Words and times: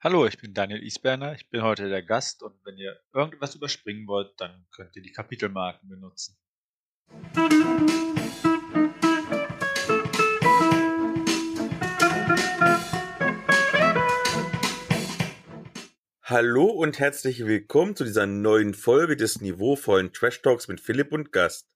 Hallo, 0.00 0.26
ich 0.26 0.38
bin 0.38 0.54
Daniel 0.54 0.80
Isberner, 0.84 1.34
ich 1.34 1.50
bin 1.50 1.62
heute 1.62 1.88
der 1.88 2.04
Gast 2.04 2.44
und 2.44 2.54
wenn 2.64 2.76
ihr 2.76 3.00
irgendwas 3.12 3.56
überspringen 3.56 4.06
wollt, 4.06 4.30
dann 4.36 4.64
könnt 4.70 4.94
ihr 4.94 5.02
die 5.02 5.10
Kapitelmarken 5.10 5.88
benutzen. 5.88 6.38
Hallo 16.22 16.66
und 16.66 17.00
herzlich 17.00 17.44
willkommen 17.44 17.96
zu 17.96 18.04
dieser 18.04 18.26
neuen 18.26 18.74
Folge 18.74 19.16
des 19.16 19.40
niveauvollen 19.40 20.12
Trash 20.12 20.42
Talks 20.42 20.68
mit 20.68 20.80
Philipp 20.80 21.10
und 21.10 21.32
Gast. 21.32 21.68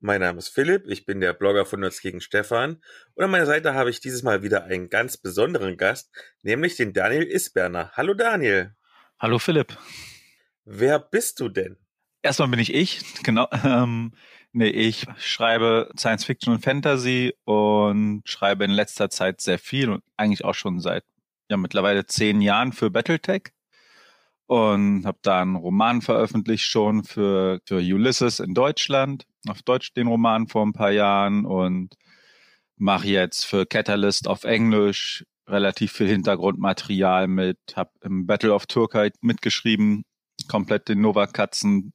Mein 0.00 0.20
Name 0.20 0.38
ist 0.38 0.50
Philipp, 0.50 0.86
ich 0.88 1.06
bin 1.06 1.20
der 1.20 1.32
Blogger 1.32 1.64
von 1.64 1.80
Nerds 1.80 2.02
gegen 2.02 2.20
Stefan 2.20 2.82
und 3.14 3.24
an 3.24 3.30
meiner 3.30 3.46
Seite 3.46 3.72
habe 3.72 3.88
ich 3.88 3.98
dieses 3.98 4.22
Mal 4.22 4.42
wieder 4.42 4.64
einen 4.64 4.90
ganz 4.90 5.16
besonderen 5.16 5.78
Gast, 5.78 6.10
nämlich 6.42 6.76
den 6.76 6.92
Daniel 6.92 7.22
Isberner. 7.22 7.92
Hallo 7.94 8.12
Daniel. 8.12 8.76
Hallo 9.18 9.38
Philipp. 9.38 9.78
Wer 10.66 10.98
bist 10.98 11.40
du 11.40 11.48
denn? 11.48 11.78
Erstmal 12.22 12.48
bin 12.48 12.60
ich 12.60 12.74
ich, 12.74 13.00
genau. 13.22 13.48
Ähm, 13.64 14.12
nee, 14.52 14.68
ich 14.68 15.06
schreibe 15.16 15.90
Science 15.98 16.26
Fiction 16.26 16.52
und 16.52 16.62
Fantasy 16.62 17.34
und 17.44 18.22
schreibe 18.26 18.64
in 18.64 18.72
letzter 18.72 19.08
Zeit 19.08 19.40
sehr 19.40 19.58
viel 19.58 19.88
und 19.88 20.04
eigentlich 20.18 20.44
auch 20.44 20.54
schon 20.54 20.78
seit 20.78 21.04
ja 21.48 21.56
mittlerweile 21.56 22.04
zehn 22.04 22.42
Jahren 22.42 22.72
für 22.72 22.90
Battletech 22.90 23.44
und 24.46 25.04
habe 25.04 25.18
da 25.22 25.42
einen 25.42 25.56
Roman 25.56 26.02
veröffentlicht 26.02 26.64
schon 26.64 27.04
für, 27.04 27.60
für 27.64 27.76
Ulysses 27.76 28.40
in 28.40 28.54
Deutschland, 28.54 29.26
auf 29.48 29.62
Deutsch 29.62 29.92
den 29.94 30.06
Roman 30.06 30.48
vor 30.48 30.64
ein 30.64 30.72
paar 30.72 30.92
Jahren 30.92 31.44
und 31.44 31.94
mache 32.76 33.08
jetzt 33.08 33.44
für 33.44 33.66
Catalyst 33.66 34.28
auf 34.28 34.44
Englisch 34.44 35.24
relativ 35.48 35.92
viel 35.92 36.08
Hintergrundmaterial 36.08 37.28
mit, 37.28 37.58
habe 37.74 37.90
im 38.02 38.26
Battle 38.26 38.52
of 38.54 38.66
Turkey 38.66 39.10
mitgeschrieben, 39.20 40.04
komplett 40.48 40.88
den 40.88 41.00
Nova 41.00 41.26
Katzen. 41.26 41.92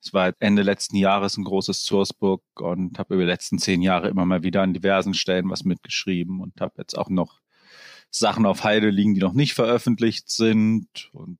Es 0.00 0.12
war 0.12 0.32
Ende 0.38 0.62
letzten 0.62 0.96
Jahres 0.96 1.36
ein 1.36 1.44
großes 1.44 1.84
Sourcebook 1.84 2.42
und 2.60 2.98
habe 2.98 3.14
über 3.14 3.24
die 3.24 3.30
letzten 3.30 3.58
zehn 3.58 3.82
Jahre 3.82 4.08
immer 4.08 4.24
mal 4.24 4.42
wieder 4.42 4.62
an 4.62 4.74
diversen 4.74 5.14
Stellen 5.14 5.50
was 5.50 5.64
mitgeschrieben 5.64 6.40
und 6.40 6.60
habe 6.60 6.74
jetzt 6.78 6.96
auch 6.96 7.08
noch 7.08 7.40
Sachen 8.10 8.46
auf 8.46 8.64
Heide 8.64 8.90
liegen, 8.90 9.14
die 9.14 9.20
noch 9.20 9.32
nicht 9.32 9.54
veröffentlicht 9.54 10.30
sind. 10.30 11.10
Und 11.12 11.38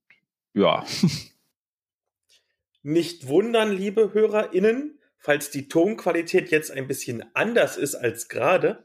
ja. 0.57 0.85
Nicht 2.83 3.29
wundern, 3.29 3.73
liebe 3.73 4.15
HörerInnen, 4.15 4.99
falls 5.19 5.51
die 5.51 5.69
Tonqualität 5.69 6.51
jetzt 6.51 6.71
ein 6.71 6.89
bisschen 6.89 7.25
anders 7.35 7.77
ist 7.77 7.95
als 7.95 8.29
gerade. 8.29 8.85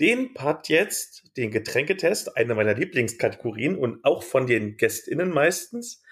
Den 0.00 0.34
Part 0.34 0.68
jetzt, 0.68 1.36
den 1.36 1.50
Getränketest, 1.50 2.36
eine 2.36 2.54
meiner 2.54 2.74
Lieblingskategorien 2.74 3.76
und 3.76 4.04
auch 4.04 4.22
von 4.22 4.46
den 4.46 4.76
GästInnen 4.76 5.30
meistens, 5.30 6.02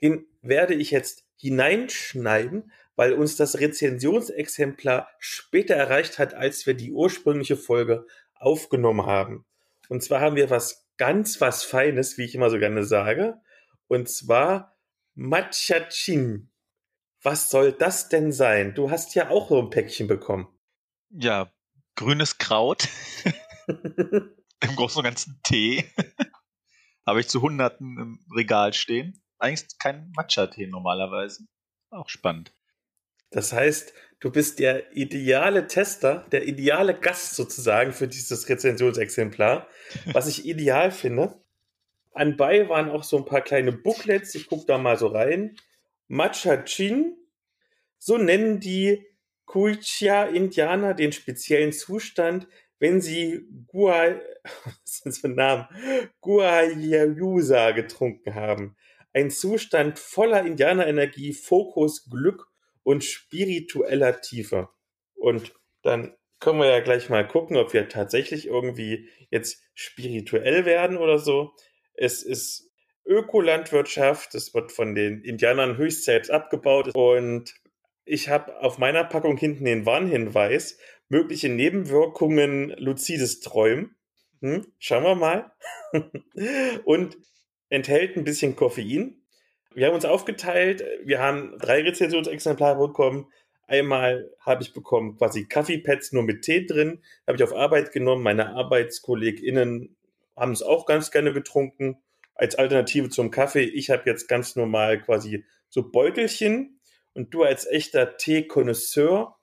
den 0.00 0.26
werde 0.40 0.74
ich 0.74 0.90
jetzt 0.90 1.24
hineinschneiden, 1.36 2.72
weil 2.96 3.12
uns 3.12 3.36
das 3.36 3.60
Rezensionsexemplar 3.60 5.08
später 5.18 5.74
erreicht 5.74 6.18
hat, 6.18 6.34
als 6.34 6.66
wir 6.66 6.74
die 6.74 6.92
ursprüngliche 6.92 7.56
Folge 7.56 8.06
aufgenommen 8.34 9.06
haben. 9.06 9.44
Und 9.88 10.02
zwar 10.02 10.20
haben 10.20 10.36
wir 10.36 10.50
was 10.50 10.88
ganz 10.96 11.40
was 11.40 11.64
Feines, 11.64 12.18
wie 12.18 12.24
ich 12.24 12.34
immer 12.34 12.50
so 12.50 12.58
gerne 12.58 12.84
sage. 12.84 13.40
Und 13.88 14.08
zwar 14.08 14.76
Machachin. 15.14 16.52
Was 17.22 17.50
soll 17.50 17.72
das 17.72 18.08
denn 18.08 18.30
sein? 18.30 18.74
Du 18.74 18.90
hast 18.90 19.14
ja 19.14 19.30
auch 19.30 19.48
so 19.48 19.60
ein 19.60 19.70
Päckchen 19.70 20.06
bekommen. 20.06 20.46
Ja, 21.10 21.52
grünes 21.96 22.38
Kraut. 22.38 22.88
Im 23.66 24.76
Großen 24.76 24.98
und 24.98 25.04
Ganzen 25.04 25.40
Tee. 25.42 25.84
Habe 27.06 27.20
ich 27.20 27.28
zu 27.28 27.42
Hunderten 27.42 27.98
im 27.98 28.20
Regal 28.36 28.74
stehen. 28.74 29.22
Eigentlich 29.38 29.78
kein 29.78 30.12
Matcha-Tee 30.14 30.66
normalerweise. 30.66 31.44
Auch 31.90 32.08
spannend. 32.08 32.52
Das 33.30 33.52
heißt, 33.52 33.92
du 34.20 34.30
bist 34.30 34.58
der 34.58 34.94
ideale 34.96 35.66
Tester, 35.66 36.26
der 36.32 36.46
ideale 36.46 36.98
Gast 36.98 37.34
sozusagen 37.34 37.92
für 37.92 38.08
dieses 38.08 38.48
Rezensionsexemplar, 38.48 39.68
was 40.06 40.26
ich 40.28 40.44
ideal 40.46 40.90
finde. 40.90 41.42
Anbei 42.18 42.68
waren 42.68 42.90
auch 42.90 43.04
so 43.04 43.16
ein 43.16 43.24
paar 43.24 43.40
kleine 43.40 43.72
Booklets. 43.72 44.34
Ich 44.34 44.48
gucke 44.48 44.66
da 44.66 44.78
mal 44.78 44.98
so 44.98 45.08
rein. 45.08 45.56
Matcha 46.08 46.58
Chin. 46.64 47.16
So 47.98 48.16
nennen 48.16 48.60
die 48.60 49.04
Kuichia-Indianer 49.46 50.94
den 50.94 51.12
speziellen 51.12 51.72
Zustand, 51.72 52.46
wenn 52.78 53.00
sie 53.00 53.48
Gua, 53.66 54.20
was 54.84 55.00
ist 55.04 55.20
für 55.20 55.28
ein 55.28 55.34
Name? 55.34 55.68
Guayusa 56.20 57.72
getrunken 57.72 58.34
haben. 58.34 58.76
Ein 59.12 59.30
Zustand 59.30 59.98
voller 59.98 60.44
Indianerenergie, 60.44 61.32
Fokus, 61.32 62.08
Glück 62.08 62.46
und 62.82 63.04
spiritueller 63.04 64.20
Tiefe. 64.20 64.68
Und 65.14 65.54
dann 65.82 66.14
können 66.40 66.60
wir 66.60 66.66
ja 66.66 66.80
gleich 66.80 67.08
mal 67.08 67.26
gucken, 67.26 67.56
ob 67.56 67.72
wir 67.72 67.88
tatsächlich 67.88 68.46
irgendwie 68.46 69.08
jetzt 69.30 69.62
spirituell 69.74 70.64
werden 70.64 70.96
oder 70.96 71.18
so. 71.18 71.52
Es 71.98 72.22
ist 72.22 72.70
Ökolandwirtschaft. 73.04 74.34
Es 74.34 74.54
wird 74.54 74.70
von 74.70 74.94
den 74.94 75.22
Indianern 75.22 75.76
höchst 75.76 76.04
selbst 76.04 76.30
abgebaut. 76.30 76.94
Und 76.94 77.54
ich 78.04 78.28
habe 78.28 78.60
auf 78.60 78.78
meiner 78.78 79.04
Packung 79.04 79.36
hinten 79.36 79.64
den 79.64 79.84
Warnhinweis, 79.84 80.78
mögliche 81.08 81.48
Nebenwirkungen 81.48 82.70
luzides 82.78 83.40
Träumen. 83.40 83.96
Hm, 84.40 84.66
schauen 84.78 85.04
wir 85.04 85.14
mal. 85.16 85.52
und 86.84 87.16
enthält 87.68 88.16
ein 88.16 88.24
bisschen 88.24 88.54
Koffein. 88.54 89.22
Wir 89.74 89.88
haben 89.88 89.94
uns 89.94 90.04
aufgeteilt. 90.04 90.84
Wir 91.02 91.18
haben 91.18 91.58
drei 91.58 91.82
Rezensionsexemplare 91.82 92.78
bekommen. 92.78 93.32
Einmal 93.66 94.30
habe 94.40 94.62
ich 94.62 94.72
bekommen 94.72 95.16
quasi 95.18 95.46
Kaffeepads 95.46 96.12
nur 96.12 96.22
mit 96.22 96.42
Tee 96.42 96.64
drin. 96.64 97.02
Habe 97.26 97.36
ich 97.36 97.42
auf 97.42 97.54
Arbeit 97.54 97.92
genommen. 97.92 98.22
Meine 98.22 98.54
ArbeitskollegInnen 98.54 99.97
haben 100.38 100.52
es 100.52 100.62
auch 100.62 100.86
ganz 100.86 101.10
gerne 101.10 101.32
getrunken 101.32 102.02
als 102.34 102.54
Alternative 102.54 103.10
zum 103.10 103.30
Kaffee. 103.30 103.64
Ich 103.64 103.90
habe 103.90 104.04
jetzt 104.06 104.28
ganz 104.28 104.56
normal 104.56 105.00
quasi 105.00 105.44
so 105.68 105.90
Beutelchen 105.90 106.80
und 107.14 107.34
du 107.34 107.42
als 107.42 107.66
echter 107.66 108.16
Tee-Konnoisseur 108.16 109.36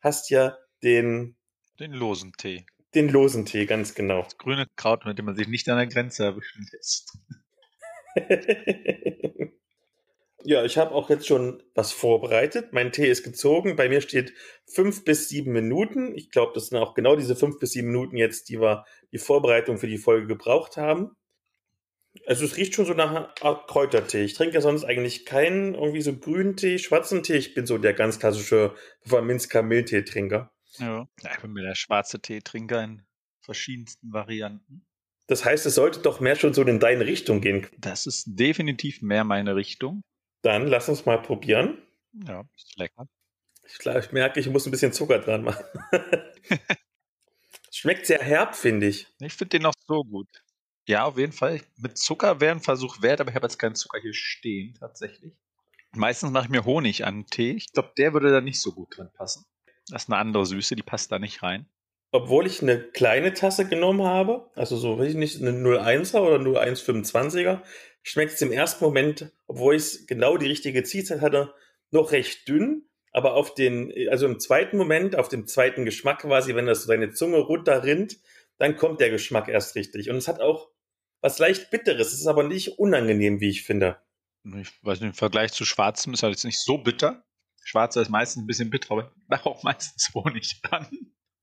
hast 0.00 0.30
ja 0.30 0.58
den 0.82 1.36
den 1.78 1.92
losen 1.92 2.32
Tee. 2.36 2.66
Den 2.94 3.08
losen 3.08 3.46
Tee, 3.46 3.66
ganz 3.66 3.94
genau. 3.94 4.22
Das 4.22 4.36
grüne 4.36 4.66
Kraut, 4.76 5.06
mit 5.06 5.16
dem 5.18 5.26
man 5.26 5.36
sich 5.36 5.48
nicht 5.48 5.68
an 5.68 5.78
der 5.78 5.86
Grenze 5.86 6.24
erwischen 6.24 6.66
lässt. 6.72 7.16
Ja, 10.44 10.64
ich 10.64 10.78
habe 10.78 10.94
auch 10.94 11.10
jetzt 11.10 11.26
schon 11.26 11.62
was 11.74 11.92
vorbereitet. 11.92 12.72
Mein 12.72 12.92
Tee 12.92 13.08
ist 13.08 13.22
gezogen. 13.22 13.76
Bei 13.76 13.88
mir 13.88 14.00
steht 14.00 14.32
fünf 14.66 15.04
bis 15.04 15.28
sieben 15.28 15.52
Minuten. 15.52 16.16
Ich 16.16 16.30
glaube, 16.30 16.52
das 16.54 16.68
sind 16.68 16.78
auch 16.78 16.94
genau 16.94 17.16
diese 17.16 17.36
fünf 17.36 17.58
bis 17.58 17.72
sieben 17.72 17.88
Minuten 17.88 18.16
jetzt, 18.16 18.48
die 18.48 18.60
wir 18.60 18.84
die 19.12 19.18
Vorbereitung 19.18 19.78
für 19.78 19.86
die 19.86 19.98
Folge 19.98 20.26
gebraucht 20.26 20.76
haben. 20.76 21.16
Also 22.26 22.44
es 22.44 22.56
riecht 22.56 22.74
schon 22.74 22.86
so 22.86 22.94
nach 22.94 23.10
einer 23.10 23.34
Art 23.42 23.68
Kräutertee. 23.68 24.24
Ich 24.24 24.34
trinke 24.34 24.54
ja 24.54 24.60
sonst 24.60 24.84
eigentlich 24.84 25.26
keinen 25.26 25.74
irgendwie 25.74 26.02
so 26.02 26.16
grünen 26.16 26.56
Tee, 26.56 26.78
schwarzen 26.78 27.22
Tee. 27.22 27.36
Ich 27.36 27.54
bin 27.54 27.66
so 27.66 27.78
der 27.78 27.94
ganz 27.94 28.18
klassische 28.18 28.74
Pfefferminz 29.02 29.48
Kamilltee-Trinker. 29.48 30.50
Ja. 30.78 31.08
ja, 31.22 31.30
ich 31.34 31.40
bin 31.40 31.52
mir 31.52 31.62
der 31.62 31.74
schwarze 31.74 32.20
Tee-Trinker 32.20 32.82
in 32.82 33.02
verschiedensten 33.40 34.12
Varianten. 34.12 34.86
Das 35.26 35.44
heißt, 35.44 35.64
es 35.66 35.76
sollte 35.76 36.00
doch 36.00 36.18
mehr 36.18 36.34
schon 36.34 36.54
so 36.54 36.62
in 36.62 36.80
deine 36.80 37.06
Richtung 37.06 37.40
gehen. 37.40 37.66
Das 37.78 38.06
ist 38.06 38.24
definitiv 38.26 39.00
mehr 39.00 39.22
meine 39.22 39.54
Richtung. 39.54 40.02
Dann 40.42 40.66
lass 40.66 40.88
uns 40.88 41.06
mal 41.06 41.20
probieren. 41.20 41.78
Ja, 42.26 42.44
ist 42.56 42.76
lecker. 42.76 43.06
Ich, 43.64 43.78
glaub, 43.78 43.96
ich 43.96 44.12
merke, 44.12 44.40
ich 44.40 44.48
muss 44.48 44.66
ein 44.66 44.70
bisschen 44.70 44.92
Zucker 44.92 45.18
dran 45.18 45.42
machen. 45.42 45.64
Schmeckt 47.70 48.06
sehr 48.06 48.20
herb, 48.20 48.56
finde 48.56 48.88
ich. 48.88 49.06
Ich 49.20 49.34
finde 49.34 49.58
den 49.58 49.66
auch 49.66 49.74
so 49.86 50.02
gut. 50.02 50.28
Ja, 50.86 51.04
auf 51.04 51.18
jeden 51.18 51.32
Fall. 51.32 51.60
Mit 51.76 51.98
Zucker 51.98 52.40
wäre 52.40 52.52
ein 52.52 52.60
Versuch 52.60 53.00
wert, 53.00 53.20
aber 53.20 53.30
ich 53.30 53.36
habe 53.36 53.46
jetzt 53.46 53.58
keinen 53.58 53.76
Zucker 53.76 54.00
hier 54.00 54.14
stehen, 54.14 54.74
tatsächlich. 54.78 55.32
Meistens 55.92 56.30
mache 56.30 56.44
ich 56.44 56.50
mir 56.50 56.64
Honig 56.64 57.04
an 57.04 57.26
Tee. 57.26 57.52
Ich 57.52 57.72
glaube, 57.72 57.92
der 57.96 58.12
würde 58.12 58.30
da 58.30 58.40
nicht 58.40 58.60
so 58.60 58.72
gut 58.72 58.96
drin 58.96 59.10
passen. 59.14 59.44
Das 59.88 60.02
ist 60.02 60.08
eine 60.08 60.18
andere 60.18 60.46
Süße, 60.46 60.76
die 60.76 60.82
passt 60.82 61.12
da 61.12 61.18
nicht 61.18 61.42
rein. 61.42 61.66
Obwohl 62.12 62.46
ich 62.46 62.60
eine 62.60 62.80
kleine 62.80 63.34
Tasse 63.34 63.68
genommen 63.68 64.02
habe, 64.02 64.50
also 64.56 64.76
so, 64.76 64.98
weiß 64.98 65.10
ich 65.10 65.16
nicht, 65.16 65.40
eine 65.40 65.52
01er 65.52 66.20
oder 66.20 66.36
0125er, 66.36 67.60
schmeckt 68.02 68.32
es 68.32 68.42
im 68.42 68.52
ersten 68.52 68.84
Moment, 68.84 69.32
obwohl 69.46 69.76
ich 69.76 70.06
genau 70.06 70.36
die 70.36 70.46
richtige 70.46 70.82
Ziehzeit 70.82 71.20
hatte, 71.20 71.54
noch 71.90 72.12
recht 72.12 72.48
dünn. 72.48 72.86
Aber 73.12 73.34
auf 73.34 73.54
den, 73.54 73.92
also 74.08 74.26
im 74.26 74.38
zweiten 74.38 74.76
Moment, 74.76 75.16
auf 75.16 75.28
dem 75.28 75.46
zweiten 75.46 75.84
Geschmack 75.84 76.20
quasi, 76.20 76.54
wenn 76.54 76.66
das 76.66 76.82
so 76.82 76.86
seine 76.86 77.12
Zunge 77.12 77.38
runterrinnt, 77.38 78.18
dann 78.58 78.76
kommt 78.76 79.00
der 79.00 79.10
Geschmack 79.10 79.48
erst 79.48 79.74
richtig. 79.74 80.10
Und 80.10 80.16
es 80.16 80.28
hat 80.28 80.40
auch 80.40 80.70
was 81.20 81.38
leicht 81.38 81.70
Bitteres. 81.70 82.12
Es 82.12 82.20
ist 82.20 82.26
aber 82.26 82.44
nicht 82.44 82.78
unangenehm, 82.78 83.40
wie 83.40 83.48
ich 83.48 83.64
finde. 83.64 83.98
Ich 84.44 84.72
weiß 84.84 85.00
nicht, 85.00 85.08
im 85.08 85.14
Vergleich 85.14 85.52
zu 85.52 85.64
Schwarzem 85.64 86.14
ist 86.14 86.22
er 86.22 86.30
jetzt 86.30 86.44
nicht 86.44 86.60
so 86.60 86.78
bitter. 86.78 87.24
Schwarzer 87.62 88.00
ist 88.00 88.10
meistens 88.10 88.42
ein 88.42 88.46
bisschen 88.46 88.70
bitter, 88.70 88.92
aber 88.92 89.12
da 89.28 89.40
auch 89.44 89.62
meistens 89.62 90.10
Honig 90.14 90.60
dran. 90.62 90.88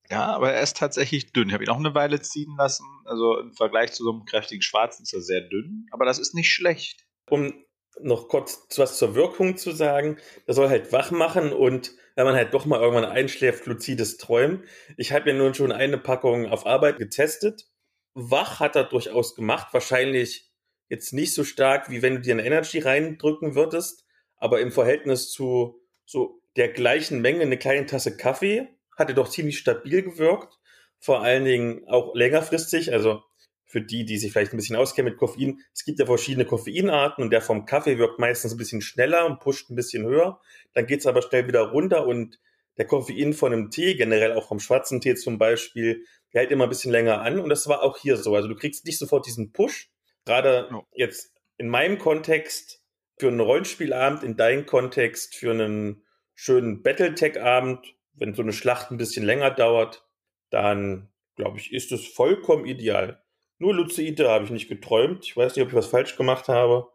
Ja, 0.09 0.27
aber 0.27 0.54
er 0.54 0.62
ist 0.62 0.77
tatsächlich 0.77 1.33
dünn. 1.33 1.50
Ich 1.50 1.54
habe 1.54 1.63
ihn 1.63 1.69
auch 1.69 1.77
eine 1.77 1.94
Weile 1.94 2.21
ziehen 2.21 2.56
lassen. 2.57 2.86
Also 3.06 3.39
im 3.39 3.54
Vergleich 3.54 3.92
zu 3.92 4.04
so 4.04 4.12
einem 4.12 4.25
kräftigen 4.25 4.62
Schwarzen 4.62 5.04
ist 5.04 5.13
er 5.13 5.21
sehr 5.21 5.42
dünn, 5.42 5.86
aber 5.92 6.06
das 6.06 6.19
ist 6.19 6.33
nicht 6.33 6.51
schlecht. 6.51 7.06
Um 7.30 7.54
noch 8.00 8.27
kurz 8.27 8.68
was 8.77 8.98
zur 8.98 9.15
Wirkung 9.15 9.57
zu 9.57 9.71
sagen, 9.71 10.18
der 10.45 10.54
soll 10.54 10.69
halt 10.69 10.92
wach 10.92 11.12
machen 11.12 11.51
und 11.51 11.94
wenn 12.15 12.25
man 12.25 12.36
halt 12.36 12.54
doch 12.54 12.65
mal 12.65 12.80
irgendwann 12.80 13.06
einschläft, 13.06 13.65
luzides 13.65 14.18
Träumen. 14.18 14.63
Ich 14.98 15.12
habe 15.12 15.30
ja 15.30 15.36
nun 15.36 15.54
schon 15.54 15.71
eine 15.71 15.98
Packung 15.98 16.48
auf 16.48 16.65
Arbeit 16.65 16.98
getestet. 16.98 17.68
Wach 18.13 18.59
hat 18.59 18.75
er 18.75 18.86
durchaus 18.86 19.36
gemacht, 19.36 19.74
wahrscheinlich 19.74 20.51
jetzt 20.89 21.13
nicht 21.13 21.33
so 21.33 21.44
stark, 21.44 21.89
wie 21.89 22.01
wenn 22.01 22.15
du 22.15 22.21
dir 22.21 22.33
eine 22.33 22.45
Energy 22.45 22.80
reindrücken 22.80 23.56
würdest, 23.56 24.06
aber 24.38 24.62
im 24.62 24.71
Verhältnis 24.71 25.31
zu 25.31 25.81
so 26.06 26.42
der 26.56 26.69
gleichen 26.69 27.21
Menge 27.21 27.42
eine 27.42 27.57
kleine 27.57 27.86
Tasse 27.86 28.15
Kaffee 28.15 28.68
hat 28.98 29.10
er 29.10 29.16
doch 29.16 29.30
ziemlich 29.30 29.58
stabil 29.58 30.02
gewirkt. 30.02 30.60
Vor 31.00 31.22
allen 31.22 31.46
Dingen 31.46 31.88
auch 31.88 32.16
längerfristig, 32.16 32.92
also 32.92 33.22
für 33.66 33.82
die, 33.82 34.06
die 34.06 34.18
sich 34.18 34.32
vielleicht 34.32 34.54
ein 34.54 34.58
bisschen 34.58 34.76
auskennen 34.76 35.12
mit 35.12 35.20
Koffein, 35.20 35.62
es 35.74 35.84
gibt 35.84 36.00
ja 36.00 36.06
verschiedene 36.06 36.46
Koffeinarten 36.46 37.24
und 37.24 37.32
der 37.32 37.42
vom 37.42 37.66
Kaffee 37.66 37.98
wirkt 37.98 38.18
meistens 38.18 38.54
ein 38.54 38.58
bisschen 38.58 38.82
schneller 38.82 39.26
und 39.26 39.40
pusht 39.40 39.70
ein 39.70 39.76
bisschen 39.76 40.06
höher. 40.06 40.40
Dann 40.74 40.88
geht's 40.88 41.06
aber 41.06 41.22
schnell 41.22 41.48
wieder 41.48 41.62
runter 41.62 42.08
und 42.08 42.40
der 42.78 42.86
Koffein 42.86 43.34
von 43.34 43.54
einem 43.54 43.70
Tee, 43.70 43.96
generell 43.96 44.34
auch 44.34 44.48
vom 44.48 44.60
schwarzen 44.60 45.02
Tee 45.02 45.16
zum 45.16 45.38
Beispiel, 45.38 46.06
der 46.34 46.42
hält 46.42 46.52
immer 46.52 46.66
ein 46.66 46.70
bisschen 46.70 46.92
länger 46.92 47.22
an 47.22 47.40
und 47.40 47.50
das 47.50 47.68
war 47.68 47.84
auch 47.84 47.98
hier 47.98 48.18
so. 48.18 48.36
Also 48.36 48.48
du 48.48 48.56
kriegst 48.56 48.86
nicht 48.86 49.00
sofort 49.00 49.26
diesen 49.26 49.52
Push. 49.52 49.90
Gerade 50.26 50.68
ja. 50.72 50.84
jetzt 50.94 51.34
in 51.58 51.70
meinem 51.70 51.98
Kontext 51.98 52.82
für 53.18 53.28
einen 53.28 53.40
Rollenspielabend, 53.40 54.24
in 54.24 54.38
deinem 54.38 54.66
Kontext 54.66 55.36
für 55.36 55.52
einen 55.52 56.04
schönen 56.36 56.84
Battletech-Abend, 56.84 57.96
wenn 58.18 58.34
so 58.34 58.42
eine 58.42 58.54
Schlacht 58.54 58.92
ein 58.92 58.98
bisschen 58.98 59.25
länger 59.25 59.52
dauert, 59.52 60.06
dann 60.50 61.10
glaube 61.36 61.60
ich, 61.60 61.72
ist 61.72 61.92
es 61.92 62.08
vollkommen 62.08 62.66
ideal. 62.66 63.24
Nur 63.60 63.74
Luceide 63.74 64.30
habe 64.30 64.46
ich 64.46 64.52
nicht 64.52 64.68
geträumt. 64.68 65.25
Ich 65.25 65.38
weiß 65.38 65.56
nicht, 65.56 65.64
ob 65.64 65.69
ich 65.69 65.75
was 65.75 65.88
falsch 65.88 66.16
gemacht 66.16 66.48
habe. 66.48 66.92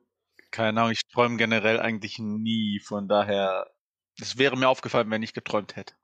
Keine 0.50 0.80
Ahnung, 0.80 0.92
ich 0.92 1.02
träume 1.12 1.36
generell 1.36 1.80
eigentlich 1.80 2.18
nie. 2.18 2.80
Von 2.80 3.08
daher, 3.08 3.70
es 4.20 4.38
wäre 4.38 4.56
mir 4.56 4.68
aufgefallen, 4.68 5.10
wenn 5.10 5.22
ich 5.22 5.32
geträumt 5.32 5.76
hätte. 5.76 5.94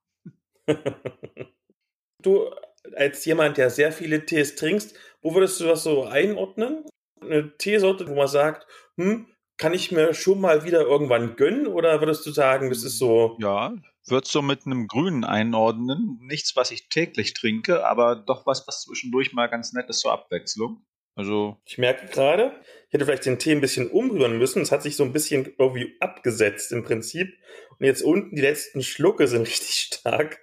du, 2.22 2.50
als 2.96 3.24
jemand, 3.24 3.56
der 3.56 3.70
sehr 3.70 3.92
viele 3.92 4.24
Tees 4.24 4.56
trinkst, 4.56 4.96
wo 5.20 5.34
würdest 5.34 5.60
du 5.60 5.64
das 5.64 5.82
so 5.82 6.04
einordnen? 6.04 6.84
Eine 7.20 7.56
Teesorte, 7.56 8.08
wo 8.08 8.14
man 8.14 8.28
sagt, 8.28 8.66
hm, 8.96 9.26
kann 9.58 9.74
ich 9.74 9.92
mir 9.92 10.14
schon 10.14 10.40
mal 10.40 10.64
wieder 10.64 10.82
irgendwann 10.82 11.36
gönnen? 11.36 11.66
Oder 11.66 12.00
würdest 12.00 12.24
du 12.26 12.30
sagen, 12.30 12.70
das 12.70 12.84
ist 12.84 12.98
so. 12.98 13.36
Ja, 13.40 13.74
wird 14.10 14.26
so 14.26 14.42
mit 14.42 14.66
einem 14.66 14.86
Grünen 14.86 15.24
einordnen. 15.24 16.18
Nichts, 16.22 16.56
was 16.56 16.70
ich 16.70 16.88
täglich 16.88 17.34
trinke, 17.34 17.86
aber 17.86 18.16
doch 18.16 18.46
was, 18.46 18.66
was 18.66 18.82
zwischendurch 18.82 19.32
mal 19.32 19.48
ganz 19.48 19.72
nett 19.72 19.88
ist 19.88 20.00
zur 20.00 20.12
Abwechslung. 20.12 20.84
Also. 21.14 21.56
Ich 21.64 21.78
merke 21.78 22.06
gerade, 22.06 22.52
ich 22.86 22.92
hätte 22.92 23.04
vielleicht 23.04 23.26
den 23.26 23.40
Tee 23.40 23.52
ein 23.52 23.60
bisschen 23.60 23.90
umrühren 23.90 24.38
müssen. 24.38 24.62
Es 24.62 24.70
hat 24.70 24.84
sich 24.84 24.94
so 24.94 25.02
ein 25.02 25.12
bisschen 25.12 25.52
irgendwie 25.58 25.96
abgesetzt 25.98 26.70
im 26.70 26.84
Prinzip. 26.84 27.34
Und 27.78 27.86
jetzt 27.86 28.02
unten 28.02 28.36
die 28.36 28.42
letzten 28.42 28.82
Schlucke 28.82 29.26
sind 29.26 29.42
richtig 29.48 29.74
stark. 29.80 30.38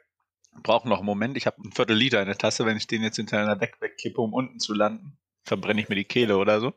Brauchen 0.63 0.89
noch 0.89 0.97
einen 0.97 1.05
Moment. 1.05 1.37
Ich 1.37 1.47
habe 1.47 1.61
ein 1.63 1.71
Viertel 1.71 1.95
Liter 1.95 2.19
in 2.19 2.27
der 2.27 2.37
Tasse. 2.37 2.65
Wenn 2.65 2.77
ich 2.77 2.87
den 2.87 3.03
jetzt 3.03 3.15
hinter 3.15 3.39
einer 3.39 3.55
Deck 3.55 3.77
wegkippe, 3.79 4.19
um 4.19 4.33
unten 4.33 4.59
zu 4.59 4.73
landen, 4.73 5.17
verbrenne 5.43 5.79
ich 5.81 5.89
mir 5.89 5.95
die 5.95 6.05
Kehle 6.05 6.37
oder 6.37 6.59
so. 6.59 6.73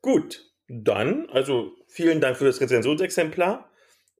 Gut, 0.00 0.50
dann, 0.68 1.28
also 1.30 1.72
vielen 1.88 2.20
Dank 2.20 2.36
für 2.36 2.44
das 2.44 2.60
Rezensionsexemplar. 2.60 3.70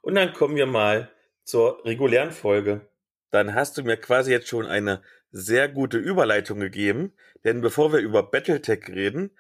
Und 0.01 0.17
dann 0.17 0.33
kommen 0.33 0.57
wir 0.57 0.67
mal 0.67 1.11
zur 1.45 1.85
regulären 1.85 2.33
Folge. 2.33 2.89
Dann 3.31 3.55
hast 3.55 3.79
du 3.79 3.83
mir 3.83 3.97
quasi 3.97 4.31
jetzt 4.31 4.49
schon 4.49 4.67
eine 4.67 5.03
sehr 5.31 5.69
gute 5.69 5.99
Überleitung 5.99 6.61
gegeben, 6.61 7.15
denn 7.45 7.61
bevor 7.61 7.93
wir 7.93 8.01
über 8.01 8.23
Battletech 8.23 8.89
reden, 8.89 9.31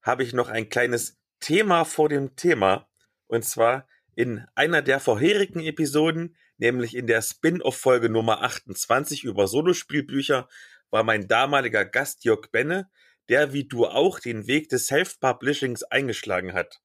habe 0.00 0.22
ich 0.22 0.32
noch 0.32 0.48
ein 0.48 0.68
kleines 0.68 1.20
Thema 1.40 1.84
vor 1.84 2.08
dem 2.08 2.34
Thema. 2.36 2.88
Und 3.26 3.44
zwar 3.44 3.86
in 4.14 4.44
einer 4.54 4.82
der 4.82 5.00
vorherigen 5.00 5.60
Episoden, 5.60 6.36
nämlich 6.56 6.96
in 6.96 7.06
der 7.06 7.22
Spin-off-Folge 7.22 8.08
Nummer 8.08 8.42
28 8.42 9.24
über 9.24 9.46
Solospielbücher, 9.46 10.48
war 10.90 11.04
mein 11.04 11.28
damaliger 11.28 11.84
Gast 11.84 12.24
Jörg 12.24 12.50
Benne, 12.50 12.90
der 13.28 13.52
wie 13.52 13.64
du 13.64 13.86
auch 13.86 14.18
den 14.18 14.46
Weg 14.46 14.68
des 14.68 14.86
Self-Publishings 14.86 15.84
eingeschlagen 15.84 16.52
hat. 16.52 16.80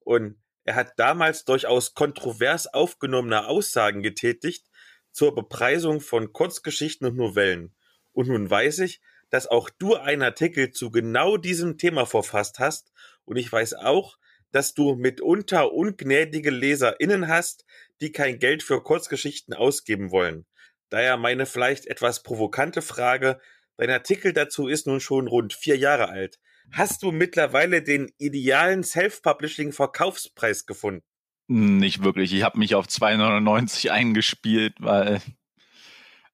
Und 0.00 0.36
er 0.64 0.74
hat 0.74 0.98
damals 0.98 1.44
durchaus 1.44 1.94
kontrovers 1.94 2.66
aufgenommene 2.66 3.46
Aussagen 3.46 4.02
getätigt 4.02 4.66
zur 5.12 5.34
Bepreisung 5.34 6.00
von 6.00 6.32
Kurzgeschichten 6.32 7.06
und 7.06 7.16
Novellen. 7.16 7.74
Und 8.12 8.28
nun 8.28 8.48
weiß 8.48 8.80
ich, 8.80 9.00
dass 9.30 9.46
auch 9.46 9.68
du 9.68 9.94
einen 9.94 10.22
Artikel 10.22 10.70
zu 10.70 10.90
genau 10.90 11.36
diesem 11.36 11.76
Thema 11.76 12.06
verfasst 12.06 12.58
hast. 12.58 12.92
Und 13.24 13.36
ich 13.36 13.50
weiß 13.50 13.74
auch, 13.74 14.16
dass 14.52 14.74
du 14.74 14.94
mitunter 14.94 15.72
ungnädige 15.72 16.50
LeserInnen 16.50 17.28
hast, 17.28 17.66
die 18.00 18.12
kein 18.12 18.38
Geld 18.38 18.62
für 18.62 18.82
Kurzgeschichten 18.82 19.52
ausgeben 19.52 20.12
wollen. 20.12 20.46
Daher 20.88 21.16
meine 21.16 21.46
vielleicht 21.46 21.86
etwas 21.86 22.22
provokante 22.22 22.80
Frage. 22.80 23.40
Dein 23.76 23.90
Artikel 23.90 24.32
dazu 24.32 24.68
ist 24.68 24.86
nun 24.86 25.00
schon 25.00 25.26
rund 25.26 25.52
vier 25.52 25.76
Jahre 25.76 26.08
alt. 26.08 26.38
Hast 26.72 27.02
du 27.02 27.12
mittlerweile 27.12 27.82
den 27.82 28.10
idealen 28.18 28.82
Self-Publishing-Verkaufspreis 28.82 30.66
gefunden? 30.66 31.04
Nicht 31.46 32.02
wirklich. 32.02 32.32
Ich 32.32 32.42
habe 32.42 32.58
mich 32.58 32.74
auf 32.74 32.86
2,99 32.86 33.90
eingespielt, 33.90 34.74
weil 34.80 35.20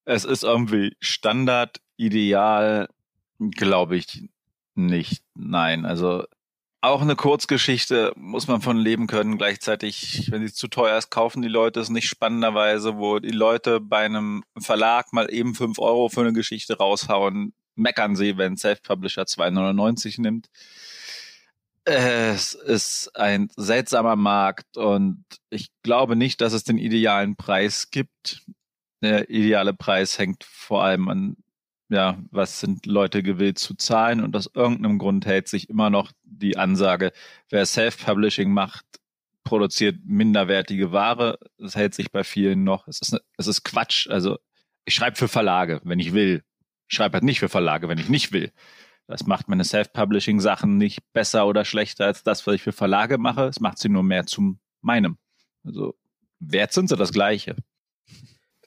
es 0.05 0.25
ist 0.25 0.44
irgendwie 0.44 0.97
Standard, 1.00 1.81
ideal, 1.97 2.88
glaube 3.38 3.97
ich 3.97 4.29
nicht. 4.75 5.23
Nein, 5.35 5.85
also 5.85 6.25
auch 6.82 7.03
eine 7.03 7.17
Kurzgeschichte 7.17 8.12
muss 8.17 8.49
man 8.49 8.62
von 8.62 8.79
leben 8.79 9.06
können. 9.06 9.37
Gleichzeitig, 9.37 10.29
wenn 10.31 10.47
sie 10.47 10.53
zu 10.53 10.69
teuer 10.69 10.97
ist, 10.97 11.11
kaufen 11.11 11.43
die 11.43 11.49
Leute 11.49 11.81
es 11.81 11.91
nicht 11.91 12.09
spannenderweise, 12.09 12.97
wo 12.97 13.19
die 13.19 13.31
Leute 13.31 13.81
bei 13.81 14.05
einem 14.05 14.44
Verlag 14.59 15.12
mal 15.12 15.32
eben 15.32 15.55
fünf 15.55 15.79
Euro 15.79 16.09
für 16.09 16.21
eine 16.23 16.32
Geschichte 16.32 16.79
raushauen 16.79 17.53
meckern 17.81 18.17
sie, 18.17 18.37
wenn 18.37 18.56
Self-Publisher 18.56 19.23
2,99 19.23 20.21
nimmt. 20.21 20.49
Es 21.85 22.55
ist 22.55 23.17
ein 23.17 23.49
seltsamer 23.56 24.17
Markt 24.17 24.77
und 24.77 25.25
ich 25.49 25.71
glaube 25.82 26.15
nicht, 26.15 26.41
dass 26.41 26.53
es 26.53 26.62
den 26.62 26.79
idealen 26.79 27.37
Preis 27.37 27.91
gibt. 27.91 28.43
Der 29.03 29.31
ideale 29.31 29.73
Preis 29.73 30.19
hängt 30.19 30.44
vor 30.44 30.85
allem 30.85 31.09
an, 31.09 31.37
ja, 31.88 32.19
was 32.31 32.61
sind 32.61 32.87
Leute 32.87 33.23
gewillt 33.23 33.59
zu 33.59 33.75
zahlen 33.75 34.23
und 34.23 34.37
aus 34.37 34.50
irgendeinem 34.55 34.99
Grund 34.99 35.27
hält 35.27 35.49
sich 35.49 35.69
immer 35.69 35.91
noch 35.91 36.12
die 36.23 36.56
Ansage, 36.56 37.12
wer 37.49 37.67
Self-Publishing 37.67 38.53
macht, 38.53 38.84
produziert 39.43 39.96
minderwertige 40.05 40.93
Ware. 40.93 41.39
Das 41.58 41.75
hält 41.75 41.94
sich 41.94 42.13
bei 42.13 42.22
vielen 42.25 42.63
noch. 42.63 42.87
Es 42.87 43.01
ist, 43.01 43.19
es 43.37 43.46
ist 43.46 43.65
Quatsch. 43.65 44.06
Also 44.08 44.39
ich 44.84 44.94
schreibe 44.94 45.17
für 45.17 45.29
Verlage, 45.29 45.81
wenn 45.82 45.99
ich 45.99 46.13
will. 46.13 46.44
Ich 46.91 46.97
schreibe 46.97 47.15
halt 47.15 47.25
nicht 47.25 47.41
für 47.41 47.49
Verlage, 47.49 47.89
wenn 47.89 47.99
ich 47.99 48.09
nicht 48.09 48.32
will. 48.32 48.53
Das 49.06 49.27
macht 49.27 49.49
meine 49.49 49.65
Self-Publishing-Sachen 49.65 50.77
nicht 50.77 51.01
besser 51.13 51.47
oder 51.47 51.65
schlechter 51.65 52.06
als 52.06 52.23
das, 52.23 52.47
was 52.47 52.56
ich 52.56 52.63
für 52.63 52.73
Verlage 52.73 53.17
mache. 53.17 53.44
Es 53.44 53.61
macht 53.61 53.79
sie 53.79 53.89
nur 53.89 54.03
mehr 54.03 54.27
zum 54.27 54.61
meinem. 54.81 55.19
Also 55.65 55.94
wert 56.41 56.73
sind 56.73 56.89
sie 56.89 56.97
das 56.97 57.13
Gleiche. 57.13 57.56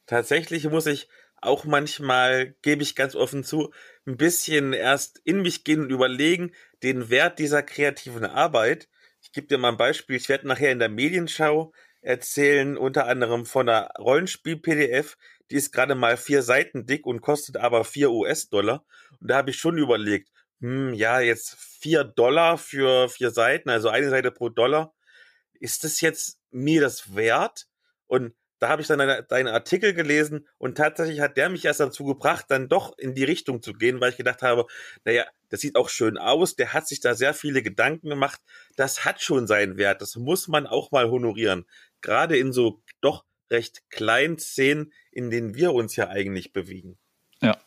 Tatsächlich 0.05 0.69
muss 0.69 0.85
ich 0.85 1.09
auch 1.41 1.65
manchmal, 1.65 2.55
gebe 2.61 2.83
ich 2.83 2.95
ganz 2.95 3.15
offen 3.15 3.43
zu, 3.43 3.73
ein 4.05 4.15
bisschen 4.15 4.71
erst 4.71 5.19
in 5.25 5.41
mich 5.41 5.65
gehen 5.65 5.81
und 5.81 5.91
überlegen, 5.91 6.53
den 6.81 7.09
Wert 7.09 7.39
dieser 7.39 7.61
kreativen 7.61 8.25
Arbeit. 8.25 8.87
Ich 9.21 9.31
gebe 9.33 9.47
dir 9.47 9.57
mal 9.57 9.69
ein 9.69 9.77
Beispiel. 9.77 10.15
Ich 10.15 10.29
werde 10.29 10.47
nachher 10.47 10.71
in 10.71 10.79
der 10.79 10.89
Medienschau 10.89 11.73
erzählen, 12.01 12.77
unter 12.77 13.07
anderem 13.07 13.45
von 13.45 13.67
einer 13.67 13.89
Rollenspiel-PDF, 13.97 15.17
die 15.51 15.55
ist 15.55 15.71
gerade 15.71 15.95
mal 15.95 16.17
vier 16.17 16.41
Seiten 16.41 16.85
dick 16.85 17.05
und 17.05 17.21
kostet 17.21 17.57
aber 17.57 17.83
vier 17.83 18.11
US-Dollar. 18.11 18.85
Und 19.19 19.29
da 19.29 19.37
habe 19.37 19.49
ich 19.49 19.57
schon 19.57 19.77
überlegt, 19.77 20.29
hm, 20.59 20.93
ja, 20.93 21.19
jetzt 21.19 21.55
vier 21.55 22.03
Dollar 22.03 22.57
für 22.57 23.09
vier 23.09 23.31
Seiten, 23.31 23.69
also 23.69 23.89
eine 23.89 24.09
Seite 24.09 24.31
pro 24.31 24.49
Dollar. 24.49 24.93
Ist 25.59 25.83
das 25.83 26.01
jetzt 26.01 26.39
mir 26.51 26.81
das 26.81 27.15
wert? 27.15 27.67
Und 28.07 28.33
da 28.63 28.69
habe 28.69 28.81
ich 28.81 28.87
dann 28.87 29.25
deinen 29.27 29.49
Artikel 29.49 29.93
gelesen 29.93 30.47
und 30.57 30.77
tatsächlich 30.77 31.19
hat 31.19 31.35
der 31.35 31.49
mich 31.49 31.65
erst 31.65 31.81
dazu 31.81 32.05
gebracht, 32.05 32.45
dann 32.47 32.69
doch 32.69 32.97
in 32.97 33.13
die 33.13 33.25
Richtung 33.25 33.61
zu 33.61 33.73
gehen, 33.73 33.99
weil 33.99 34.11
ich 34.11 34.17
gedacht 34.17 34.41
habe, 34.41 34.67
naja, 35.03 35.25
das 35.49 35.59
sieht 35.59 35.75
auch 35.75 35.89
schön 35.89 36.17
aus, 36.17 36.55
der 36.55 36.71
hat 36.71 36.87
sich 36.87 37.01
da 37.01 37.13
sehr 37.13 37.33
viele 37.33 37.61
Gedanken 37.61 38.07
gemacht, 38.07 38.39
das 38.77 39.03
hat 39.03 39.21
schon 39.21 39.47
seinen 39.47 39.75
Wert, 39.75 40.01
das 40.01 40.15
muss 40.15 40.47
man 40.47 40.65
auch 40.65 40.91
mal 40.91 41.09
honorieren. 41.09 41.65
Gerade 41.99 42.37
in 42.37 42.53
so 42.53 42.81
doch 43.01 43.25
recht 43.53 43.89
kleinen 43.89 44.37
Szenen, 44.37 44.91
in 45.11 45.29
denen 45.29 45.55
wir 45.55 45.73
uns 45.73 45.95
ja 45.95 46.09
eigentlich 46.09 46.51
bewegen. 46.51 46.97
Ja. 47.41 47.57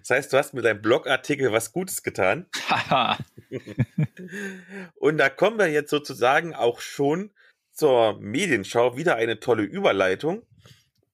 Das 0.00 0.10
heißt, 0.10 0.32
du 0.32 0.36
hast 0.36 0.54
mit 0.54 0.64
deinem 0.64 0.82
Blogartikel 0.82 1.50
was 1.52 1.72
Gutes 1.72 2.02
getan. 2.02 2.46
Und 4.94 5.18
da 5.18 5.28
kommen 5.30 5.58
wir 5.58 5.68
jetzt 5.68 5.90
sozusagen 5.90 6.54
auch 6.54 6.80
schon 6.80 7.30
zur 7.72 8.20
Medienschau. 8.20 8.96
Wieder 8.96 9.16
eine 9.16 9.40
tolle 9.40 9.62
Überleitung. 9.62 10.46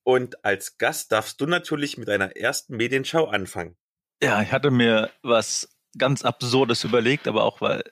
Und 0.02 0.44
als 0.44 0.78
Gast 0.78 1.12
darfst 1.12 1.40
du 1.40 1.46
natürlich 1.46 1.96
mit 1.96 2.08
deiner 2.08 2.36
ersten 2.36 2.76
Medienschau 2.76 3.26
anfangen. 3.26 3.76
Ja, 4.22 4.42
ich 4.42 4.52
hatte 4.52 4.70
mir 4.70 5.10
was 5.22 5.76
ganz 5.96 6.22
Absurdes 6.22 6.84
überlegt, 6.84 7.28
aber 7.28 7.44
auch 7.44 7.60
weil 7.60 7.82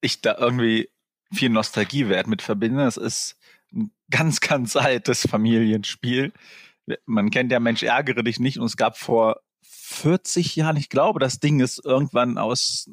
ich 0.00 0.20
da 0.20 0.36
irgendwie 0.38 0.90
viel 1.32 1.50
Nostalgiewert 1.50 2.26
mit 2.26 2.42
verbinde. 2.42 2.86
Es 2.86 2.96
ist 2.96 3.36
ganz, 4.14 4.38
ganz 4.38 4.76
altes 4.76 5.26
Familienspiel. 5.28 6.32
Man 7.04 7.30
kennt 7.30 7.50
ja 7.50 7.58
Mensch, 7.58 7.82
ärgere 7.82 8.22
dich 8.22 8.38
nicht. 8.38 8.58
Und 8.58 8.66
es 8.66 8.76
gab 8.76 8.96
vor 8.96 9.40
40 9.62 10.54
Jahren, 10.54 10.76
ich 10.76 10.88
glaube, 10.88 11.18
das 11.18 11.40
Ding 11.40 11.58
ist 11.58 11.84
irgendwann 11.84 12.38
aus 12.38 12.90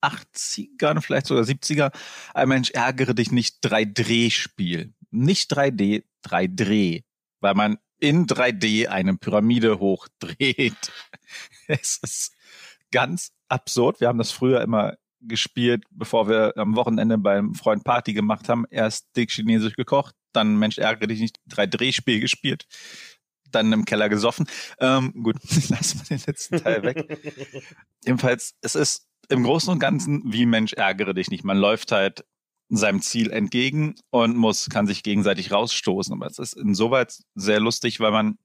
80ern, 0.00 1.00
vielleicht 1.00 1.26
sogar 1.26 1.42
70er, 1.42 1.92
ein 2.34 2.48
Mensch, 2.48 2.70
ärgere 2.70 3.14
dich 3.14 3.32
nicht 3.32 3.64
3D-Spiel. 3.64 4.94
Nicht 5.10 5.52
3D, 5.52 6.04
3D. 6.24 7.02
Weil 7.40 7.54
man 7.54 7.78
in 7.98 8.26
3D 8.26 8.86
eine 8.86 9.16
Pyramide 9.16 9.80
hochdreht. 9.80 10.92
Es 11.68 11.98
ist 12.02 12.34
ganz 12.90 13.32
absurd. 13.48 14.00
Wir 14.00 14.08
haben 14.08 14.18
das 14.18 14.30
früher 14.30 14.60
immer 14.60 14.94
gespielt, 15.22 15.84
bevor 15.90 16.28
wir 16.28 16.52
am 16.56 16.76
Wochenende 16.76 17.18
beim 17.18 17.54
Freund 17.54 17.84
Party 17.84 18.12
gemacht 18.12 18.48
haben. 18.48 18.64
Erst 18.70 19.16
dick 19.16 19.30
chinesisch 19.30 19.74
gekocht, 19.74 20.14
dann 20.32 20.56
Mensch 20.56 20.78
ärgere 20.78 21.08
dich 21.08 21.20
nicht 21.20 21.38
3D-Spiel 21.50 22.20
gespielt 22.20 22.66
dann 23.52 23.72
im 23.72 23.84
Keller 23.84 24.08
gesoffen. 24.08 24.46
Ähm, 24.80 25.12
gut, 25.22 25.36
lassen 25.68 26.00
wir 26.00 26.16
den 26.16 26.24
letzten 26.26 26.56
Teil 26.58 26.82
weg. 26.82 27.18
Jedenfalls, 28.04 28.54
es 28.62 28.74
ist 28.74 29.06
im 29.28 29.44
Großen 29.44 29.70
und 29.70 29.78
Ganzen 29.78 30.22
wie 30.32 30.46
Mensch 30.46 30.72
ärgere 30.72 31.14
dich 31.14 31.30
nicht. 31.30 31.44
Man 31.44 31.58
läuft 31.58 31.92
halt 31.92 32.24
seinem 32.68 33.02
Ziel 33.02 33.30
entgegen 33.30 33.94
und 34.10 34.36
muss, 34.36 34.70
kann 34.70 34.86
sich 34.86 35.02
gegenseitig 35.02 35.52
rausstoßen. 35.52 36.14
Aber 36.14 36.26
es 36.26 36.38
ist 36.38 36.54
insoweit 36.54 37.18
sehr 37.34 37.60
lustig, 37.60 38.00
weil 38.00 38.12
man 38.12 38.38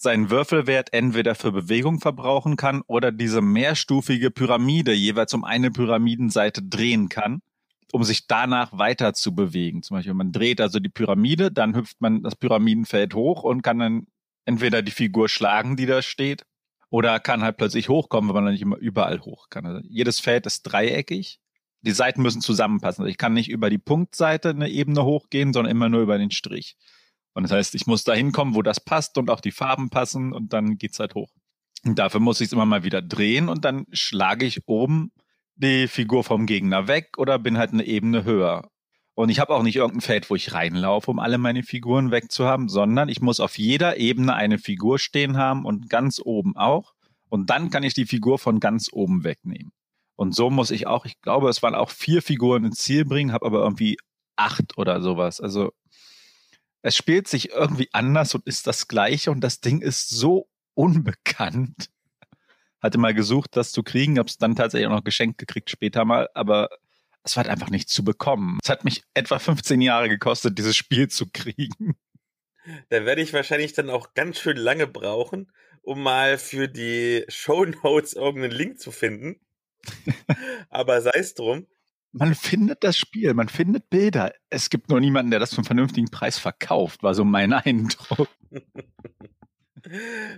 seinen 0.00 0.30
Würfelwert 0.30 0.92
entweder 0.92 1.34
für 1.34 1.50
Bewegung 1.50 1.98
verbrauchen 1.98 2.54
kann 2.54 2.82
oder 2.86 3.10
diese 3.10 3.42
mehrstufige 3.42 4.30
Pyramide 4.30 4.92
jeweils 4.92 5.34
um 5.34 5.44
eine 5.44 5.72
Pyramidenseite 5.72 6.62
drehen 6.62 7.08
kann, 7.08 7.42
um 7.90 8.04
sich 8.04 8.28
danach 8.28 8.78
weiter 8.78 9.12
zu 9.12 9.34
bewegen. 9.34 9.82
Zum 9.82 9.96
Beispiel, 9.96 10.14
man 10.14 10.30
dreht 10.30 10.60
also 10.60 10.78
die 10.78 10.88
Pyramide, 10.88 11.50
dann 11.50 11.74
hüpft 11.74 12.00
man 12.00 12.22
das 12.22 12.36
Pyramidenfeld 12.36 13.14
hoch 13.14 13.42
und 13.42 13.62
kann 13.62 13.80
dann 13.80 14.06
entweder 14.44 14.82
die 14.82 14.92
Figur 14.92 15.28
schlagen, 15.28 15.76
die 15.76 15.86
da 15.86 16.00
steht, 16.00 16.46
oder 16.90 17.18
kann 17.18 17.42
halt 17.42 17.56
plötzlich 17.56 17.88
hochkommen, 17.88 18.32
weil 18.32 18.42
man 18.42 18.52
nicht 18.52 18.62
immer 18.62 18.78
überall 18.78 19.20
hoch 19.20 19.50
kann. 19.50 19.66
Also 19.66 19.80
jedes 19.88 20.20
Feld 20.20 20.46
ist 20.46 20.62
dreieckig. 20.62 21.40
Die 21.82 21.90
Seiten 21.90 22.22
müssen 22.22 22.40
zusammenpassen. 22.40 23.02
Also 23.02 23.10
ich 23.10 23.18
kann 23.18 23.34
nicht 23.34 23.50
über 23.50 23.68
die 23.68 23.78
Punktseite 23.78 24.50
eine 24.50 24.68
Ebene 24.68 25.04
hochgehen, 25.04 25.52
sondern 25.52 25.72
immer 25.72 25.88
nur 25.88 26.02
über 26.02 26.18
den 26.18 26.30
Strich. 26.30 26.76
Und 27.38 27.44
das 27.44 27.52
heißt, 27.52 27.76
ich 27.76 27.86
muss 27.86 28.02
da 28.02 28.14
hinkommen, 28.14 28.56
wo 28.56 28.62
das 28.62 28.80
passt 28.80 29.16
und 29.16 29.30
auch 29.30 29.38
die 29.38 29.52
Farben 29.52 29.90
passen 29.90 30.32
und 30.32 30.52
dann 30.52 30.76
geht's 30.76 30.98
halt 30.98 31.14
hoch. 31.14 31.30
Und 31.84 31.96
dafür 31.96 32.18
muss 32.18 32.40
ich 32.40 32.46
es 32.46 32.52
immer 32.52 32.66
mal 32.66 32.82
wieder 32.82 33.00
drehen 33.00 33.48
und 33.48 33.64
dann 33.64 33.84
schlage 33.92 34.44
ich 34.44 34.66
oben 34.66 35.12
die 35.54 35.86
Figur 35.86 36.24
vom 36.24 36.46
Gegner 36.46 36.88
weg 36.88 37.10
oder 37.16 37.38
bin 37.38 37.56
halt 37.56 37.72
eine 37.72 37.84
Ebene 37.84 38.24
höher. 38.24 38.68
Und 39.14 39.28
ich 39.28 39.38
habe 39.38 39.54
auch 39.54 39.62
nicht 39.62 39.76
irgendein 39.76 40.00
Feld, 40.00 40.28
wo 40.30 40.34
ich 40.34 40.52
reinlaufe, 40.52 41.12
um 41.12 41.20
alle 41.20 41.38
meine 41.38 41.62
Figuren 41.62 42.10
wegzuhaben, 42.10 42.68
sondern 42.68 43.08
ich 43.08 43.20
muss 43.20 43.38
auf 43.38 43.56
jeder 43.56 43.98
Ebene 43.98 44.34
eine 44.34 44.58
Figur 44.58 44.98
stehen 44.98 45.36
haben 45.36 45.64
und 45.64 45.88
ganz 45.88 46.20
oben 46.20 46.56
auch. 46.56 46.92
Und 47.28 47.50
dann 47.50 47.70
kann 47.70 47.84
ich 47.84 47.94
die 47.94 48.06
Figur 48.06 48.40
von 48.40 48.58
ganz 48.58 48.88
oben 48.92 49.22
wegnehmen. 49.22 49.70
Und 50.16 50.34
so 50.34 50.50
muss 50.50 50.72
ich 50.72 50.88
auch, 50.88 51.06
ich 51.06 51.20
glaube, 51.20 51.48
es 51.50 51.62
waren 51.62 51.76
auch 51.76 51.90
vier 51.90 52.20
Figuren 52.20 52.64
ins 52.64 52.78
Ziel 52.78 53.04
bringen, 53.04 53.32
habe 53.32 53.46
aber 53.46 53.60
irgendwie 53.60 53.96
acht 54.34 54.76
oder 54.76 55.00
sowas. 55.00 55.40
Also 55.40 55.70
es 56.82 56.96
spielt 56.96 57.28
sich 57.28 57.50
irgendwie 57.50 57.88
anders 57.92 58.34
und 58.34 58.46
ist 58.46 58.66
das 58.66 58.88
gleiche 58.88 59.30
und 59.30 59.40
das 59.40 59.60
Ding 59.60 59.80
ist 59.80 60.10
so 60.10 60.48
unbekannt. 60.74 61.90
Hatte 62.80 62.98
mal 62.98 63.14
gesucht, 63.14 63.56
das 63.56 63.72
zu 63.72 63.82
kriegen, 63.82 64.18
habe 64.18 64.28
es 64.28 64.38
dann 64.38 64.54
tatsächlich 64.54 64.86
auch 64.86 64.92
noch 64.92 65.04
geschenkt 65.04 65.38
gekriegt 65.38 65.70
später 65.70 66.04
mal, 66.04 66.28
aber 66.34 66.68
es 67.24 67.36
war 67.36 67.44
halt 67.44 67.52
einfach 67.52 67.70
nicht 67.70 67.88
zu 67.88 68.04
bekommen. 68.04 68.58
Es 68.62 68.70
hat 68.70 68.84
mich 68.84 69.02
etwa 69.14 69.38
15 69.38 69.80
Jahre 69.80 70.08
gekostet, 70.08 70.56
dieses 70.58 70.76
Spiel 70.76 71.08
zu 71.08 71.26
kriegen. 71.30 71.96
Da 72.90 73.04
werde 73.04 73.22
ich 73.22 73.32
wahrscheinlich 73.32 73.72
dann 73.72 73.90
auch 73.90 74.14
ganz 74.14 74.38
schön 74.38 74.56
lange 74.56 74.86
brauchen, 74.86 75.50
um 75.82 76.02
mal 76.02 76.38
für 76.38 76.68
die 76.68 77.24
Show 77.28 77.64
Notes 77.64 78.12
irgendeinen 78.12 78.52
Link 78.52 78.78
zu 78.78 78.92
finden. 78.92 79.40
Aber 80.70 81.00
sei 81.00 81.12
es 81.14 81.34
drum. 81.34 81.66
Man 82.12 82.34
findet 82.34 82.84
das 82.84 82.96
Spiel, 82.96 83.34
man 83.34 83.48
findet 83.48 83.90
Bilder. 83.90 84.32
Es 84.50 84.70
gibt 84.70 84.88
nur 84.88 85.00
niemanden, 85.00 85.30
der 85.30 85.40
das 85.40 85.56
einen 85.56 85.64
vernünftigen 85.64 86.10
Preis 86.10 86.38
verkauft, 86.38 87.02
war 87.02 87.14
so 87.14 87.24
mein 87.24 87.52
Eindruck. 87.52 88.28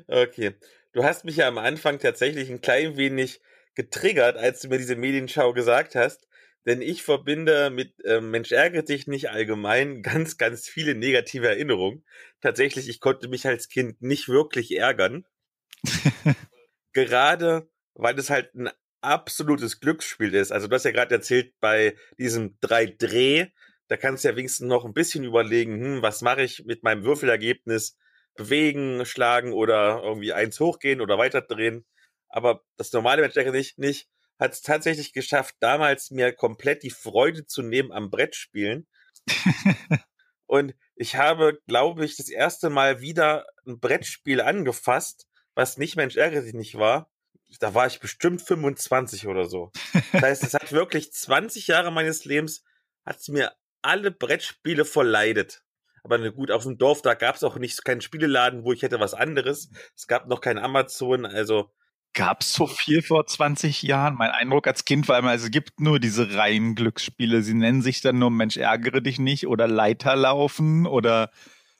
okay. 0.09 0.57
Du 0.93 1.05
hast 1.05 1.25
mich 1.25 1.37
ja 1.37 1.47
am 1.47 1.59
Anfang 1.59 2.01
tatsächlich 2.01 2.51
ein 2.51 2.61
klein 2.61 2.97
wenig 2.97 3.41
getriggert, 3.75 4.37
als 4.37 4.61
du 4.61 4.69
mir 4.69 4.79
diese 4.79 4.97
Medienschau 4.97 5.53
gesagt 5.53 5.95
hast, 5.95 6.27
denn 6.67 6.83
ich 6.83 7.03
verbinde 7.03 7.71
mit 7.71 7.95
äh, 8.05 8.21
Mensch 8.21 8.53
ärgere 8.53 8.83
dich 8.83 9.07
nicht 9.07 9.31
allgemein 9.31 10.03
ganz, 10.03 10.37
ganz 10.37 10.69
viele 10.69 10.95
negative 10.95 11.49
Erinnerungen. 11.49 12.05
Tatsächlich, 12.41 12.89
ich 12.89 13.01
konnte 13.01 13.29
mich 13.29 13.47
als 13.47 13.69
Kind 13.69 14.03
nicht 14.03 14.29
wirklich 14.29 14.77
ärgern. 14.77 15.25
Gerade 16.93 17.69
weil 17.95 18.19
es 18.19 18.31
halt 18.31 18.55
ein 18.55 18.71
absolutes 19.03 19.81
Glücksspiel 19.81 20.35
ist. 20.35 20.53
Also 20.53 20.69
du 20.69 20.75
hast 20.75 20.85
ja 20.85 20.91
gerade 20.91 21.15
erzählt, 21.15 21.55
bei 21.61 21.97
diesem 22.19 22.59
3-Dreh, 22.61 23.47
da 23.89 23.97
kannst 23.97 24.25
du 24.25 24.29
ja 24.29 24.37
wenigstens 24.37 24.67
noch 24.67 24.85
ein 24.85 24.95
bisschen 24.95 25.25
überlegen, 25.25 25.81
hm, 25.81 26.03
was 26.03 26.23
mache 26.23 26.43
ich 26.43 26.65
mit 26.65 26.83
meinem 26.83 27.05
Würfelergebnis? 27.05 27.97
Bewegen, 28.35 29.05
schlagen 29.05 29.53
oder 29.53 30.03
irgendwie 30.05 30.33
eins 30.33 30.61
hochgehen 30.61 31.01
oder 31.01 31.19
weiterdrehen. 31.19 31.85
Aber 32.29 32.63
das 32.77 32.93
normale 32.93 33.23
Mensch 33.23 33.37
ärgere 33.37 33.53
dich 33.53 33.77
nicht 33.77 34.09
hat 34.41 34.55
es 34.55 34.63
tatsächlich 34.63 35.13
geschafft, 35.13 35.55
damals 35.61 36.11
mir 36.11 36.33
komplett 36.33 36.83
die 36.83 36.91
Freude 36.91 37.47
zu 37.47 37.63
nehmen 37.63 37.93
am 37.93 38.11
Brettspielen. 38.11 38.89
und 40.47 40.75
ich 40.97 41.17
habe, 41.17 41.61
glaube 41.67 42.05
ich, 42.07 42.17
das 42.17 42.31
erste 42.31 42.71
Mal 42.71 43.03
wieder 43.03 43.47
ein 43.67 43.79
Brettspiel 43.79 44.41
angefasst, 44.41 45.29
was 45.55 45.77
nicht 45.77 45.97
Mensch 45.97 46.17
ärgere 46.17 46.43
sich 46.43 46.55
nicht 46.55 46.79
war. 46.79 47.10
Da 47.59 47.75
war 47.75 47.87
ich 47.87 48.01
bestimmt 48.01 48.43
25 48.43 49.27
oder 49.27 49.45
so. 49.47 49.73
Das 50.13 50.23
heißt, 50.23 50.45
es 50.45 50.55
hat 50.55 50.73
wirklich 50.73 51.13
20 51.13 51.67
Jahre 51.67 51.91
meines 51.91 52.25
Lebens, 52.25 52.63
hat 53.05 53.19
es 53.19 53.29
mir 53.29 53.53
alle 53.83 54.11
Brettspiele 54.11 54.85
verleidet. 54.85 55.65
Aber 56.03 56.19
ne, 56.19 56.33
gut, 56.33 56.51
auf 56.51 56.63
dem 56.63 56.79
Dorf, 56.79 57.03
da 57.03 57.15
gab 57.15 57.37
es 57.37 57.45
auch 57.45 57.57
nicht 57.57 57.85
keinen 57.85 58.01
Spieleladen, 58.01 58.65
wo 58.65 58.73
ich 58.73 58.83
hätte 58.83 59.01
was 59.01 59.15
anderes. 59.15 59.71
Es 59.97 60.07
gab 60.07 60.29
noch 60.29 60.41
kein 60.41 60.59
Amazon, 60.59 61.27
also 61.27 61.71
Gab 62.13 62.41
es 62.41 62.53
so 62.55 62.67
viel 62.67 63.03
vor 63.03 63.27
20 63.27 63.83
Jahren? 63.83 64.17
Mein 64.17 64.31
Eindruck 64.31 64.67
als 64.67 64.85
Kind 64.85 65.07
war 65.07 65.19
immer, 65.19 65.33
es 65.33 65.49
gibt 65.53 65.79
nur 65.79 66.01
diese 66.01 66.35
reinen 66.35 66.75
Glücksspiele. 66.75 67.43
Sie 67.43 67.55
nennen 67.55 67.83
sich 67.83 68.01
dann 68.01 68.19
nur 68.19 68.33
Mensch, 68.33 68.57
ärgere 68.57 69.01
dich 69.01 69.21
nicht 69.21 69.47
oder 69.47 69.69
Leiterlaufen 69.69 70.87
oder 70.87 71.31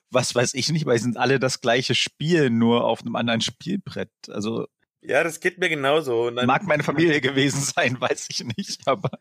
was 0.09 0.33
weiß 0.33 0.53
ich 0.53 0.69
nicht, 0.69 0.85
weil 0.85 0.97
sie 0.97 1.03
sind 1.03 1.17
alle 1.17 1.37
das 1.37 1.59
gleiche 1.59 1.95
Spiel, 1.95 2.49
nur 2.49 2.85
auf 2.85 3.01
einem 3.01 3.15
anderen 3.15 3.41
Spielbrett. 3.41 4.11
Also. 4.29 4.67
Ja, 5.01 5.23
das 5.23 5.39
geht 5.39 5.57
mir 5.57 5.69
genauso. 5.69 6.29
mag 6.31 6.63
meine 6.63 6.83
Familie 6.83 7.21
gewesen 7.21 7.61
sein, 7.61 7.97
weiß 7.99 8.27
ich 8.29 8.43
nicht, 8.57 8.81
aber. 8.85 9.19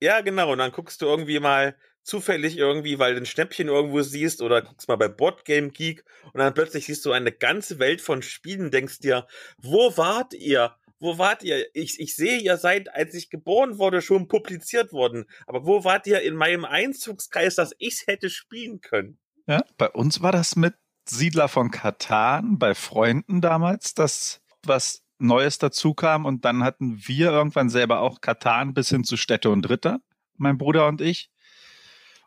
Ja, 0.00 0.20
genau. 0.20 0.52
Und 0.52 0.58
dann 0.58 0.72
guckst 0.72 1.02
du 1.02 1.06
irgendwie 1.06 1.40
mal 1.40 1.76
zufällig 2.02 2.56
irgendwie, 2.56 2.98
weil 2.98 3.14
du 3.14 3.20
ein 3.20 3.26
Schnäppchen 3.26 3.68
irgendwo 3.68 4.02
siehst 4.02 4.40
oder 4.40 4.62
guckst 4.62 4.88
mal 4.88 4.96
bei 4.96 5.08
Boardgame 5.08 5.70
Geek 5.70 6.04
und 6.32 6.38
dann 6.38 6.54
plötzlich 6.54 6.86
siehst 6.86 7.04
du 7.04 7.12
eine 7.12 7.32
ganze 7.32 7.80
Welt 7.80 8.00
von 8.00 8.22
Spielen, 8.22 8.70
denkst 8.70 9.00
dir, 9.00 9.26
wo 9.58 9.96
wart 9.96 10.32
ihr? 10.32 10.76
Wo 10.98 11.18
wart 11.18 11.42
ihr? 11.42 11.66
Ich, 11.74 11.98
ich 11.98 12.14
sehe, 12.14 12.38
ihr 12.38 12.56
seid, 12.56 12.94
als 12.94 13.12
ich 13.14 13.28
geboren 13.28 13.78
wurde, 13.78 14.00
schon 14.00 14.28
publiziert 14.28 14.92
worden. 14.92 15.26
Aber 15.46 15.66
wo 15.66 15.84
wart 15.84 16.06
ihr 16.06 16.22
in 16.22 16.36
meinem 16.36 16.64
Einzugskreis, 16.64 17.56
dass 17.56 17.74
ich 17.78 17.94
es 17.94 18.06
hätte 18.06 18.30
spielen 18.30 18.80
können? 18.80 19.18
Ja, 19.46 19.64
bei 19.76 19.90
uns 19.90 20.22
war 20.22 20.32
das 20.32 20.56
mit 20.56 20.74
Siedler 21.08 21.48
von 21.48 21.70
Katan, 21.70 22.58
bei 22.58 22.74
Freunden 22.74 23.40
damals, 23.40 23.94
das 23.94 24.40
was 24.64 25.02
Neues 25.18 25.58
dazu 25.58 25.94
kam 25.94 26.24
und 26.24 26.44
dann 26.44 26.62
hatten 26.62 26.98
wir 27.06 27.30
irgendwann 27.30 27.70
selber 27.70 28.00
auch 28.00 28.20
Katan 28.20 28.74
bis 28.74 28.88
hin 28.90 29.04
zu 29.04 29.16
Städte 29.16 29.50
und 29.50 29.68
Ritter, 29.68 30.00
mein 30.36 30.58
Bruder 30.58 30.86
und 30.86 31.00
ich. 31.00 31.30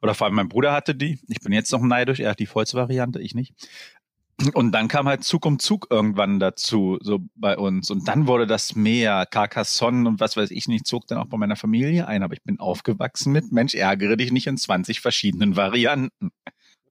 Oder 0.02 0.16
vor 0.16 0.26
allem 0.26 0.36
mein 0.36 0.50
Bruder 0.50 0.72
hatte 0.72 0.96
die. 0.96 1.20
Ich 1.28 1.42
bin 1.42 1.52
jetzt 1.52 1.72
noch 1.72 1.82
neidisch, 1.82 2.20
er 2.20 2.32
hat 2.32 2.40
die 2.40 2.46
Volksvariante, 2.46 3.20
ich 3.22 3.36
nicht. 3.36 3.54
Und 4.54 4.72
dann 4.72 4.88
kam 4.88 5.08
halt 5.08 5.26
Zug 5.26 5.46
um 5.46 5.60
Zug 5.60 5.88
irgendwann 5.90 6.40
dazu, 6.40 6.98
so 7.02 7.20
bei 7.36 7.58
uns. 7.58 7.92
Und 7.92 8.08
dann 8.08 8.26
wurde 8.26 8.48
das 8.48 8.74
mehr, 8.74 9.26
Carcassonne 9.26 10.08
und 10.08 10.22
was 10.22 10.38
weiß 10.38 10.52
ich 10.52 10.70
nicht, 10.70 10.88
zog 10.88 11.08
dann 11.08 11.18
auch 11.18 11.26
bei 11.26 11.38
meiner 11.38 11.58
Familie 11.58 12.08
ein. 12.08 12.24
Aber 12.24 12.34
ich 12.34 12.44
bin 12.44 12.60
aufgewachsen 12.60 13.34
mit, 13.34 13.52
Mensch, 13.52 13.76
ärgere 13.76 14.16
dich 14.16 14.32
nicht 14.32 14.48
in 14.48 14.58
20 14.58 15.02
verschiedenen 15.02 15.58
Varianten. 15.58 16.32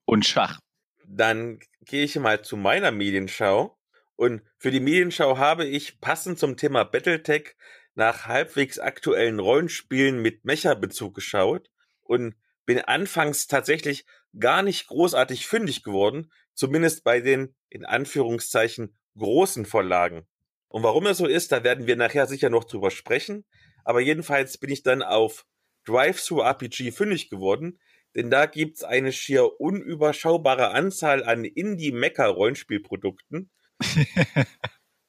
Und 0.05 0.27
Schach. 0.27 0.61
Dann 1.07 1.59
gehe 1.87 2.05
ich 2.05 2.19
mal 2.19 2.43
zu 2.43 2.57
meiner 2.59 2.91
Medienschau. 2.91 3.78
Und 4.19 4.43
für 4.57 4.73
die 4.73 4.81
Medienschau 4.81 5.39
habe 5.39 5.65
ich 5.65 6.01
passend 6.01 6.41
zum 6.41 6.57
Thema 6.57 6.83
Battletech 6.83 7.55
nach 7.95 8.27
halbwegs 8.27 8.81
aktuellen 8.81 9.39
Rollenspielen 9.39 10.21
mit 10.21 10.45
Mecha-Bezug 10.45 11.15
geschaut. 11.15 11.71
Und 12.01 12.35
bin 12.67 12.81
anfangs 12.81 13.47
tatsächlich 13.47 14.07
gar 14.37 14.65
nicht 14.65 14.89
großartig 14.89 15.47
fündig 15.47 15.85
geworden. 15.85 16.33
Zumindest 16.53 17.05
bei 17.05 17.21
den, 17.21 17.55
in 17.69 17.85
Anführungszeichen, 17.85 18.99
großen 19.17 19.67
Verlagen. 19.67 20.27
Und 20.67 20.83
warum 20.83 21.05
das 21.05 21.19
so 21.19 21.27
ist, 21.27 21.53
da 21.53 21.63
werden 21.63 21.87
wir 21.87 21.95
nachher 21.95 22.27
sicher 22.27 22.51
noch 22.51 22.65
drüber 22.65 22.91
sprechen. 22.91 23.45
Aber 23.85 24.01
jedenfalls 24.01 24.59
bin 24.59 24.71
ich 24.71 24.83
dann 24.83 25.03
auf 25.03 25.47
Drive-Thru-RPG 25.85 26.91
fündig 26.91 27.31
geworden, 27.31 27.79
denn 28.17 28.31
da 28.31 28.47
gibt's 28.47 28.83
eine 28.83 29.13
schier 29.13 29.61
unüberschaubare 29.61 30.71
Anzahl 30.71 31.23
an 31.23 31.45
Indie-Mecha-Rollenspielprodukten. 31.45 33.53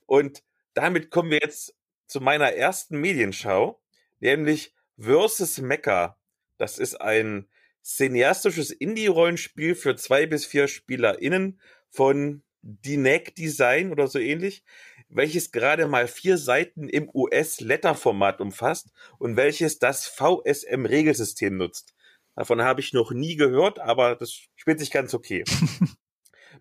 Und 0.05 0.43
damit 0.73 1.11
kommen 1.11 1.31
wir 1.31 1.39
jetzt 1.41 1.75
zu 2.07 2.21
meiner 2.21 2.53
ersten 2.53 2.99
Medienschau, 2.99 3.81
nämlich 4.19 4.73
Versus 4.97 5.59
Mecha. 5.59 6.17
Das 6.57 6.77
ist 6.77 6.99
ein 6.99 7.47
cineastisches 7.83 8.71
Indie-Rollenspiel 8.71 9.75
für 9.75 9.95
zwei 9.95 10.25
bis 10.25 10.45
vier 10.45 10.67
SpielerInnen 10.67 11.59
von 11.89 12.43
Dinec 12.61 13.35
Design 13.35 13.91
oder 13.91 14.07
so 14.07 14.19
ähnlich, 14.19 14.63
welches 15.07 15.51
gerade 15.51 15.87
mal 15.87 16.07
vier 16.07 16.37
Seiten 16.37 16.89
im 16.89 17.09
US-Letter-Format 17.13 18.41
umfasst 18.41 18.91
und 19.17 19.37
welches 19.37 19.79
das 19.79 20.07
VSM-Regelsystem 20.07 21.55
nutzt. 21.55 21.95
Davon 22.35 22.61
habe 22.61 22.81
ich 22.81 22.93
noch 22.93 23.11
nie 23.11 23.35
gehört, 23.35 23.79
aber 23.79 24.15
das 24.15 24.33
spielt 24.55 24.79
sich 24.79 24.91
ganz 24.91 25.13
okay. 25.13 25.43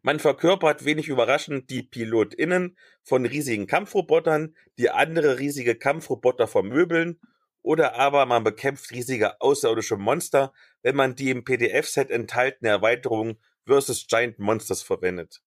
Man 0.02 0.18
verkörpert 0.20 0.84
wenig 0.84 1.08
überraschend 1.08 1.70
die 1.70 1.82
PilotInnen 1.82 2.76
von 3.02 3.26
riesigen 3.26 3.66
Kampfrobotern, 3.66 4.54
die 4.78 4.90
andere 4.90 5.38
riesige 5.38 5.74
Kampfroboter 5.74 6.46
vermöbeln 6.46 7.20
oder 7.62 7.96
aber 7.96 8.24
man 8.26 8.44
bekämpft 8.44 8.90
riesige 8.92 9.40
außerirdische 9.40 9.96
Monster, 9.96 10.52
wenn 10.82 10.96
man 10.96 11.14
die 11.14 11.30
im 11.30 11.44
PDF-Set 11.44 12.10
enthaltene 12.10 12.70
Erweiterung 12.70 13.38
versus 13.66 14.06
Giant 14.06 14.38
Monsters 14.38 14.82
verwendet. 14.82 15.42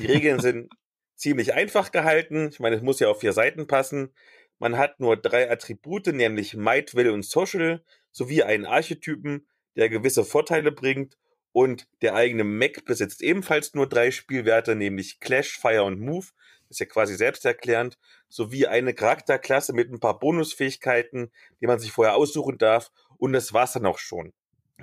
Die 0.00 0.06
Regeln 0.06 0.40
sind 0.40 0.70
ziemlich 1.16 1.52
einfach 1.54 1.92
gehalten. 1.92 2.48
Ich 2.50 2.60
meine, 2.60 2.76
es 2.76 2.82
muss 2.82 3.00
ja 3.00 3.08
auf 3.08 3.20
vier 3.20 3.32
Seiten 3.32 3.66
passen. 3.66 4.14
Man 4.58 4.78
hat 4.78 5.00
nur 5.00 5.16
drei 5.16 5.50
Attribute, 5.50 6.06
nämlich 6.08 6.54
Might, 6.54 6.94
Will 6.94 7.10
und 7.10 7.24
Social, 7.24 7.84
sowie 8.10 8.42
einen 8.42 8.66
Archetypen, 8.66 9.46
der 9.76 9.88
gewisse 9.88 10.24
Vorteile 10.24 10.72
bringt. 10.72 11.16
Und 11.52 11.88
der 12.02 12.14
eigene 12.14 12.44
Mac 12.44 12.84
besitzt 12.84 13.22
ebenfalls 13.22 13.74
nur 13.74 13.88
drei 13.88 14.10
Spielwerte, 14.10 14.76
nämlich 14.76 15.20
Clash, 15.20 15.58
Fire 15.58 15.84
und 15.84 16.00
Move. 16.00 16.26
Das 16.68 16.76
ist 16.76 16.80
ja 16.80 16.86
quasi 16.86 17.16
selbsterklärend. 17.16 17.98
Sowie 18.28 18.66
eine 18.66 18.94
Charakterklasse 18.94 19.72
mit 19.72 19.90
ein 19.90 19.98
paar 19.98 20.18
Bonusfähigkeiten, 20.18 21.32
die 21.60 21.66
man 21.66 21.80
sich 21.80 21.90
vorher 21.90 22.14
aussuchen 22.14 22.58
darf. 22.58 22.92
Und 23.18 23.32
das 23.32 23.52
war's 23.52 23.72
dann 23.72 23.86
auch 23.86 23.98
schon. 23.98 24.32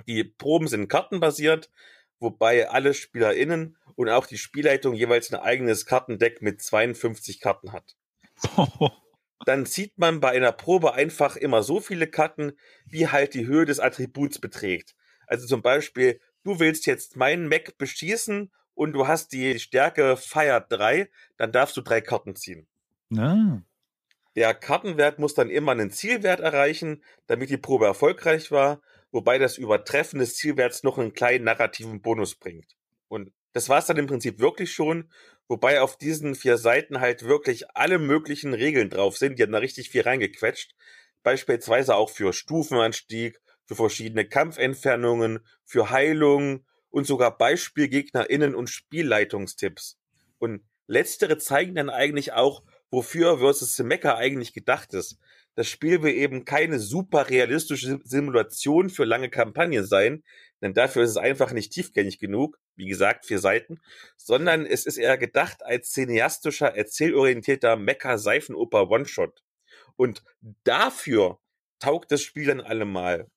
Die 0.06 0.24
Proben 0.24 0.68
sind 0.68 0.88
kartenbasiert 0.88 1.70
wobei 2.20 2.68
alle 2.68 2.94
SpielerInnen 2.94 3.76
und 3.94 4.08
auch 4.08 4.26
die 4.26 4.38
Spielleitung 4.38 4.94
jeweils 4.94 5.32
ein 5.32 5.40
eigenes 5.40 5.86
Kartendeck 5.86 6.42
mit 6.42 6.60
52 6.60 7.40
Karten 7.40 7.72
hat. 7.72 7.96
Dann 9.46 9.66
zieht 9.66 9.98
man 9.98 10.20
bei 10.20 10.30
einer 10.30 10.52
Probe 10.52 10.94
einfach 10.94 11.36
immer 11.36 11.62
so 11.62 11.80
viele 11.80 12.06
Karten, 12.08 12.52
wie 12.86 13.08
halt 13.08 13.34
die 13.34 13.46
Höhe 13.46 13.64
des 13.64 13.80
Attributs 13.80 14.40
beträgt. 14.40 14.94
Also 15.26 15.46
zum 15.46 15.62
Beispiel, 15.62 16.20
du 16.48 16.60
willst 16.60 16.86
jetzt 16.86 17.16
meinen 17.16 17.48
Mac 17.48 17.78
beschießen 17.78 18.50
und 18.74 18.92
du 18.92 19.06
hast 19.06 19.32
die 19.32 19.58
Stärke 19.58 20.16
Fire 20.16 20.64
3, 20.68 21.08
dann 21.36 21.52
darfst 21.52 21.76
du 21.76 21.80
drei 21.80 22.00
Karten 22.00 22.36
ziehen. 22.36 22.66
Ah. 23.16 23.62
Der 24.36 24.54
Kartenwert 24.54 25.18
muss 25.18 25.34
dann 25.34 25.50
immer 25.50 25.72
einen 25.72 25.90
Zielwert 25.90 26.40
erreichen, 26.40 27.02
damit 27.26 27.50
die 27.50 27.56
Probe 27.56 27.86
erfolgreich 27.86 28.50
war 28.50 28.80
wobei 29.10 29.38
das 29.38 29.58
Übertreffen 29.58 30.18
des 30.18 30.36
Zielwerts 30.36 30.82
noch 30.82 30.98
einen 30.98 31.12
kleinen 31.12 31.44
narrativen 31.44 32.00
Bonus 32.00 32.34
bringt. 32.34 32.76
Und 33.08 33.32
das 33.52 33.68
war 33.68 33.78
es 33.78 33.86
dann 33.86 33.96
im 33.96 34.06
Prinzip 34.06 34.38
wirklich 34.38 34.72
schon, 34.72 35.10
wobei 35.48 35.80
auf 35.80 35.96
diesen 35.96 36.34
vier 36.34 36.58
Seiten 36.58 37.00
halt 37.00 37.22
wirklich 37.24 37.64
alle 37.74 37.98
möglichen 37.98 38.54
Regeln 38.54 38.90
drauf 38.90 39.16
sind. 39.16 39.38
Die 39.38 39.42
haben 39.42 39.52
da 39.52 39.58
richtig 39.58 39.90
viel 39.90 40.02
reingequetscht. 40.02 40.74
Beispielsweise 41.22 41.94
auch 41.94 42.10
für 42.10 42.32
Stufenanstieg, 42.32 43.40
für 43.68 43.76
verschiedene 43.76 44.26
Kampfentfernungen, 44.26 45.38
für 45.64 45.90
Heilung 45.90 46.64
und 46.90 47.06
sogar 47.06 47.38
BeispielgegnerInnen 47.38 48.56
und 48.56 48.68
Spielleitungstipps. 48.68 50.00
Und 50.38 50.62
letztere 50.88 51.38
zeigen 51.38 51.76
dann 51.76 51.90
eigentlich 51.90 52.32
auch, 52.32 52.64
wofür 52.90 53.38
Versus 53.38 53.78
Mecha 53.78 54.16
eigentlich 54.16 54.52
gedacht 54.52 54.94
ist 54.94 55.20
das 55.58 55.66
Spiel 55.66 56.04
will 56.04 56.14
eben 56.14 56.44
keine 56.44 56.78
super 56.78 57.30
realistische 57.30 57.98
Simulation 58.04 58.90
für 58.90 59.04
lange 59.04 59.28
Kampagnen 59.28 59.84
sein, 59.84 60.22
denn 60.62 60.72
dafür 60.72 61.02
ist 61.02 61.10
es 61.10 61.16
einfach 61.16 61.50
nicht 61.50 61.72
tiefgängig 61.72 62.20
genug, 62.20 62.60
wie 62.76 62.86
gesagt, 62.86 63.26
vier 63.26 63.40
Seiten, 63.40 63.80
sondern 64.16 64.64
es 64.64 64.86
ist 64.86 64.98
eher 64.98 65.18
gedacht 65.18 65.64
als 65.64 65.90
cineastischer, 65.90 66.76
erzählorientierter 66.76 67.74
Mecha-Seifenoper 67.74 68.88
One-Shot. 68.88 69.42
Und 69.96 70.22
dafür 70.62 71.40
taugt 71.80 72.12
das 72.12 72.22
Spiel 72.22 72.46
dann 72.46 72.60
allemal. 72.60 73.28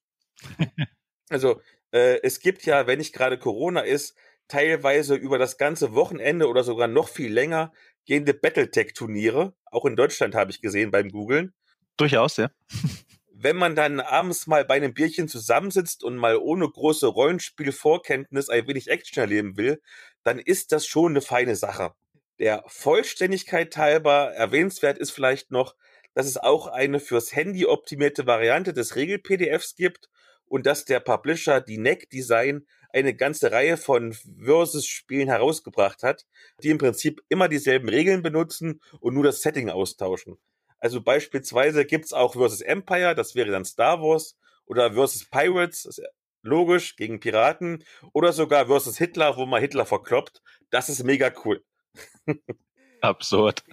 Also, 1.30 1.62
äh, 1.92 2.20
es 2.24 2.40
gibt 2.40 2.66
ja, 2.66 2.88
wenn 2.88 3.00
nicht 3.00 3.14
gerade 3.14 3.38
Corona 3.38 3.82
ist, 3.82 4.16
teilweise 4.48 5.16
über 5.16 5.38
das 5.38 5.58
ganze 5.58 5.94
Wochenende 5.94 6.48
oder 6.48 6.64
sogar 6.64 6.88
noch 6.88 7.08
viel 7.08 7.32
länger 7.32 7.72
gehende 8.06 8.34
Battletech-Turniere. 8.34 9.54
Auch 9.66 9.86
in 9.86 9.96
Deutschland 9.96 10.36
habe 10.36 10.52
ich 10.52 10.62
gesehen 10.62 10.92
beim 10.92 11.10
Googlen. 11.10 11.54
Durchaus, 11.98 12.38
ja. 12.38 12.52
Wenn 13.34 13.56
man 13.56 13.76
dann 13.76 14.00
abends 14.00 14.46
mal 14.48 14.66
bei 14.66 14.76
einem 14.76 14.94
Bierchen 14.94 15.28
zusammensitzt 15.28 16.04
und 16.04 16.16
mal 16.16 16.38
ohne 16.38 16.70
große 16.70 17.08
Rollenspielvorkenntnis 17.08 18.50
ein 18.50 18.68
wenig 18.68 18.90
Action 18.90 19.22
erleben 19.22 19.58
will, 19.58 19.82
dann 20.24 20.38
ist 20.38 20.72
das 20.72 20.86
schon 20.86 21.14
eine 21.14 21.22
feine 21.22 21.56
Sache. 21.56 21.94
Der 22.38 22.64
Vollständigkeit 22.68 23.76
halber 23.78 24.34
erwähnenswert 24.34 24.98
ist 24.98 25.12
vielleicht 25.12 25.50
noch, 25.50 25.76
dass 26.14 26.28
es 26.28 26.38
auch 26.38 26.68
eine 26.68 27.00
fürs 27.00 27.34
Handy 27.36 27.66
optimierte 27.66 28.28
Variante 28.28 28.74
des 28.74 28.96
Regel-PDFs 28.96 29.76
gibt 29.76 30.10
und 30.52 30.66
dass 30.66 30.84
der 30.84 31.00
Publisher 31.00 31.62
die 31.62 31.78
Neck 31.78 32.10
Design 32.10 32.68
eine 32.90 33.16
ganze 33.16 33.54
Reihe 33.54 33.78
von 33.78 34.12
Versus-Spielen 34.12 35.30
herausgebracht 35.30 36.04
hat, 36.04 36.26
die 36.62 36.72
im 36.72 36.78
Prinzip 36.78 37.22
immer 37.30 37.48
dieselben 37.48 37.88
Regeln 37.88 38.22
benutzen 38.22 38.82
und 39.00 39.14
nur 39.14 39.24
das 39.24 39.42
Setting 39.42 39.70
austauschen. 39.70 40.38
Also 40.78 41.00
beispielsweise 41.02 41.86
gibt's 41.86 42.12
auch 42.12 42.34
Versus 42.34 42.60
Empire, 42.60 43.16
das 43.16 43.34
wäre 43.34 43.50
dann 43.50 43.64
Star 43.64 44.02
Wars, 44.02 44.38
oder 44.66 44.92
Versus 44.94 45.24
Pirates, 45.30 45.84
das 45.84 46.00
ist 46.00 46.08
logisch, 46.42 46.98
gegen 46.98 47.22
Piraten, 47.22 47.86
oder 48.12 48.34
sogar 48.34 48.66
Versus 48.66 48.98
Hitler, 48.98 49.38
wo 49.38 49.46
man 49.46 49.62
Hitler 49.62 49.86
verkloppt. 49.86 50.42
Das 50.70 50.90
ist 50.90 51.02
mega 51.06 51.32
cool. 51.46 51.64
Absurd. 53.00 53.64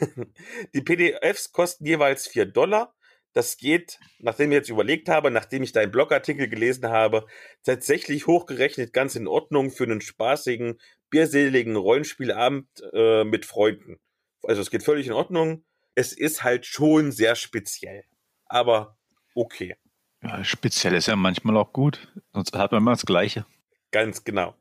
Die 0.74 0.82
PDFs 0.82 1.52
kosten 1.52 1.86
jeweils 1.86 2.26
vier 2.26 2.46
Dollar. 2.46 2.96
Das 3.34 3.56
geht, 3.58 3.98
nachdem 4.18 4.50
ich 4.50 4.56
jetzt 4.56 4.70
überlegt 4.70 5.08
habe, 5.08 5.30
nachdem 5.30 5.62
ich 5.62 5.72
deinen 5.72 5.92
Blogartikel 5.92 6.48
gelesen 6.48 6.88
habe, 6.88 7.26
tatsächlich 7.64 8.26
hochgerechnet 8.26 8.92
ganz 8.92 9.16
in 9.16 9.26
Ordnung 9.26 9.70
für 9.70 9.84
einen 9.84 10.00
spaßigen, 10.00 10.80
bierseligen 11.10 11.76
Rollenspielabend 11.76 12.68
äh, 12.92 13.24
mit 13.24 13.44
Freunden. 13.44 13.98
Also 14.42 14.62
es 14.62 14.70
geht 14.70 14.82
völlig 14.82 15.06
in 15.06 15.12
Ordnung 15.12 15.64
es 15.94 16.12
ist 16.12 16.42
halt 16.42 16.66
schon 16.66 17.12
sehr 17.12 17.36
speziell. 17.36 18.04
Aber 18.46 18.96
okay. 19.34 19.76
Ja, 20.22 20.42
speziell 20.44 20.94
ist 20.94 21.06
ja 21.06 21.16
manchmal 21.16 21.56
auch 21.56 21.72
gut. 21.72 22.08
Sonst 22.32 22.54
hat 22.54 22.72
man 22.72 22.82
immer 22.82 22.92
das 22.92 23.06
Gleiche. 23.06 23.46
Ganz 23.90 24.24
genau. 24.24 24.54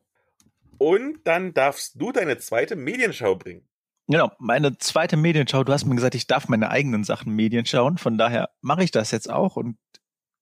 Und 0.78 1.26
dann 1.26 1.54
darfst 1.54 2.00
du 2.00 2.12
deine 2.12 2.38
zweite 2.38 2.76
Medienschau 2.76 3.36
bringen. 3.36 3.68
Genau, 4.08 4.32
meine 4.38 4.78
zweite 4.78 5.16
Medienschau. 5.16 5.64
Du 5.64 5.72
hast 5.72 5.86
mir 5.86 5.96
gesagt, 5.96 6.16
ich 6.16 6.28
darf 6.28 6.50
meine 6.50 6.70
eigenen 6.70 7.04
Sachen 7.04 7.34
Medien 7.34 7.66
schauen. 7.66 7.98
Von 7.98 8.18
daher 8.18 8.50
mache 8.62 8.84
ich 8.84 8.92
das 8.92 9.12
jetzt 9.12 9.30
auch 9.30 9.56
und 9.56 9.78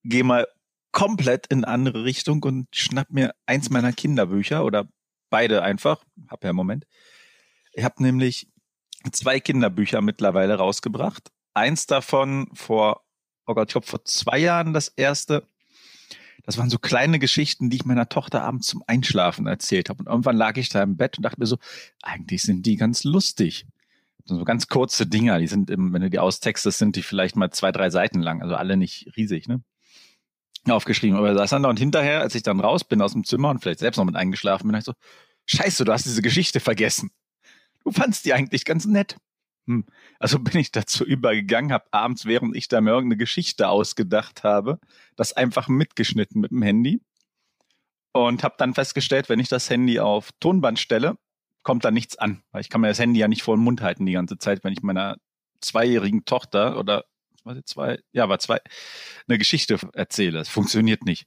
gehe 0.02 0.24
mal 0.24 0.46
komplett 0.90 1.46
in 1.46 1.64
andere 1.64 2.04
Richtung 2.04 2.42
und 2.42 2.68
schnapp 2.74 3.10
mir 3.10 3.34
eins 3.46 3.70
meiner 3.70 3.92
Kinderbücher 3.92 4.64
oder 4.64 4.88
beide 5.30 5.62
einfach. 5.62 6.04
Hab 6.28 6.42
ja 6.44 6.50
im 6.50 6.56
Moment. 6.56 6.86
Ich 7.72 7.84
habe 7.84 8.02
nämlich 8.02 8.48
zwei 9.12 9.40
Kinderbücher 9.40 10.02
mittlerweile 10.02 10.56
rausgebracht. 10.56 11.30
Eins 11.54 11.86
davon 11.86 12.48
vor, 12.54 13.02
oh 13.46 13.54
Gott, 13.54 13.68
ich 13.68 13.72
glaube 13.72 13.86
vor 13.86 14.04
zwei 14.04 14.38
Jahren 14.38 14.72
das 14.72 14.88
erste. 14.88 15.46
Das 16.44 16.58
waren 16.58 16.70
so 16.70 16.78
kleine 16.78 17.18
Geschichten, 17.18 17.70
die 17.70 17.76
ich 17.76 17.84
meiner 17.84 18.08
Tochter 18.08 18.42
abends 18.42 18.66
zum 18.66 18.82
Einschlafen 18.86 19.46
erzählt 19.46 19.88
habe. 19.88 20.00
Und 20.00 20.08
irgendwann 20.08 20.36
lag 20.36 20.56
ich 20.56 20.68
da 20.68 20.82
im 20.82 20.96
Bett 20.96 21.16
und 21.16 21.22
dachte 21.22 21.40
mir 21.40 21.46
so, 21.46 21.58
eigentlich 22.02 22.42
sind 22.42 22.66
die 22.66 22.76
ganz 22.76 23.04
lustig. 23.04 23.66
So 24.24 24.44
ganz 24.44 24.68
kurze 24.68 25.06
Dinger, 25.06 25.38
die 25.38 25.46
sind, 25.46 25.70
im, 25.70 25.92
wenn 25.92 26.02
du 26.02 26.10
die 26.10 26.18
austextest, 26.18 26.78
sind 26.78 26.96
die 26.96 27.02
vielleicht 27.02 27.36
mal 27.36 27.50
zwei, 27.50 27.72
drei 27.72 27.90
Seiten 27.90 28.20
lang, 28.20 28.42
also 28.42 28.54
alle 28.54 28.76
nicht 28.76 29.10
riesig, 29.16 29.48
ne? 29.48 29.62
Aufgeschrieben. 30.68 31.16
Aber 31.16 31.34
da 31.34 31.44
dann 31.44 31.64
da 31.64 31.68
und 31.68 31.78
hinterher, 31.78 32.20
als 32.20 32.36
ich 32.36 32.44
dann 32.44 32.60
raus 32.60 32.84
bin 32.84 33.02
aus 33.02 33.12
dem 33.12 33.24
Zimmer 33.24 33.50
und 33.50 33.60
vielleicht 33.60 33.80
selbst 33.80 33.96
noch 33.96 34.04
mit 34.04 34.14
eingeschlafen 34.14 34.68
bin, 34.68 34.74
dachte 34.74 34.92
ich 34.92 34.96
so, 35.48 35.58
scheiße, 35.58 35.84
du 35.84 35.92
hast 35.92 36.06
diese 36.06 36.22
Geschichte 36.22 36.60
vergessen 36.60 37.10
du 37.84 37.90
fandst 37.92 38.24
die 38.24 38.32
eigentlich 38.32 38.64
ganz 38.64 38.86
nett. 38.86 39.16
Hm. 39.66 39.84
Also 40.18 40.38
bin 40.38 40.60
ich 40.60 40.72
dazu 40.72 41.04
übergegangen, 41.04 41.72
habe 41.72 41.86
abends, 41.92 42.26
während 42.26 42.56
ich 42.56 42.68
da 42.68 42.80
mir 42.80 42.90
irgendeine 42.90 43.18
Geschichte 43.18 43.68
ausgedacht 43.68 44.44
habe, 44.44 44.80
das 45.16 45.32
einfach 45.32 45.68
mitgeschnitten 45.68 46.40
mit 46.40 46.50
dem 46.50 46.62
Handy 46.62 47.00
Und 48.12 48.42
habe 48.42 48.56
dann 48.58 48.74
festgestellt, 48.74 49.28
wenn 49.28 49.40
ich 49.40 49.48
das 49.48 49.70
Handy 49.70 50.00
auf 50.00 50.30
Tonband 50.40 50.78
stelle, 50.78 51.16
kommt 51.62 51.84
da 51.84 51.90
nichts 51.90 52.16
an. 52.18 52.42
Weil 52.50 52.62
ich 52.62 52.68
kann 52.68 52.80
mir 52.80 52.88
das 52.88 52.98
Handy 52.98 53.20
ja 53.20 53.28
nicht 53.28 53.42
vor 53.42 53.56
den 53.56 53.64
Mund 53.64 53.80
halten 53.82 54.06
die 54.06 54.12
ganze 54.12 54.38
Zeit, 54.38 54.64
wenn 54.64 54.72
ich 54.72 54.82
meiner 54.82 55.16
zweijährigen 55.60 56.24
Tochter 56.24 56.78
oder 56.78 57.04
was 57.44 57.56
war 57.56 57.64
zwei, 57.64 57.98
ja, 58.12 58.28
war 58.28 58.38
zwei, 58.38 58.60
eine 59.28 59.38
Geschichte 59.38 59.78
erzähle. 59.94 60.40
Es 60.40 60.48
funktioniert 60.48 61.04
nicht. 61.04 61.26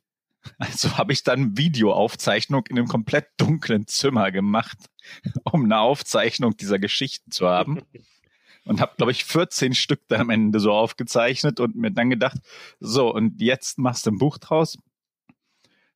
Also 0.58 0.98
habe 0.98 1.12
ich 1.12 1.24
dann 1.24 1.58
Videoaufzeichnung 1.58 2.65
in 2.67 2.78
einem 2.78 2.88
komplett 2.88 3.28
dunklen 3.38 3.88
Zimmer 3.88 4.32
gemacht, 4.32 4.78
um 5.43 5.65
eine 5.65 5.80
Aufzeichnung 5.80 6.56
dieser 6.56 6.80
Geschichten 6.80 7.32
zu 7.32 7.48
haben. 7.48 7.82
Und 8.65 8.82
habe, 8.82 8.95
glaube 8.97 9.12
ich, 9.12 9.25
14 9.25 9.75
Stück 9.75 10.01
dann 10.08 10.21
am 10.21 10.30
Ende 10.32 10.60
so 10.60 10.71
aufgezeichnet 10.71 11.60
und 11.60 11.75
mir 11.75 11.91
dann 11.91 12.10
gedacht, 12.10 12.38
so, 12.80 13.13
und 13.13 13.39
jetzt 13.39 13.78
machst 13.78 14.06
du 14.06 14.12
ein 14.12 14.17
Buch 14.17 14.39
draus. 14.39 14.78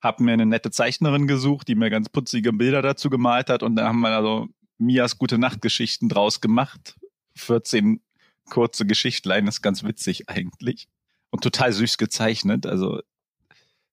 Hab 0.02 0.20
mir 0.20 0.34
eine 0.34 0.46
nette 0.46 0.72
Zeichnerin 0.72 1.28
gesucht, 1.28 1.68
die 1.68 1.76
mir 1.76 1.90
ganz 1.90 2.10
putzige 2.10 2.54
Bilder 2.54 2.82
dazu 2.82 3.10
gemalt 3.10 3.50
hat. 3.50 3.64
Und 3.64 3.76
dann 3.76 3.86
haben 3.88 4.00
wir 4.02 4.10
also 4.10 4.48
Mias 4.78 5.18
gute 5.18 5.38
Nachtgeschichten 5.38 6.10
draus 6.10 6.42
gemacht. 6.42 6.96
14 7.36 8.02
kurze 8.50 8.86
Geschichtlein, 8.86 9.48
ist 9.48 9.62
ganz 9.62 9.84
witzig 9.84 10.30
eigentlich. 10.30 10.88
Und 11.32 11.44
total 11.44 11.72
süß 11.74 11.98
gezeichnet. 11.98 12.66
Also 12.66 13.02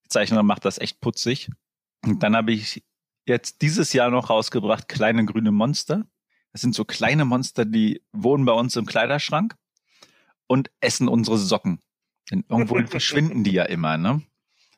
Zeichner 0.07 0.43
macht 0.43 0.65
das 0.65 0.77
echt 0.77 0.99
putzig. 0.99 1.49
Und 2.03 2.23
dann 2.23 2.35
habe 2.35 2.51
ich 2.51 2.83
jetzt 3.25 3.61
dieses 3.61 3.93
Jahr 3.93 4.09
noch 4.09 4.29
rausgebracht 4.29 4.87
Kleine 4.87 5.25
grüne 5.25 5.51
Monster. 5.51 6.05
Das 6.57 6.63
sind 6.63 6.73
so 6.73 6.85
kleine 6.85 7.23
Monster, 7.23 7.65
die 7.65 8.01
wohnen 8.13 8.43
bei 8.43 8.51
uns 8.51 8.75
im 8.77 8.87
Kleiderschrank 8.87 9.53
und 10.47 10.71
essen 10.81 11.07
unsere 11.07 11.37
Socken. 11.37 11.77
Denn 12.31 12.45
irgendwo 12.49 12.81
verschwinden 12.87 13.43
die 13.43 13.51
ja 13.51 13.65
immer, 13.65 13.99
ne? 13.99 14.23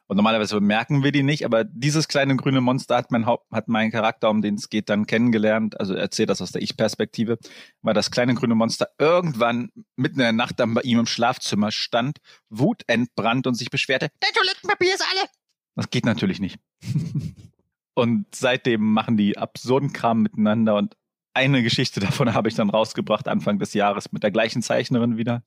Und 0.08 0.18
normalerweise 0.18 0.56
bemerken 0.56 1.06
wir 1.06 1.14
die 1.14 1.24
nicht, 1.24 1.46
aber 1.46 1.64
dieses 1.64 2.10
kleine 2.10 2.36
grüne 2.36 2.60
Monster 2.60 2.98
hat 2.98 3.12
mein 3.12 3.26
Haupt, 3.26 3.50
hat 3.50 3.70
mein 3.70 3.92
Charakter, 3.92 4.30
um 4.30 4.42
den 4.42 4.56
es 4.56 4.70
geht, 4.70 4.90
dann 4.90 5.06
kennengelernt. 5.06 5.80
Also 5.80 5.94
erzählt 5.94 6.30
das 6.30 6.42
aus 6.42 6.52
der 6.52 6.62
Ich-Perspektive, 6.62 7.38
weil 7.82 7.94
das 7.94 8.12
kleine 8.12 8.34
grüne 8.34 8.56
Monster 8.56 8.90
irgendwann 8.98 9.70
mitten 9.96 10.20
in 10.20 10.24
der 10.24 10.34
Nacht 10.34 10.60
dann 10.60 10.74
bei 10.74 10.82
ihm 10.82 11.00
im 11.00 11.06
Schlafzimmer 11.06 11.72
stand, 11.72 12.18
wutentbrannt 12.50 13.48
und 13.48 13.56
sich 13.56 13.70
beschwerte, 13.70 14.10
der 14.22 14.34
Toilettenpapier 14.34 14.96
ist 14.96 15.06
alle. 15.10 15.30
Das 15.76 15.90
geht 15.90 16.04
natürlich 16.04 16.42
nicht. 16.42 16.60
und 17.94 18.26
seitdem 18.36 18.82
machen 18.82 19.16
die 19.16 19.38
absurden 19.38 19.94
Kram 19.94 20.24
miteinander 20.24 20.76
und 20.76 20.98
eine 21.40 21.64
Geschichte 21.64 22.00
davon 22.00 22.34
habe 22.34 22.50
ich 22.50 22.56
dann 22.56 22.70
rausgebracht 22.70 23.28
Anfang 23.28 23.60
des 23.60 23.74
Jahres 23.74 24.12
mit 24.12 24.24
der 24.24 24.32
gleichen 24.32 24.62
Zeichnerin 24.62 25.18
wieder. 25.18 25.44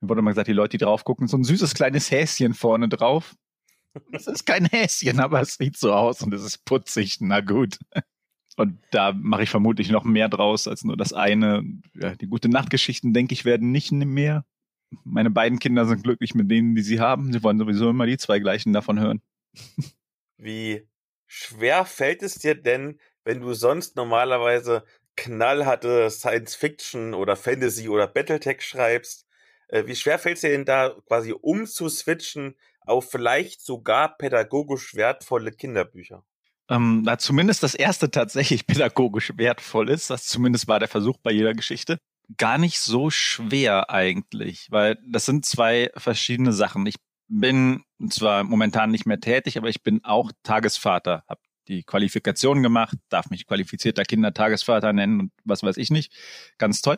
Mir 0.00 0.08
wurde 0.08 0.22
mal 0.22 0.30
gesagt, 0.30 0.48
die 0.48 0.52
Leute, 0.52 0.78
die 0.78 0.84
drauf 0.84 1.04
gucken, 1.04 1.28
so 1.28 1.36
ein 1.36 1.44
süßes 1.44 1.74
kleines 1.74 2.10
Häschen 2.10 2.54
vorne 2.54 2.88
drauf. 2.88 3.34
Das 4.10 4.26
ist 4.26 4.44
kein 4.44 4.66
Häschen, 4.66 5.20
aber 5.20 5.40
es 5.40 5.54
sieht 5.54 5.76
so 5.76 5.92
aus 5.92 6.22
und 6.22 6.34
es 6.34 6.42
ist 6.42 6.64
putzig. 6.64 7.18
Na 7.20 7.40
gut. 7.40 7.78
Und 8.56 8.78
da 8.90 9.12
mache 9.12 9.42
ich 9.42 9.50
vermutlich 9.50 9.90
noch 9.90 10.04
mehr 10.04 10.28
draus 10.28 10.66
als 10.66 10.82
nur 10.82 10.96
das 10.96 11.12
eine. 11.12 11.62
Ja, 11.94 12.14
die 12.14 12.26
gute 12.26 12.48
Nachtgeschichten, 12.48 13.12
denke 13.12 13.34
ich, 13.34 13.44
werden 13.44 13.70
nicht 13.70 13.92
mehr. 13.92 14.44
Meine 15.04 15.30
beiden 15.30 15.58
Kinder 15.58 15.86
sind 15.86 16.02
glücklich 16.02 16.34
mit 16.34 16.50
denen, 16.50 16.74
die 16.74 16.82
sie 16.82 17.00
haben. 17.00 17.32
Sie 17.32 17.42
wollen 17.42 17.58
sowieso 17.58 17.90
immer 17.90 18.06
die 18.06 18.16
zwei 18.16 18.38
gleichen 18.38 18.72
davon 18.72 19.00
hören. 19.00 19.22
Wie 20.38 20.88
schwer 21.26 21.84
fällt 21.84 22.22
es 22.22 22.36
dir 22.36 22.54
denn, 22.54 22.98
wenn 23.24 23.40
du 23.40 23.54
sonst 23.54 23.96
normalerweise 23.96 24.84
knallharte 25.16 26.10
Science 26.10 26.54
Fiction 26.54 27.14
oder 27.14 27.36
Fantasy 27.36 27.88
oder 27.88 28.06
Battletech 28.06 28.62
schreibst? 28.62 29.26
Äh, 29.68 29.86
wie 29.86 29.96
schwer 29.96 30.18
fällt 30.18 30.36
es 30.36 30.42
dir 30.42 30.50
denn 30.50 30.64
da 30.64 30.94
quasi 31.06 31.32
umzuswitchen 31.32 32.54
auf 32.80 33.10
vielleicht 33.10 33.62
sogar 33.62 34.16
pädagogisch 34.16 34.94
wertvolle 34.94 35.52
Kinderbücher? 35.52 36.24
Ähm, 36.68 37.02
na, 37.04 37.18
zumindest 37.18 37.62
das 37.62 37.74
erste 37.74 38.10
tatsächlich 38.10 38.66
pädagogisch 38.66 39.32
wertvoll 39.36 39.90
ist. 39.90 40.10
Das 40.10 40.26
zumindest 40.26 40.68
war 40.68 40.78
der 40.78 40.88
Versuch 40.88 41.18
bei 41.22 41.32
jeder 41.32 41.54
Geschichte. 41.54 41.98
Gar 42.38 42.58
nicht 42.58 42.78
so 42.78 43.10
schwer 43.10 43.90
eigentlich, 43.90 44.68
weil 44.70 44.98
das 45.06 45.26
sind 45.26 45.44
zwei 45.44 45.90
verschiedene 45.96 46.52
Sachen. 46.52 46.86
Ich 46.86 46.96
bin 47.28 47.84
zwar 48.10 48.44
momentan 48.44 48.90
nicht 48.90 49.06
mehr 49.06 49.20
tätig, 49.20 49.58
aber 49.58 49.68
ich 49.68 49.82
bin 49.82 50.04
auch 50.04 50.30
Tagesvater, 50.42 51.24
habe 51.28 51.40
die 51.68 51.82
Qualifikation 51.82 52.62
gemacht, 52.62 52.96
darf 53.08 53.30
mich 53.30 53.46
qualifizierter 53.46 54.04
Kindertagesvater 54.04 54.92
nennen 54.92 55.20
und 55.20 55.32
was 55.44 55.62
weiß 55.62 55.76
ich 55.76 55.90
nicht. 55.90 56.12
Ganz 56.58 56.82
toll. 56.82 56.96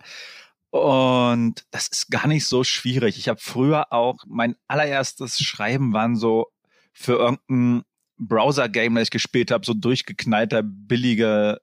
Und 0.71 1.65
das 1.71 1.89
ist 1.89 2.11
gar 2.11 2.27
nicht 2.27 2.47
so 2.47 2.65
schwierig. 2.65 3.19
Ich 3.19 3.29
habe 3.29 3.41
früher 3.41 3.93
auch, 3.93 4.25
mein 4.27 4.57
allererstes 4.69 5.39
Schreiben 5.39 5.93
waren 5.93 6.17
so 6.17 6.47
für 6.93 7.15
irgendein 7.19 7.83
Browser-Game, 8.19 8.95
das 8.95 9.05
ich 9.05 9.11
gespielt 9.11 9.51
habe, 9.51 9.65
so 9.65 9.75
durchgeknallter, 9.75 10.63
billiger 10.63 11.61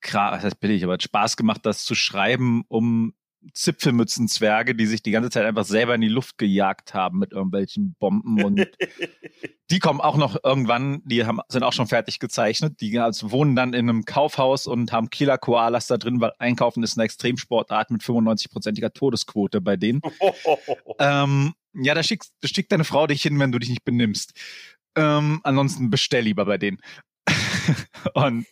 Kram, 0.00 0.34
das 0.34 0.44
heißt 0.44 0.60
billig, 0.60 0.84
aber 0.84 0.94
hat 0.94 1.02
Spaß 1.02 1.36
gemacht, 1.36 1.66
das 1.66 1.84
zu 1.84 1.94
schreiben, 1.94 2.62
um 2.68 3.14
Zipfelmützenzwerge, 3.52 4.74
die 4.74 4.86
sich 4.86 5.02
die 5.02 5.10
ganze 5.10 5.30
Zeit 5.30 5.44
einfach 5.44 5.64
selber 5.64 5.94
in 5.94 6.00
die 6.00 6.08
Luft 6.08 6.38
gejagt 6.38 6.94
haben 6.94 7.18
mit 7.18 7.32
irgendwelchen 7.32 7.94
Bomben 7.98 8.42
und 8.42 8.66
die 9.70 9.78
kommen 9.78 10.00
auch 10.00 10.16
noch 10.16 10.36
irgendwann, 10.42 11.02
die 11.04 11.24
haben, 11.24 11.40
sind 11.48 11.62
auch 11.62 11.72
schon 11.72 11.86
fertig 11.86 12.18
gezeichnet, 12.18 12.80
die 12.80 12.98
also 12.98 13.30
wohnen 13.30 13.54
dann 13.54 13.74
in 13.74 13.88
einem 13.88 14.04
Kaufhaus 14.04 14.66
und 14.66 14.92
haben 14.92 15.10
Killer 15.10 15.38
Koalas 15.38 15.86
da 15.86 15.98
drin, 15.98 16.20
weil 16.20 16.32
Einkaufen 16.38 16.82
ist 16.82 16.96
eine 16.96 17.04
Extremsportart 17.04 17.90
mit 17.90 18.02
95-prozentiger 18.02 18.92
Todesquote 18.92 19.60
bei 19.60 19.76
denen. 19.76 20.00
ähm, 20.98 21.54
ja, 21.74 21.94
da 21.94 22.02
schickt, 22.02 22.28
da 22.40 22.48
schickt 22.48 22.72
deine 22.72 22.84
Frau 22.84 23.06
dich 23.06 23.22
hin, 23.22 23.38
wenn 23.38 23.52
du 23.52 23.58
dich 23.58 23.68
nicht 23.68 23.84
benimmst. 23.84 24.32
Ähm, 24.96 25.40
ansonsten 25.44 25.90
bestell 25.90 26.24
lieber 26.24 26.44
bei 26.44 26.58
denen. 26.58 26.78
und 28.14 28.46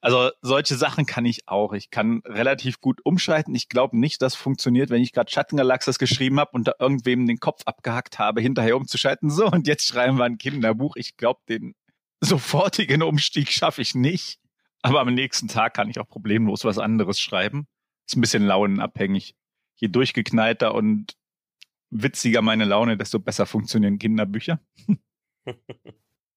also 0.00 0.30
solche 0.40 0.76
Sachen 0.76 1.06
kann 1.06 1.24
ich 1.24 1.48
auch. 1.48 1.72
Ich 1.72 1.90
kann 1.90 2.22
relativ 2.24 2.80
gut 2.80 3.00
umschalten. 3.04 3.54
Ich 3.54 3.68
glaube 3.68 3.98
nicht, 3.98 4.22
das 4.22 4.34
funktioniert, 4.34 4.90
wenn 4.90 5.02
ich 5.02 5.12
gerade 5.12 5.30
Schattengalaxis 5.30 5.98
geschrieben 5.98 6.40
habe 6.40 6.52
und 6.52 6.68
da 6.68 6.74
irgendwem 6.78 7.26
den 7.26 7.38
Kopf 7.38 7.62
abgehackt 7.64 8.18
habe, 8.18 8.40
hinterher 8.40 8.76
umzuschalten. 8.76 9.30
So, 9.30 9.46
und 9.46 9.66
jetzt 9.66 9.86
schreiben 9.86 10.18
wir 10.18 10.24
ein 10.24 10.38
Kinderbuch. 10.38 10.96
Ich 10.96 11.16
glaube, 11.16 11.40
den 11.48 11.74
sofortigen 12.20 13.02
Umstieg 13.02 13.50
schaffe 13.50 13.82
ich 13.82 13.94
nicht. 13.94 14.38
Aber 14.82 15.00
am 15.00 15.14
nächsten 15.14 15.48
Tag 15.48 15.74
kann 15.74 15.88
ich 15.88 16.00
auch 16.00 16.08
problemlos 16.08 16.64
was 16.64 16.78
anderes 16.78 17.20
schreiben. 17.20 17.66
Ist 18.06 18.16
ein 18.16 18.20
bisschen 18.20 18.44
launenabhängig. 18.44 19.36
Je 19.76 19.88
durchgeknallter 19.88 20.74
und 20.74 21.16
witziger 21.90 22.42
meine 22.42 22.64
Laune, 22.64 22.96
desto 22.96 23.20
besser 23.20 23.46
funktionieren 23.46 23.98
Kinderbücher. 23.98 24.60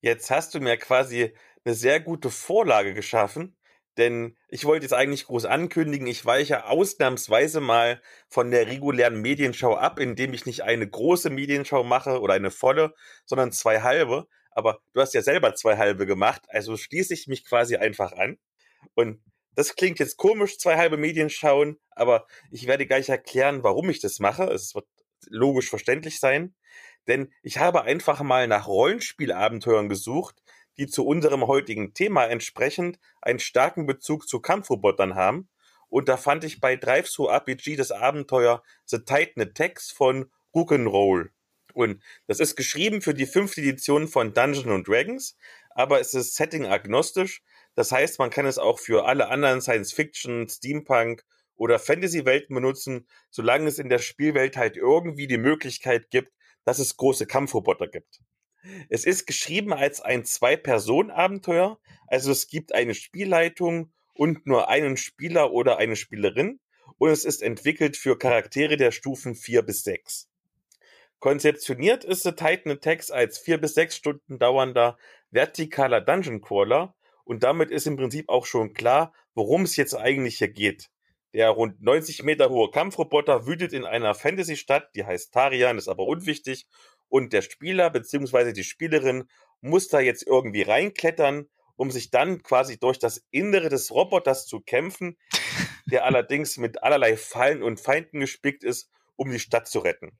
Jetzt 0.06 0.30
hast 0.30 0.54
du 0.54 0.60
mir 0.60 0.78
quasi 0.78 1.34
eine 1.64 1.74
sehr 1.74 2.00
gute 2.00 2.30
Vorlage 2.30 2.94
geschaffen, 2.94 3.58
denn 3.98 4.38
ich 4.50 4.66
wollte 4.66 4.84
jetzt 4.86 4.94
eigentlich 4.94 5.26
groß 5.26 5.46
ankündigen, 5.46 6.06
ich 6.06 6.24
weiche 6.24 6.68
ausnahmsweise 6.68 7.60
mal 7.60 8.00
von 8.30 8.52
der 8.52 8.68
regulären 8.68 9.20
Medienschau 9.20 9.74
ab, 9.74 9.98
indem 9.98 10.36
ich 10.36 10.46
nicht 10.46 10.62
eine 10.62 10.88
große 10.88 11.32
Medienschau 11.32 11.84
mache 11.84 12.22
oder 12.22 12.36
eine 12.36 12.52
volle, 12.52 12.94
sondern 13.26 13.52
zwei 13.52 13.82
halbe. 13.82 14.28
Aber 14.52 14.78
du 14.94 15.02
hast 15.02 15.16
ja 15.16 15.24
selber 15.24 15.56
zwei 15.56 15.76
halbe 15.78 16.06
gemacht, 16.06 16.44
also 16.50 16.78
schließe 16.78 17.16
ich 17.16 17.26
mich 17.26 17.44
quasi 17.44 17.78
einfach 17.78 18.12
an. 18.12 18.38
Und 18.94 19.24
das 19.56 19.76
klingt 19.76 19.98
jetzt 19.98 20.18
komisch, 20.18 20.60
zwei 20.60 20.78
halbe 20.78 20.98
Medienschauen, 20.98 21.80
aber 21.90 22.28
ich 22.52 22.68
werde 22.68 22.86
gleich 22.86 23.10
erklären, 23.10 23.64
warum 23.64 23.90
ich 23.90 24.02
das 24.02 24.20
mache. 24.20 24.44
Es 24.44 24.76
wird 24.76 24.86
logisch 25.30 25.72
verständlich 25.72 26.20
sein. 26.20 26.54
Denn 27.08 27.32
ich 27.44 27.60
habe 27.60 27.84
einfach 27.84 28.22
mal 28.22 28.48
nach 28.48 28.68
Rollenspielabenteuern 28.68 29.90
gesucht, 29.90 30.42
die 30.78 30.88
zu 30.88 31.06
unserem 31.06 31.48
heutigen 31.48 31.94
Thema 31.94 32.26
entsprechend 32.26 33.00
einen 33.22 33.40
starken 33.40 33.86
Bezug 33.86 34.28
zu 34.28 34.40
Kampfrobotern 34.40 35.16
haben. 35.16 35.50
Und 35.88 36.10
da 36.10 36.18
fand 36.18 36.44
ich 36.44 36.60
bei 36.60 36.76
Drive 36.76 37.10
Through 37.10 37.30
RPG 37.30 37.76
das 37.76 37.92
Abenteuer 37.92 38.64
The 38.86 39.00
Titan 39.00 39.44
Attacks 39.44 39.92
von 39.92 40.30
Rock'n'Roll. 40.54 41.30
Und 41.74 42.02
das 42.28 42.40
ist 42.40 42.56
geschrieben 42.56 43.02
für 43.02 43.14
die 43.14 43.26
fünfte 43.26 43.62
Edition 43.62 44.08
von 44.08 44.34
Dungeons 44.34 44.86
Dragons, 44.86 45.38
aber 45.72 46.00
es 46.00 46.14
ist 46.14 46.36
setting 46.36 46.66
agnostisch. 46.66 47.44
Das 47.76 47.92
heißt, 47.92 48.18
man 48.18 48.30
kann 48.30 48.46
es 48.46 48.58
auch 48.58 48.80
für 48.80 49.06
alle 49.06 49.28
anderen 49.28 49.62
Science 49.62 49.92
Fiction, 49.92 50.48
Steampunk 50.48 51.26
oder 51.58 51.78
Fantasy-Welten 51.78 52.56
benutzen, 52.56 53.08
solange 53.30 53.68
es 53.68 53.78
in 53.78 53.90
der 53.90 54.00
Spielwelt 54.00 54.56
halt 54.56 54.78
irgendwie 54.78 55.28
die 55.28 55.38
Möglichkeit 55.38 56.10
gibt, 56.10 56.32
dass 56.66 56.80
es 56.80 56.98
große 56.98 57.26
Kampfroboter 57.26 57.88
gibt. 57.88 58.20
Es 58.90 59.06
ist 59.06 59.28
geschrieben 59.28 59.74
als 59.74 60.02
ein 60.02 60.26
Zwei-Personen-Abenteuer, 60.26 61.80
also 62.08 62.32
es 62.32 62.48
gibt 62.48 62.74
eine 62.74 62.96
Spielleitung 62.96 63.94
und 64.14 64.48
nur 64.48 64.70
einen 64.70 64.98
Spieler 64.98 65.52
oder 65.52 65.78
eine 65.78 65.96
Spielerin 65.96 66.60
und 66.98 67.10
es 67.10 67.26
ist 67.26 67.42
entwickelt 67.42 67.96
für 67.98 68.18
Charaktere 68.18 68.78
der 68.78 68.92
Stufen 68.92 69.36
4 69.36 69.62
bis 69.62 69.84
6. 69.84 70.30
Konzeptioniert 71.20 72.04
ist 72.04 72.24
The 72.24 72.32
Titan 72.32 72.74
Attacks 72.74 73.12
als 73.12 73.38
4 73.38 73.60
bis 73.60 73.76
6 73.76 73.96
Stunden 73.96 74.40
dauernder 74.40 74.98
vertikaler 75.32 76.02
Dungeon 76.02 76.42
Crawler 76.42 76.96
und 77.24 77.44
damit 77.44 77.72
ist 77.72 77.88
im 77.88 77.98
Prinzip 77.98 78.30
auch 78.30 78.46
schon 78.46 78.74
klar, 78.74 79.14
worum 79.34 79.64
es 79.64 79.76
jetzt 79.76 79.96
eigentlich 79.96 80.38
hier 80.38 80.50
geht. 80.50 80.90
Der 81.36 81.50
rund 81.50 81.82
90 81.82 82.24
Meter 82.24 82.50
hohe 82.50 82.72
Kampfroboter 82.72 83.46
wütet 83.46 83.74
in 83.74 83.84
einer 83.84 84.14
Fantasy-Stadt, 84.14 84.96
die 84.96 85.04
heißt 85.04 85.34
Tarian, 85.34 85.78
ist 85.78 85.90
aber 85.90 86.08
unwichtig. 86.08 86.66
Und 87.10 87.34
der 87.34 87.42
Spieler 87.42 87.90
bzw. 87.90 88.54
die 88.54 88.64
Spielerin 88.64 89.26
muss 89.60 89.90
da 89.90 90.00
jetzt 90.00 90.26
irgendwie 90.26 90.62
reinklettern, 90.62 91.50
um 91.76 91.92
sich 91.92 92.10
dann 92.10 92.42
quasi 92.42 92.80
durch 92.80 93.00
das 93.00 93.22
Innere 93.32 93.68
des 93.68 93.92
Roboters 93.92 94.46
zu 94.46 94.62
kämpfen, 94.62 95.18
der 95.92 96.06
allerdings 96.06 96.56
mit 96.56 96.84
allerlei 96.84 97.18
Fallen 97.18 97.64
und 97.64 97.82
Feinden 97.82 98.22
gespickt 98.22 98.64
ist, 98.64 98.90
um 99.18 99.30
die 99.30 99.40
Stadt 99.40 99.68
zu 99.68 99.80
retten. 99.80 100.18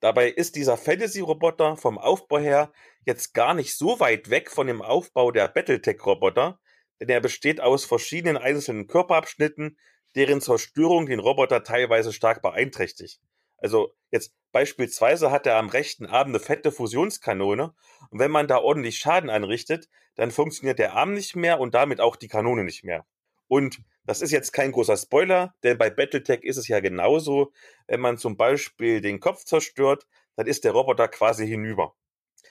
Dabei 0.00 0.28
ist 0.30 0.56
dieser 0.56 0.76
Fantasy-Roboter 0.76 1.76
vom 1.76 1.96
Aufbau 1.96 2.40
her 2.40 2.72
jetzt 3.04 3.34
gar 3.34 3.54
nicht 3.54 3.76
so 3.76 4.00
weit 4.00 4.30
weg 4.30 4.50
von 4.50 4.66
dem 4.66 4.82
Aufbau 4.82 5.30
der 5.30 5.46
Battletech-Roboter, 5.46 6.58
denn 7.00 7.08
er 7.08 7.20
besteht 7.20 7.60
aus 7.60 7.84
verschiedenen 7.84 8.36
einzelnen 8.36 8.88
Körperabschnitten, 8.88 9.78
deren 10.14 10.40
Zerstörung 10.40 11.06
den 11.06 11.20
Roboter 11.20 11.62
teilweise 11.62 12.12
stark 12.12 12.42
beeinträchtigt. 12.42 13.20
Also 13.58 13.94
jetzt 14.10 14.34
beispielsweise 14.52 15.30
hat 15.30 15.46
er 15.46 15.56
am 15.56 15.68
rechten 15.68 16.06
Arm 16.06 16.28
eine 16.28 16.40
fette 16.40 16.70
Fusionskanone 16.70 17.74
und 18.10 18.18
wenn 18.18 18.30
man 18.30 18.46
da 18.46 18.58
ordentlich 18.58 18.98
Schaden 18.98 19.30
anrichtet, 19.30 19.88
dann 20.16 20.30
funktioniert 20.30 20.78
der 20.78 20.94
Arm 20.94 21.14
nicht 21.14 21.34
mehr 21.34 21.60
und 21.60 21.74
damit 21.74 22.00
auch 22.00 22.16
die 22.16 22.28
Kanone 22.28 22.64
nicht 22.64 22.84
mehr. 22.84 23.06
Und 23.48 23.80
das 24.04 24.20
ist 24.20 24.30
jetzt 24.30 24.52
kein 24.52 24.72
großer 24.72 24.96
Spoiler, 24.96 25.54
denn 25.62 25.78
bei 25.78 25.90
Battletech 25.90 26.42
ist 26.42 26.56
es 26.56 26.68
ja 26.68 26.80
genauso. 26.80 27.52
Wenn 27.86 28.00
man 28.00 28.18
zum 28.18 28.36
Beispiel 28.36 29.00
den 29.00 29.20
Kopf 29.20 29.44
zerstört, 29.44 30.06
dann 30.36 30.46
ist 30.46 30.64
der 30.64 30.72
Roboter 30.72 31.08
quasi 31.08 31.46
hinüber. 31.46 31.94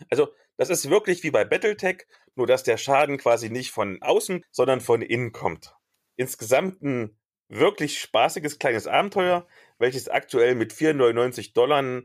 Also, 0.09 0.29
das 0.57 0.69
ist 0.69 0.89
wirklich 0.89 1.23
wie 1.23 1.31
bei 1.31 1.45
Battletech, 1.45 2.05
nur 2.35 2.47
dass 2.47 2.63
der 2.63 2.77
Schaden 2.77 3.17
quasi 3.17 3.49
nicht 3.49 3.71
von 3.71 4.01
außen, 4.01 4.45
sondern 4.51 4.81
von 4.81 5.01
innen 5.01 5.31
kommt. 5.31 5.75
Insgesamt 6.15 6.81
ein 6.81 7.17
wirklich 7.49 7.99
spaßiges 7.99 8.59
kleines 8.59 8.87
Abenteuer, 8.87 9.47
welches 9.77 10.09
aktuell 10.09 10.55
mit 10.55 10.73
4,99 10.73 11.53
Dollar 11.53 12.03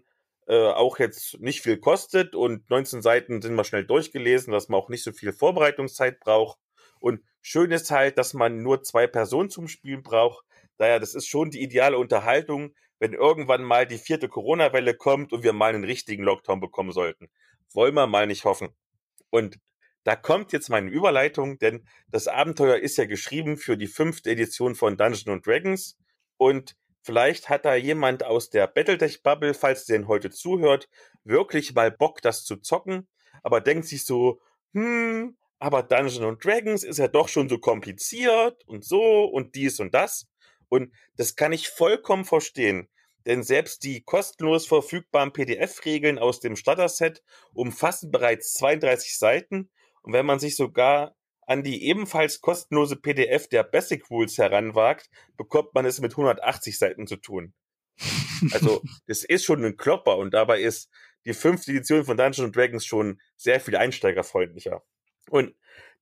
äh, 0.48 0.72
auch 0.72 0.98
jetzt 0.98 1.40
nicht 1.40 1.62
viel 1.62 1.79
kostet 1.79 2.35
und 2.35 2.68
19 2.70 3.03
Seiten 3.03 3.42
sind 3.42 3.55
wir 3.55 3.64
schnell 3.64 3.85
durchgelesen, 3.85 4.53
dass 4.53 4.68
man 4.68 4.81
auch 4.81 4.88
nicht 4.88 5.05
so 5.05 5.12
viel 5.12 5.33
Vorbereitungszeit 5.33 6.20
braucht. 6.20 6.59
Und 7.01 7.20
schön 7.42 7.70
ist 7.70 7.90
halt, 7.90 8.18
dass 8.18 8.35
man 8.35 8.62
nur 8.62 8.83
zwei 8.83 9.07
Personen 9.07 9.51
zum 9.51 9.68
Spielen 9.68 10.03
braucht. 10.03 10.44
Daher, 10.79 11.01
das 11.01 11.14
ist 11.14 11.27
schon 11.27 11.51
die 11.51 11.62
ideale 11.62 11.98
Unterhaltung, 11.98 12.74
wenn 12.98 13.12
irgendwann 13.12 13.62
mal 13.62 13.87
die 13.87 13.98
vierte 13.98 14.29
Corona-Welle 14.29 14.94
kommt 14.94 15.33
und 15.33 15.42
wir 15.42 15.53
mal 15.53 15.74
einen 15.74 15.85
richtigen 15.85 16.24
Lockdown 16.24 16.61
bekommen 16.61 16.92
sollten. 16.92 17.29
Wollen 17.72 17.94
wir 17.94 18.07
mal 18.07 18.27
nicht 18.27 18.44
hoffen. 18.44 18.70
Und 19.31 19.59
da 20.09 20.16
kommt 20.16 20.55
jetzt 20.55 20.71
meine 20.71 20.88
Überleitung, 20.88 21.59
denn 21.59 21.87
das 22.11 22.29
Abenteuer 22.29 22.79
ist 22.79 22.97
ja 22.97 23.05
geschrieben 23.05 23.59
für 23.59 23.77
die 23.77 23.87
fünfte 23.87 24.31
Edition 24.31 24.75
von 24.75 24.97
Dungeons 24.97 25.42
Dragons. 25.44 25.99
Und 26.38 26.77
vielleicht 27.03 27.51
hat 27.51 27.66
da 27.66 27.75
jemand 27.75 28.25
aus 28.25 28.49
der 28.49 28.68
Battletech-Bubble, 28.68 29.53
falls 29.53 29.85
der 29.85 29.99
denn 29.99 30.09
heute 30.09 30.31
zuhört, 30.31 30.88
wirklich 31.25 31.75
mal 31.75 31.90
Bock, 31.90 32.23
das 32.23 32.47
zu 32.47 32.57
zocken, 32.57 33.07
aber 33.42 33.61
denkt 33.61 33.85
sich 33.85 34.07
so, 34.07 34.40
hm, 34.73 35.37
aber 35.59 35.83
Dungeons 35.83 36.38
Dragons 36.42 36.85
ist 36.85 36.99
ja 36.99 37.09
doch 37.09 37.29
schon 37.29 37.51
so 37.51 37.59
kompliziert 37.59 38.66
und 38.66 38.87
so 38.87 39.27
und 39.27 39.57
dies 39.57 39.79
und 39.79 39.92
das. 39.92 40.27
Und 40.71 40.90
das 41.18 41.37
kann 41.37 41.53
ich 41.53 41.68
vollkommen 41.68 42.25
verstehen. 42.25 42.88
Denn 43.27 43.42
selbst 43.42 43.85
die 43.85 44.03
kostenlos 44.05 44.66
verfügbaren 44.66 45.35
PDF-Regeln 45.35 46.18
aus 46.18 46.40
dem 46.40 46.57
Starter-Set 46.57 47.23
umfassen 47.53 48.11
bereits 48.11 48.55
32 48.55 49.18
Seiten. 49.18 49.68
Und 50.02 50.12
wenn 50.12 50.26
man 50.26 50.38
sich 50.38 50.56
sogar 50.56 51.14
an 51.46 51.62
die 51.62 51.87
ebenfalls 51.87 52.40
kostenlose 52.40 52.96
PDF 52.96 53.48
der 53.48 53.62
Basic 53.62 54.11
Rules 54.11 54.37
heranwagt, 54.37 55.08
bekommt 55.37 55.74
man 55.74 55.87
es 55.87 56.00
mit 56.00 56.12
180 56.12 56.78
Seiten 56.78 57.06
zu 57.06 57.16
tun. 57.16 57.54
Also, 58.52 58.82
das 59.06 59.24
ist 59.24 59.44
schon 59.44 59.64
ein 59.64 59.76
Klopper 59.76 60.18
und 60.18 60.34
dabei 60.34 60.61
ist 60.61 60.90
die 61.24 61.34
fünfte 61.34 61.72
Edition 61.72 62.04
von 62.04 62.16
Dungeons 62.16 62.52
Dragons 62.52 62.84
schon 62.84 63.20
sehr 63.37 63.61
viel 63.61 63.76
einsteigerfreundlicher. 63.76 64.82
Und 65.30 65.54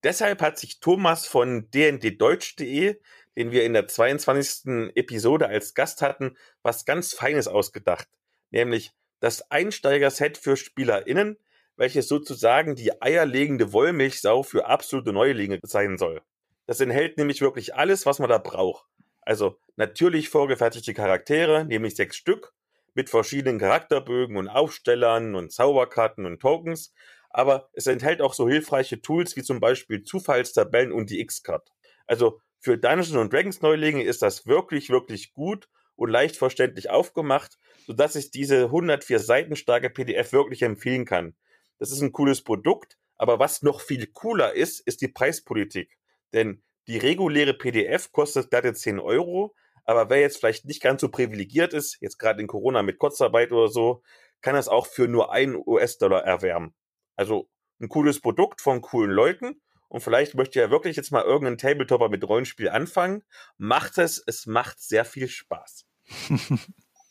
deshalb 0.02 0.42
hat 0.42 0.58
sich 0.58 0.80
Thomas 0.80 1.26
von 1.26 1.70
dnddeutsch.de, 1.70 3.00
den 3.36 3.50
wir 3.50 3.64
in 3.64 3.72
der 3.72 3.88
22. 3.88 4.94
Episode 4.94 5.48
als 5.48 5.74
Gast 5.74 6.02
hatten, 6.02 6.36
was 6.62 6.84
ganz 6.84 7.12
Feines 7.12 7.48
ausgedacht. 7.48 8.08
Nämlich 8.50 8.92
das 9.20 9.50
Einsteigerset 9.50 10.38
für 10.38 10.56
SpielerInnen, 10.56 11.38
welches 11.76 12.08
sozusagen 12.08 12.74
die 12.74 13.00
eierlegende 13.02 13.72
Wollmilchsau 13.72 14.42
für 14.42 14.66
absolute 14.66 15.12
Neulinge 15.12 15.60
sein 15.62 15.98
soll. 15.98 16.22
Das 16.66 16.80
enthält 16.80 17.16
nämlich 17.16 17.40
wirklich 17.40 17.74
alles, 17.74 18.06
was 18.06 18.18
man 18.18 18.28
da 18.28 18.38
braucht. 18.38 18.86
Also 19.22 19.58
natürlich 19.76 20.28
vorgefertigte 20.28 20.94
Charaktere, 20.94 21.64
nämlich 21.64 21.96
sechs 21.96 22.16
Stück, 22.16 22.52
mit 22.94 23.10
verschiedenen 23.10 23.58
Charakterbögen 23.58 24.36
und 24.36 24.48
Aufstellern 24.48 25.34
und 25.34 25.52
Zauberkarten 25.52 26.24
und 26.24 26.40
Tokens, 26.40 26.94
aber 27.28 27.68
es 27.74 27.86
enthält 27.86 28.22
auch 28.22 28.32
so 28.32 28.48
hilfreiche 28.48 29.02
Tools 29.02 29.36
wie 29.36 29.42
zum 29.42 29.60
Beispiel 29.60 30.02
Zufallstabellen 30.02 30.92
und 30.92 31.10
die 31.10 31.20
X-Card. 31.20 31.70
Also 32.06 32.40
für 32.58 32.78
Dungeons 32.78 33.30
Dragons 33.30 33.60
Neulinge 33.60 34.02
ist 34.02 34.22
das 34.22 34.46
wirklich, 34.46 34.88
wirklich 34.88 35.34
gut 35.34 35.68
und 35.96 36.08
leicht 36.08 36.36
verständlich 36.36 36.88
aufgemacht, 36.88 37.58
sodass 37.86 38.16
ich 38.16 38.30
diese 38.30 38.64
104 38.64 39.18
Seiten 39.18 39.56
starke 39.56 39.90
PDF 39.90 40.32
wirklich 40.32 40.62
empfehlen 40.62 41.04
kann. 41.04 41.34
Das 41.78 41.90
ist 41.90 42.00
ein 42.00 42.12
cooles 42.12 42.42
Produkt, 42.42 42.98
aber 43.16 43.38
was 43.38 43.62
noch 43.62 43.80
viel 43.80 44.06
cooler 44.06 44.54
ist, 44.54 44.80
ist 44.80 45.00
die 45.00 45.08
Preispolitik. 45.08 45.98
Denn 46.32 46.62
die 46.86 46.98
reguläre 46.98 47.54
PDF 47.54 48.12
kostet 48.12 48.50
glatte 48.50 48.74
10 48.74 49.00
Euro, 49.00 49.54
aber 49.84 50.10
wer 50.10 50.20
jetzt 50.20 50.38
vielleicht 50.38 50.64
nicht 50.64 50.82
ganz 50.82 51.00
so 51.00 51.08
privilegiert 51.08 51.72
ist, 51.72 51.98
jetzt 52.00 52.18
gerade 52.18 52.40
in 52.40 52.46
Corona 52.46 52.82
mit 52.82 52.98
Kurzarbeit 52.98 53.52
oder 53.52 53.68
so, 53.68 54.02
kann 54.40 54.54
das 54.54 54.68
auch 54.68 54.86
für 54.86 55.08
nur 55.08 55.32
einen 55.32 55.56
US-Dollar 55.56 56.24
erwärmen. 56.24 56.74
Also 57.16 57.48
ein 57.80 57.88
cooles 57.88 58.20
Produkt 58.20 58.60
von 58.60 58.80
coolen 58.80 59.10
Leuten. 59.10 59.60
Und 59.88 60.00
vielleicht 60.00 60.34
möchte 60.34 60.58
ja 60.58 60.70
wirklich 60.70 60.96
jetzt 60.96 61.12
mal 61.12 61.22
irgendein 61.22 61.58
Tabletopper 61.58 62.08
mit 62.08 62.26
Rollenspiel 62.28 62.68
anfangen. 62.68 63.22
Macht 63.56 63.98
es, 63.98 64.22
es 64.26 64.46
macht 64.46 64.80
sehr 64.80 65.04
viel 65.04 65.28
Spaß. 65.28 65.86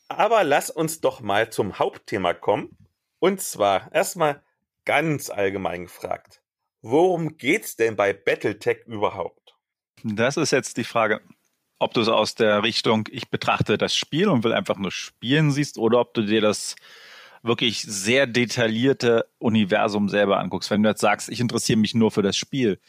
Aber 0.08 0.44
lass 0.44 0.70
uns 0.70 1.00
doch 1.00 1.22
mal 1.22 1.50
zum 1.50 1.80
Hauptthema 1.80 2.34
kommen. 2.34 2.78
Und 3.20 3.42
zwar 3.42 3.92
erstmal 3.94 4.44
ganz 4.86 5.30
allgemein 5.30 5.84
gefragt. 5.84 6.42
Worum 6.82 7.38
geht's 7.38 7.76
denn 7.76 7.96
bei 7.96 8.14
Battletech 8.14 8.86
überhaupt? 8.86 9.56
Das 10.04 10.38
ist 10.38 10.52
jetzt 10.52 10.78
die 10.78 10.84
Frage, 10.84 11.22
ob 11.80 11.94
du 11.94 12.02
es 12.02 12.08
aus 12.08 12.36
der 12.36 12.64
Richtung, 12.64 13.08
ich 13.12 13.30
betrachte 13.30 13.78
das 13.78 13.96
Spiel 13.96 14.30
und 14.30 14.44
will 14.44 14.54
einfach 14.54 14.78
nur 14.78 14.92
spielen 14.92 15.52
siehst, 15.52 15.78
oder 15.78 16.00
ob 16.00 16.14
du 16.14 16.22
dir 16.22 16.42
das 16.42 16.76
wirklich 17.42 17.82
sehr 17.82 18.28
detaillierte 18.28 19.28
Universum 19.38 20.10
selber 20.10 20.40
anguckst. 20.40 20.72
Wenn 20.72 20.84
du 20.84 20.90
jetzt 20.90 21.02
sagst, 21.02 21.30
ich 21.30 21.40
interessiere 21.40 21.78
mich 21.78 21.94
nur 21.94 22.12
für 22.12 22.22
das 22.22 22.38
Spiel. 22.38 22.80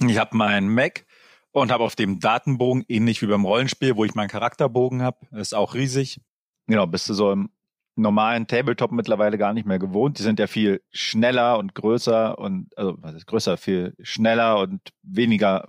Ich 0.00 0.18
habe 0.18 0.36
meinen 0.36 0.68
Mac 0.68 1.06
und 1.52 1.70
habe 1.70 1.84
auf 1.84 1.94
dem 1.94 2.18
Datenbogen, 2.18 2.84
ähnlich 2.88 3.22
wie 3.22 3.26
beim 3.26 3.44
Rollenspiel, 3.44 3.96
wo 3.96 4.04
ich 4.04 4.14
meinen 4.14 4.28
Charakterbogen 4.28 5.02
habe, 5.02 5.18
ist 5.32 5.54
auch 5.54 5.74
riesig. 5.74 6.20
Genau, 6.66 6.86
bist 6.86 7.08
du 7.08 7.14
so 7.14 7.30
im 7.30 7.50
normalen 7.96 8.46
Tabletop 8.46 8.92
mittlerweile 8.92 9.38
gar 9.38 9.52
nicht 9.52 9.66
mehr 9.66 9.78
gewohnt. 9.78 10.18
Die 10.18 10.22
sind 10.22 10.38
ja 10.38 10.46
viel 10.46 10.82
schneller 10.90 11.58
und 11.58 11.74
größer 11.74 12.38
und, 12.38 12.76
also 12.76 12.96
was 13.00 13.14
ist 13.14 13.26
größer, 13.26 13.56
viel 13.56 13.94
schneller 14.02 14.58
und 14.58 14.80
weniger 15.02 15.66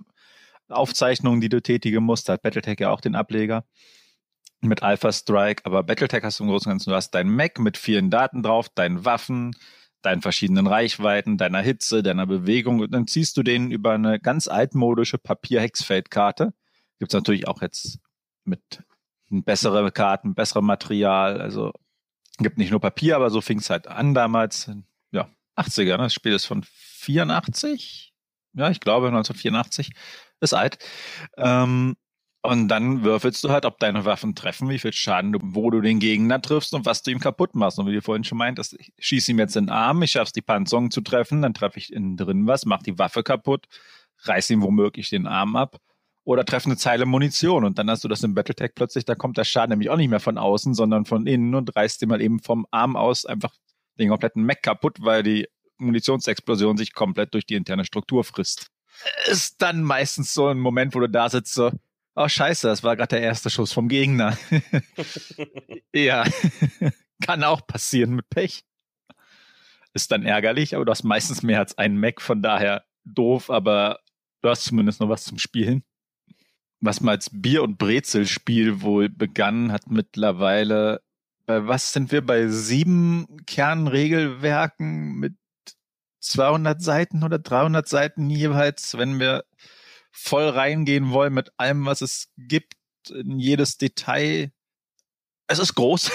Aufzeichnungen, 0.68 1.40
die 1.40 1.48
du 1.48 1.62
tätigen 1.62 2.02
musst. 2.02 2.28
Da 2.28 2.34
hat 2.34 2.42
Battletech 2.42 2.80
ja 2.80 2.90
auch 2.90 3.00
den 3.00 3.14
Ableger 3.14 3.64
mit 4.60 4.82
Alpha 4.82 5.12
Strike, 5.12 5.64
aber 5.64 5.82
Battletech 5.82 6.24
hast 6.24 6.40
du 6.40 6.44
im 6.44 6.50
Großen 6.50 6.68
und 6.68 6.74
Ganzen, 6.74 6.90
du 6.90 6.96
hast 6.96 7.10
dein 7.10 7.28
Mac 7.28 7.58
mit 7.58 7.76
vielen 7.76 8.10
Daten 8.10 8.42
drauf, 8.42 8.68
deinen 8.70 9.04
Waffen, 9.04 9.54
deinen 10.02 10.22
verschiedenen 10.22 10.66
Reichweiten, 10.66 11.36
deiner 11.36 11.60
Hitze, 11.60 12.02
deiner 12.02 12.26
Bewegung 12.26 12.80
und 12.80 12.92
dann 12.92 13.06
ziehst 13.06 13.36
du 13.36 13.42
den 13.42 13.70
über 13.70 13.92
eine 13.92 14.18
ganz 14.18 14.48
altmodische 14.48 15.18
Papier-Hexfeldkarte. 15.18 16.54
Gibt's 16.98 17.14
natürlich 17.14 17.46
auch 17.46 17.60
jetzt 17.60 17.98
mit 18.44 18.82
bessere 19.28 19.90
Karten, 19.92 20.34
bessere 20.34 20.62
Material, 20.62 21.40
also 21.40 21.72
gibt 22.38 22.58
nicht 22.58 22.70
nur 22.70 22.80
Papier, 22.80 23.16
aber 23.16 23.30
so 23.30 23.40
fing's 23.40 23.70
halt 23.70 23.86
an 23.86 24.14
damals, 24.14 24.70
ja, 25.10 25.28
80er, 25.56 25.96
ne? 25.96 26.04
das 26.04 26.14
Spiel 26.14 26.32
ist 26.32 26.46
von 26.46 26.64
84, 26.64 28.12
ja, 28.54 28.70
ich 28.70 28.80
glaube 28.80 29.08
1984, 29.08 29.92
ist 30.40 30.54
alt. 30.54 30.78
Ähm, 31.36 31.96
und 32.42 32.68
dann 32.68 33.02
würfelst 33.02 33.42
du 33.42 33.50
halt, 33.50 33.64
ob 33.64 33.80
deine 33.80 34.04
Waffen 34.04 34.36
treffen, 34.36 34.68
wie 34.68 34.78
viel 34.78 34.92
Schaden 34.92 35.32
du, 35.32 35.40
wo 35.42 35.68
du 35.70 35.80
den 35.80 35.98
Gegner 35.98 36.40
triffst 36.40 36.74
und 36.74 36.86
was 36.86 37.02
du 37.02 37.10
ihm 37.10 37.18
kaputt 37.18 37.56
machst. 37.56 37.78
Und 37.78 37.86
wie 37.86 37.94
du 37.94 38.02
vorhin 38.02 38.22
schon 38.22 38.38
meintest, 38.38 38.74
ich 38.78 38.92
schieße 38.98 39.32
ihm 39.32 39.40
jetzt 39.40 39.56
in 39.56 39.66
den 39.66 39.70
Arm, 39.70 40.00
ich 40.02 40.12
schaff's 40.12 40.32
die 40.32 40.42
Panzerung 40.42 40.92
zu 40.92 41.00
treffen, 41.00 41.42
dann 41.42 41.54
treffe 41.54 41.78
ich 41.78 41.92
innen 41.92 42.16
drin 42.16 42.46
was, 42.46 42.64
mach 42.64 42.82
die 42.84 42.98
Waffe 42.98 43.24
kaputt, 43.24 43.66
reiß 44.20 44.50
ihm 44.50 44.62
womöglich 44.62 45.10
den 45.10 45.26
Arm 45.26 45.56
ab 45.56 45.80
oder 46.26 46.44
treffe 46.44 46.66
eine 46.66 46.76
Zeile 46.76 47.06
Munition. 47.06 47.64
Und 47.64 47.78
dann 47.78 47.88
hast 47.88 48.02
du 48.02 48.08
das 48.08 48.22
im 48.24 48.34
Battletech 48.34 48.72
plötzlich, 48.74 49.04
da 49.04 49.14
kommt 49.14 49.38
der 49.38 49.44
Schaden 49.44 49.70
nämlich 49.70 49.88
auch 49.88 49.96
nicht 49.96 50.10
mehr 50.10 50.20
von 50.20 50.38
außen, 50.38 50.74
sondern 50.74 51.06
von 51.06 51.26
innen 51.26 51.54
und 51.54 51.74
reißt 51.74 52.02
dir 52.02 52.08
mal 52.08 52.20
eben 52.20 52.40
vom 52.40 52.66
Arm 52.72 52.96
aus 52.96 53.24
einfach 53.24 53.54
den 53.98 54.08
kompletten 54.08 54.42
Mech 54.42 54.60
kaputt, 54.60 54.98
weil 55.00 55.22
die 55.22 55.48
Munitionsexplosion 55.78 56.76
sich 56.76 56.92
komplett 56.94 57.32
durch 57.32 57.46
die 57.46 57.54
interne 57.54 57.84
Struktur 57.84 58.24
frisst. 58.24 58.66
Ist 59.26 59.62
dann 59.62 59.82
meistens 59.82 60.34
so 60.34 60.48
ein 60.48 60.58
Moment, 60.58 60.94
wo 60.94 61.00
du 61.00 61.08
da 61.08 61.30
sitzt, 61.30 61.54
so, 61.54 61.70
Oh, 62.18 62.28
scheiße, 62.28 62.66
das 62.66 62.82
war 62.82 62.96
gerade 62.96 63.16
der 63.16 63.20
erste 63.20 63.50
Schuss 63.50 63.74
vom 63.74 63.88
Gegner. 63.88 64.38
ja, 65.94 66.24
kann 67.22 67.44
auch 67.44 67.66
passieren 67.66 68.14
mit 68.14 68.28
Pech. 68.30 68.64
ist 69.92 70.10
dann 70.10 70.24
ärgerlich, 70.24 70.74
aber 70.74 70.86
du 70.86 70.90
hast 70.90 71.04
meistens 71.04 71.42
mehr 71.42 71.58
als 71.58 71.76
einen 71.76 72.00
Mac, 72.00 72.22
von 72.22 72.40
daher 72.42 72.84
doof, 73.04 73.50
aber 73.50 74.00
du 74.40 74.48
hast 74.48 74.64
zumindest 74.64 74.98
noch 74.98 75.10
was 75.10 75.24
zum 75.24 75.38
Spielen. 75.38 75.84
Was 76.80 77.00
mal 77.00 77.12
als 77.12 77.30
Bier- 77.32 77.62
und 77.62 77.78
Brezelspiel 77.78 78.82
wohl 78.82 79.08
begann, 79.08 79.72
hat 79.72 79.90
mittlerweile, 79.90 81.00
bei 81.46 81.66
was 81.66 81.92
sind 81.92 82.12
wir, 82.12 82.24
bei 82.24 82.48
sieben 82.48 83.44
Kernregelwerken 83.46 85.14
mit 85.14 85.34
200 86.20 86.82
Seiten 86.82 87.22
oder 87.22 87.38
300 87.38 87.88
Seiten 87.88 88.28
jeweils, 88.30 88.98
wenn 88.98 89.20
wir 89.20 89.44
voll 90.10 90.48
reingehen 90.48 91.10
wollen 91.10 91.34
mit 91.34 91.50
allem, 91.56 91.86
was 91.86 92.00
es 92.00 92.32
gibt, 92.36 92.74
in 93.10 93.38
jedes 93.38 93.78
Detail. 93.78 94.52
Es 95.46 95.58
ist 95.58 95.74
groß. 95.74 96.10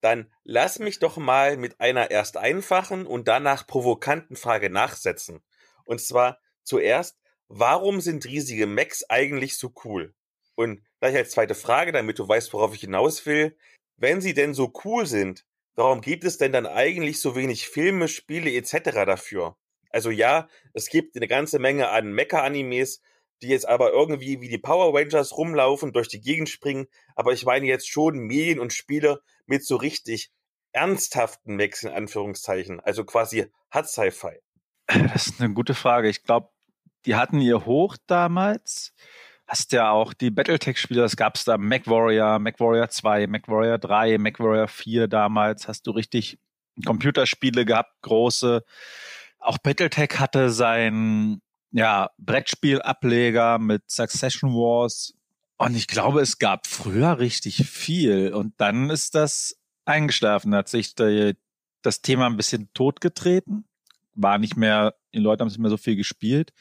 Dann 0.00 0.30
lass 0.42 0.78
mich 0.78 0.98
doch 0.98 1.16
mal 1.16 1.56
mit 1.56 1.80
einer 1.80 2.10
erst 2.10 2.36
einfachen 2.36 3.06
und 3.06 3.28
danach 3.28 3.66
provokanten 3.66 4.36
Frage 4.36 4.70
nachsetzen. 4.70 5.42
Und 5.84 6.00
zwar 6.00 6.38
zuerst, 6.62 7.18
warum 7.48 8.00
sind 8.00 8.24
riesige 8.24 8.66
Macs 8.66 9.08
eigentlich 9.08 9.56
so 9.56 9.72
cool? 9.84 10.14
Und 10.54 10.82
gleich 11.00 11.16
als 11.16 11.32
zweite 11.32 11.54
Frage, 11.54 11.92
damit 11.92 12.18
du 12.18 12.28
weißt, 12.28 12.52
worauf 12.52 12.74
ich 12.74 12.80
hinaus 12.80 13.26
will. 13.26 13.56
Wenn 13.96 14.20
sie 14.20 14.34
denn 14.34 14.54
so 14.54 14.72
cool 14.84 15.06
sind, 15.06 15.44
warum 15.74 16.00
gibt 16.00 16.24
es 16.24 16.38
denn 16.38 16.52
dann 16.52 16.66
eigentlich 16.66 17.20
so 17.20 17.36
wenig 17.36 17.68
Filme, 17.68 18.08
Spiele 18.08 18.52
etc. 18.52 19.04
dafür? 19.06 19.56
Also 19.90 20.10
ja, 20.10 20.48
es 20.72 20.88
gibt 20.88 21.16
eine 21.16 21.28
ganze 21.28 21.58
Menge 21.58 21.88
an 21.90 22.12
Mecha-Animes, 22.12 23.00
die 23.42 23.48
jetzt 23.48 23.68
aber 23.68 23.92
irgendwie 23.92 24.40
wie 24.40 24.48
die 24.48 24.58
Power 24.58 24.98
Rangers 24.98 25.36
rumlaufen, 25.36 25.92
durch 25.92 26.08
die 26.08 26.20
Gegend 26.20 26.48
springen. 26.48 26.86
Aber 27.14 27.32
ich 27.32 27.44
meine 27.44 27.66
jetzt 27.66 27.88
schon 27.88 28.18
Medien 28.18 28.58
und 28.58 28.72
Spiele 28.72 29.20
mit 29.46 29.64
so 29.64 29.76
richtig 29.76 30.30
ernsthaften 30.72 31.56
Mechs 31.56 31.82
in 31.82 31.90
Anführungszeichen. 31.90 32.80
Also 32.80 33.04
quasi 33.04 33.46
Hard 33.70 33.88
Sci-Fi. 33.88 34.40
Das 34.86 35.28
ist 35.28 35.40
eine 35.40 35.54
gute 35.54 35.74
Frage. 35.74 36.08
Ich 36.08 36.24
glaube, 36.24 36.50
die 37.06 37.14
hatten 37.16 37.40
ihr 37.40 37.64
Hoch 37.66 37.96
damals. 38.06 38.94
Hast 39.46 39.72
ja 39.72 39.90
auch 39.90 40.14
die 40.14 40.30
Battletech-Spiele, 40.30 41.02
das 41.02 41.16
gab 41.16 41.36
es 41.36 41.44
da 41.44 41.58
MacWarrior, 41.58 42.38
MacWarrior 42.38 42.88
2, 42.88 43.26
MacWarrior 43.26 43.78
3, 43.78 44.18
MacWarrior 44.18 44.68
4 44.68 45.06
damals. 45.06 45.68
Hast 45.68 45.86
du 45.86 45.90
richtig 45.90 46.38
Computerspiele 46.84 47.64
gehabt, 47.64 47.92
große. 48.02 48.64
Auch 49.38 49.58
Battletech 49.58 50.18
hatte 50.18 50.50
sein 50.50 51.42
ja, 51.70 52.10
Brettspielableger 52.18 53.58
mit 53.58 53.90
Succession 53.90 54.52
Wars. 54.52 55.14
Und 55.58 55.76
ich 55.76 55.88
glaube, 55.88 56.20
es 56.20 56.38
gab 56.38 56.66
früher 56.66 57.18
richtig 57.18 57.68
viel. 57.68 58.32
Und 58.32 58.54
dann 58.58 58.90
ist 58.90 59.14
das 59.14 59.56
eingeschlafen, 59.84 60.54
hat 60.54 60.68
sich 60.68 60.94
das 60.94 62.00
Thema 62.00 62.26
ein 62.26 62.36
bisschen 62.36 62.70
totgetreten. 62.72 63.66
War 64.14 64.38
nicht 64.38 64.56
mehr, 64.56 64.94
die 65.12 65.18
Leute 65.18 65.40
haben 65.40 65.48
nicht 65.48 65.58
mehr 65.58 65.70
so 65.70 65.76
viel 65.76 65.96
gespielt. 65.96 66.52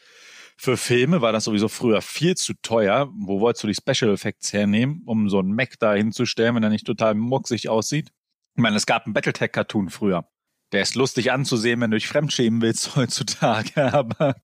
Für 0.57 0.77
Filme 0.77 1.21
war 1.21 1.31
das 1.31 1.45
sowieso 1.45 1.67
früher 1.67 2.01
viel 2.01 2.35
zu 2.35 2.53
teuer. 2.61 3.09
Wo 3.15 3.39
wolltest 3.39 3.63
du 3.63 3.67
die 3.67 3.75
Special 3.75 4.13
Effects 4.13 4.53
hernehmen, 4.53 5.01
um 5.05 5.29
so 5.29 5.39
einen 5.39 5.55
Mac 5.55 5.79
da 5.79 5.93
hinzustellen, 5.93 6.55
wenn 6.55 6.63
er 6.63 6.69
nicht 6.69 6.85
total 6.85 7.15
mucksig 7.15 7.69
aussieht? 7.69 8.11
Ich 8.55 8.61
meine, 8.61 8.75
es 8.75 8.85
gab 8.85 9.05
einen 9.05 9.13
Battletech-Cartoon 9.13 9.89
früher. 9.89 10.27
Der 10.71 10.81
ist 10.81 10.95
lustig 10.95 11.31
anzusehen, 11.31 11.81
wenn 11.81 11.91
du 11.91 11.97
dich 11.97 12.07
fremdschämen 12.07 12.61
willst 12.61 12.95
heutzutage, 12.95 13.93
aber 13.93 14.35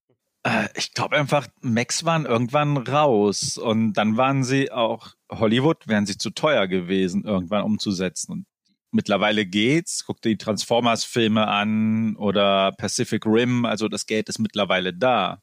äh, 0.42 0.68
ich 0.74 0.92
glaube 0.94 1.16
einfach, 1.16 1.46
Macs 1.60 2.04
waren 2.04 2.26
irgendwann 2.26 2.76
raus 2.76 3.58
und 3.58 3.94
dann 3.94 4.16
waren 4.16 4.42
sie 4.42 4.70
auch, 4.70 5.14
Hollywood 5.30 5.86
wären 5.86 6.06
sie 6.06 6.16
zu 6.16 6.30
teuer 6.30 6.66
gewesen, 6.66 7.24
irgendwann 7.24 7.62
umzusetzen. 7.62 8.32
Und 8.32 8.46
mittlerweile 8.90 9.46
geht's. 9.46 10.04
Guck 10.04 10.20
dir 10.22 10.30
die 10.30 10.38
Transformers-Filme 10.38 11.46
an 11.46 12.16
oder 12.16 12.72
Pacific 12.72 13.24
Rim, 13.26 13.64
also 13.64 13.88
das 13.88 14.06
Geld 14.06 14.28
ist 14.28 14.38
mittlerweile 14.38 14.92
da, 14.92 15.42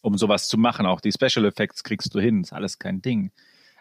um 0.00 0.16
sowas 0.18 0.48
zu 0.48 0.58
machen. 0.58 0.86
Auch 0.86 1.00
die 1.00 1.12
Special 1.12 1.44
Effects 1.44 1.84
kriegst 1.84 2.14
du 2.14 2.20
hin, 2.20 2.42
ist 2.42 2.52
alles 2.52 2.78
kein 2.78 3.02
Ding. 3.02 3.32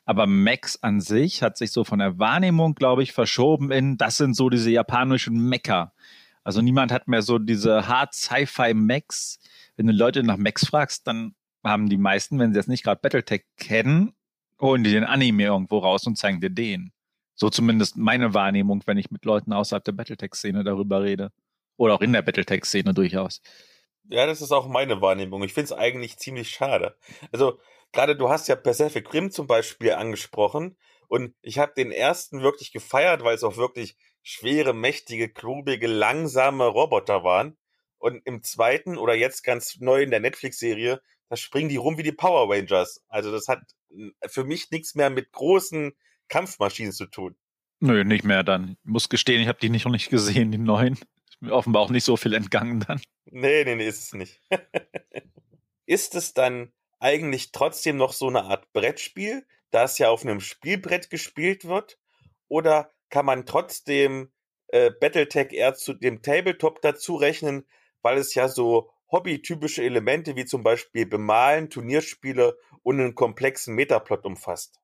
Aber 0.06 0.26
Max 0.26 0.82
an 0.82 1.02
sich 1.02 1.44
hat 1.44 1.58
sich 1.58 1.72
so 1.72 1.84
von 1.84 2.00
der 2.00 2.18
Wahrnehmung, 2.18 2.76
glaube 2.76 3.04
ich, 3.04 3.12
verschoben 3.12 3.72
in, 3.72 3.98
das 3.98 4.18
sind 4.18 4.36
so 4.36 4.50
diese 4.50 4.72
japanischen 4.72 5.38
Mecker. 5.38 5.94
Also 6.44 6.62
niemand 6.62 6.94
hat 6.94 7.10
mehr 7.10 7.22
so 7.22 7.40
diese 7.40 7.88
Hard 7.90 8.14
Sci-Fi 8.14 8.74
Max, 8.74 9.40
wenn 9.76 9.88
du 9.88 9.94
Leute 9.94 10.24
nach 10.24 10.38
Max 10.38 10.66
fragst, 10.66 11.06
dann 11.08 11.36
haben 11.64 11.90
die 11.90 11.98
meisten, 11.98 12.40
wenn 12.40 12.54
sie 12.54 12.60
jetzt 12.60 12.70
nicht 12.70 12.84
gerade 12.84 13.02
Battletech 13.02 13.44
kennen, 13.58 14.14
holen 14.62 14.84
die 14.84 14.92
den 14.92 15.04
Anime 15.04 15.44
irgendwo 15.44 15.80
raus 15.80 16.08
und 16.08 16.18
zeigen 16.18 16.40
dir 16.40 16.50
den. 16.50 16.94
So 17.38 17.52
zumindest 17.52 17.98
meine 17.98 18.34
Wahrnehmung, 18.34 18.82
wenn 18.88 18.98
ich 18.98 19.12
mit 19.12 19.24
Leuten 19.24 19.54
außerhalb 19.54 19.84
der 19.84 19.92
Battletech-Szene 19.92 20.64
darüber 20.64 21.04
rede. 21.04 21.32
Oder 21.78 21.94
auch 21.94 22.02
in 22.02 22.12
der 22.12 22.24
Battletech-Szene 22.24 22.96
durchaus. 22.96 23.42
Ja, 24.10 24.26
das 24.26 24.42
ist 24.42 24.52
auch 24.52 24.68
meine 24.68 25.02
Wahrnehmung. 25.02 25.44
Ich 25.44 25.54
finde 25.54 25.66
es 25.66 25.74
eigentlich 25.74 26.18
ziemlich 26.18 26.50
schade. 26.50 26.98
Also, 27.32 27.60
gerade 27.92 28.16
du 28.16 28.30
hast 28.30 28.48
ja 28.48 28.56
Pacific 28.56 29.14
Rim 29.14 29.30
zum 29.30 29.46
Beispiel 29.46 29.92
angesprochen. 29.92 30.78
Und 31.08 31.36
ich 31.42 31.60
habe 31.60 31.74
den 31.78 31.92
ersten 31.92 32.42
wirklich 32.42 32.72
gefeiert, 32.72 33.24
weil 33.24 33.36
es 33.36 33.44
auch 33.44 33.58
wirklich 33.58 33.96
schwere, 34.24 34.74
mächtige, 34.74 35.30
klobige, 35.30 35.86
langsame 35.86 36.66
Roboter 36.66 37.24
waren. 37.24 37.56
Und 38.00 38.26
im 38.26 38.42
zweiten 38.42 38.98
oder 38.98 39.14
jetzt 39.14 39.44
ganz 39.44 39.78
neu 39.80 40.02
in 40.02 40.10
der 40.10 40.22
Netflix-Serie, 40.22 41.02
da 41.30 41.36
springen 41.38 41.70
die 41.70 41.78
rum 41.78 42.00
wie 42.00 42.04
die 42.04 42.12
Power 42.12 42.52
Rangers. 42.52 43.04
Also 43.10 43.32
das 43.32 43.48
hat 43.48 43.62
für 44.28 44.44
mich 44.44 44.72
nichts 44.72 44.96
mehr 44.96 45.12
mit 45.12 45.32
großen 45.32 45.94
Kampfmaschinen 46.28 46.92
zu 46.92 47.06
tun. 47.06 47.36
Nö, 47.80 48.04
nicht 48.04 48.24
mehr 48.24 48.44
dann. 48.44 48.78
Ich 48.84 48.90
muss 48.90 49.10
gestehen, 49.10 49.42
ich 49.42 49.48
habe 49.48 49.60
die 49.60 49.70
nicht 49.70 49.86
noch 49.86 49.92
nicht 49.92 50.10
gesehen, 50.10 50.52
die 50.52 50.58
neuen. 50.58 50.94
Ist 50.94 51.42
mir 51.42 51.54
offenbar 51.54 51.84
auch 51.84 51.90
nicht 51.90 52.04
so 52.04 52.18
viel 52.18 52.34
entgangen 52.34 52.80
dann. 52.88 53.02
Nee, 53.26 53.64
nee, 53.64 53.76
nee, 53.76 53.88
ist 53.88 54.04
es 54.04 54.14
nicht. 54.14 54.42
ist 55.86 56.16
es 56.16 56.34
dann 56.34 56.72
eigentlich 57.00 57.52
trotzdem 57.52 57.98
noch 57.98 58.14
so 58.14 58.28
eine 58.28 58.44
Art 58.44 58.72
Brettspiel, 58.74 59.46
da 59.70 59.84
es 59.84 59.98
ja 59.98 60.10
auf 60.10 60.24
einem 60.24 60.40
Spielbrett 60.40 61.10
gespielt 61.10 61.66
wird? 61.66 62.00
Oder 62.48 62.92
kann 63.10 63.26
man 63.26 63.46
trotzdem 63.46 64.32
äh, 64.68 64.92
Battletech 64.92 65.54
eher 65.54 65.76
zu 65.76 65.94
dem 65.94 66.22
Tabletop 66.22 66.82
dazu 66.82 67.16
rechnen, 67.16 67.66
weil 68.02 68.18
es 68.18 68.34
ja 68.34 68.48
so 68.48 68.90
hobbytypische 69.12 69.84
Elemente 69.84 70.36
wie 70.36 70.46
zum 70.46 70.64
Beispiel 70.64 71.06
Bemalen, 71.06 71.70
Turnierspiele 71.70 72.58
und 72.84 73.00
einen 73.00 73.16
komplexen 73.16 73.76
Metaplot 73.76 74.26
umfasst. 74.26 74.80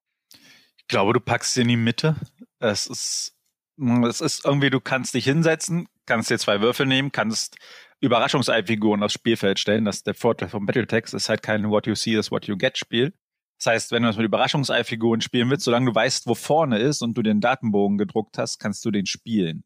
Ich 0.84 0.88
glaube, 0.89 1.13
du 1.13 1.19
packst 1.19 1.54
sie 1.54 1.62
in 1.62 1.67
die 1.69 1.78
Mitte. 1.78 2.15
Es 2.60 2.88
ist, 2.88 3.36
es 3.78 4.22
ist 4.22 4.46
irgendwie, 4.46 4.69
du 4.69 4.80
kannst 4.80 5.13
dich 5.13 5.26
hinsetzen, 5.26 5.88
kannst 6.06 6.30
dir 6.30 6.38
zwei 6.38 6.62
Würfel 6.62 6.86
nehmen, 6.86 7.12
kannst 7.12 7.58
Überraschungsei-Figuren 8.00 9.02
aufs 9.02 9.13
Spielfeld 9.13 9.60
stellen. 9.60 9.86
Das 9.86 9.98
ist 9.98 10.08
der 10.08 10.13
Vorteil 10.13 10.50
von 10.50 10.65
Battletech. 10.65 11.06
Es 11.06 11.13
ist 11.13 11.30
halt 11.30 11.41
kein 11.41 11.69
What 11.69 11.88
You 11.88 11.96
See 11.96 12.15
is 12.15 12.32
What 12.32 12.46
You 12.46 12.58
Get 12.58 12.78
Spiel. 12.78 13.13
Das 13.60 13.67
heißt, 13.67 13.91
wenn 13.91 14.04
du 14.04 14.10
das 14.10 14.17
mit 14.17 14.26
Überraschungsei-Figuren 14.26 15.22
spielen 15.22 15.50
willst, 15.50 15.63
solange 15.63 15.86
du 15.86 15.96
weißt, 15.96 16.28
wo 16.28 16.36
vorne 16.36 16.80
ist 16.80 17.02
und 17.02 17.17
du 17.17 17.22
den 17.22 17.39
Datenbogen 17.39 17.98
gedruckt 17.98 18.38
hast, 18.38 18.60
kannst 18.60 18.84
du 18.84 18.91
den 18.91 19.06
spielen 19.06 19.63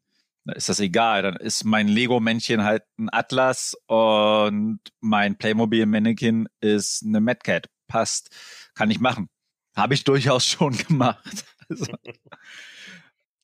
dann 0.48 0.56
ist 0.56 0.70
das 0.70 0.80
egal. 0.80 1.22
Dann 1.22 1.36
ist 1.36 1.64
mein 1.64 1.88
Lego-Männchen 1.88 2.64
halt 2.64 2.82
ein 2.98 3.10
Atlas 3.12 3.76
und 3.86 4.80
mein 5.00 5.36
Playmobil-Mannequin 5.36 6.48
ist 6.60 7.04
eine 7.04 7.20
Mad 7.20 7.40
Cat. 7.44 7.68
Passt. 7.86 8.34
Kann 8.74 8.90
ich 8.90 8.98
machen. 8.98 9.28
Habe 9.76 9.94
ich 9.94 10.04
durchaus 10.04 10.46
schon 10.46 10.76
gemacht. 10.76 11.44
Also, 11.70 11.92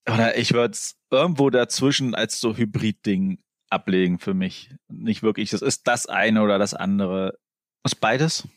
oder 0.09 0.39
ich 0.39 0.55
würde 0.55 0.73
es 0.73 0.97
irgendwo 1.11 1.51
dazwischen 1.51 2.15
als 2.15 2.41
so 2.41 2.57
Hybrid-Ding 2.57 3.39
ablegen 3.69 4.19
für 4.19 4.33
mich. 4.33 4.71
Nicht 4.89 5.23
wirklich, 5.23 5.53
es 5.53 5.61
ist 5.61 5.87
das 5.87 6.07
eine 6.07 6.41
oder 6.41 6.59
das 6.59 6.73
andere. 6.73 7.39
Ist 7.85 8.01
beides 8.01 8.49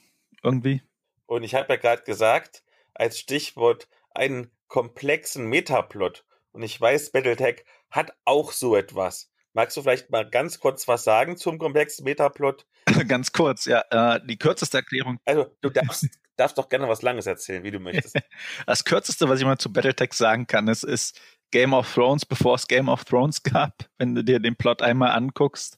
irgendwie. 0.41 0.83
Und 1.25 1.43
ich 1.43 1.53
habe 1.53 1.73
ja 1.73 1.75
gerade 1.75 2.03
gesagt, 2.03 2.63
als 2.93 3.19
Stichwort 3.19 3.89
einen 4.11 4.51
komplexen 4.67 5.47
Metaplot. 5.47 6.25
Und 6.51 6.63
ich 6.63 6.79
weiß, 6.79 7.11
Battletech 7.11 7.65
hat 7.91 8.13
auch 8.25 8.51
so 8.51 8.75
etwas. 8.75 9.29
Magst 9.53 9.75
du 9.77 9.81
vielleicht 9.81 10.09
mal 10.09 10.29
ganz 10.29 10.59
kurz 10.59 10.87
was 10.87 11.03
sagen 11.03 11.37
zum 11.37 11.57
komplexen 11.57 12.05
Metaplot? 12.05 12.65
ganz 13.07 13.31
kurz, 13.31 13.65
ja. 13.65 13.83
Äh, 13.89 14.21
die 14.25 14.37
kürzeste 14.37 14.77
Erklärung. 14.77 15.19
Also, 15.25 15.47
du 15.61 15.69
darfst, 15.69 16.07
darfst 16.37 16.57
doch 16.57 16.69
gerne 16.69 16.87
was 16.87 17.01
Langes 17.01 17.25
erzählen, 17.25 17.63
wie 17.63 17.71
du 17.71 17.79
möchtest. 17.79 18.15
das 18.65 18.83
kürzeste, 18.83 19.27
was 19.27 19.39
ich 19.39 19.45
mal 19.45 19.57
zu 19.57 19.71
Battletech 19.71 20.13
sagen 20.13 20.47
kann, 20.47 20.67
ist, 20.67 20.83
ist 20.83 21.19
Game 21.51 21.73
of 21.73 21.93
Thrones, 21.93 22.25
bevor 22.25 22.55
es 22.55 22.67
Game 22.67 22.89
of 22.89 23.05
Thrones 23.05 23.43
gab. 23.43 23.73
Wenn 23.97 24.15
du 24.15 24.23
dir 24.23 24.39
den 24.39 24.55
Plot 24.55 24.81
einmal 24.81 25.11
anguckst, 25.11 25.77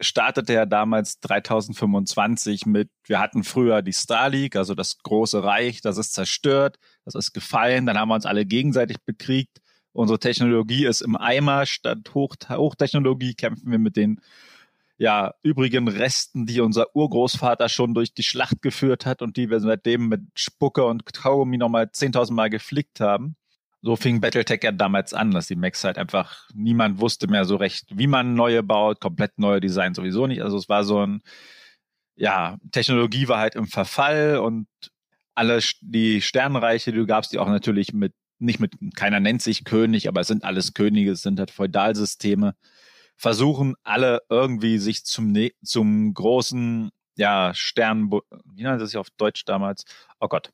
startete 0.00 0.54
er 0.54 0.66
damals 0.66 1.20
3025 1.20 2.66
mit, 2.66 2.90
wir 3.04 3.18
hatten 3.18 3.44
früher 3.44 3.82
die 3.82 3.92
Star 3.92 4.28
League, 4.28 4.56
also 4.56 4.74
das 4.74 4.98
große 4.98 5.42
Reich, 5.42 5.80
das 5.80 5.98
ist 5.98 6.12
zerstört, 6.14 6.78
das 7.04 7.14
ist 7.14 7.32
gefallen, 7.32 7.86
dann 7.86 7.98
haben 7.98 8.08
wir 8.08 8.14
uns 8.14 8.26
alle 8.26 8.46
gegenseitig 8.46 8.98
bekriegt 9.04 9.58
unsere 9.92 10.18
Technologie 10.18 10.86
ist 10.86 11.02
im 11.02 11.16
Eimer, 11.16 11.66
statt 11.66 12.14
Hoch 12.14 12.34
Hochtechnologie 12.48 13.34
kämpfen 13.34 13.70
wir 13.70 13.78
mit 13.78 13.96
den 13.96 14.20
ja, 15.02 15.34
übrigen 15.42 15.88
Resten, 15.88 16.46
die 16.46 16.60
unser 16.60 16.94
Urgroßvater 16.94 17.68
schon 17.68 17.92
durch 17.92 18.14
die 18.14 18.22
Schlacht 18.22 18.62
geführt 18.62 19.04
hat 19.04 19.20
und 19.20 19.36
die 19.36 19.50
wir 19.50 19.58
seitdem 19.58 20.08
mit 20.08 20.20
Spucke 20.36 20.84
und 20.84 21.12
Kaugummi 21.12 21.58
nochmal 21.58 21.86
10.000 21.86 22.32
Mal 22.32 22.50
geflickt 22.50 23.00
haben. 23.00 23.34
so 23.82 23.96
fing 23.96 24.20
Battletech 24.20 24.62
ja 24.62 24.70
damals 24.70 25.12
an, 25.12 25.32
dass 25.32 25.48
die 25.48 25.56
Macs 25.56 25.82
halt 25.82 25.98
einfach, 25.98 26.48
niemand 26.54 27.00
wusste 27.00 27.26
mehr 27.26 27.44
so 27.46 27.56
recht, 27.56 27.86
wie 27.90 28.06
man 28.06 28.34
neue 28.34 28.62
baut, 28.62 29.00
komplett 29.00 29.40
neue 29.40 29.60
Design 29.60 29.92
sowieso 29.92 30.28
nicht. 30.28 30.40
Also 30.40 30.56
es 30.56 30.68
war 30.68 30.84
so 30.84 31.04
ein, 31.04 31.22
ja, 32.14 32.58
Technologie 32.70 33.26
war 33.26 33.40
halt 33.40 33.56
im 33.56 33.66
Verfall 33.66 34.38
und 34.38 34.68
alle 35.34 35.58
die 35.80 36.22
Sternenreiche, 36.22 36.92
die 36.92 36.98
du 36.98 37.06
gabst, 37.06 37.32
die 37.32 37.40
auch 37.40 37.48
natürlich 37.48 37.92
mit, 37.92 38.14
nicht 38.38 38.60
mit, 38.60 38.76
keiner 38.94 39.18
nennt 39.18 39.42
sich 39.42 39.64
König, 39.64 40.06
aber 40.06 40.20
es 40.20 40.28
sind 40.28 40.44
alles 40.44 40.74
Könige, 40.74 41.10
es 41.10 41.22
sind 41.22 41.40
halt 41.40 41.50
Feudalsysteme, 41.50 42.54
versuchen 43.22 43.76
alle 43.84 44.22
irgendwie 44.28 44.78
sich 44.78 45.04
zum, 45.04 45.32
zum 45.62 46.12
großen, 46.12 46.90
ja, 47.14 47.54
Stern, 47.54 48.10
wie 48.10 48.64
nennt 48.64 48.80
das 48.80 48.90
sich 48.90 48.98
auf 48.98 49.10
Deutsch 49.10 49.44
damals? 49.44 49.84
Oh 50.18 50.26
Gott, 50.26 50.50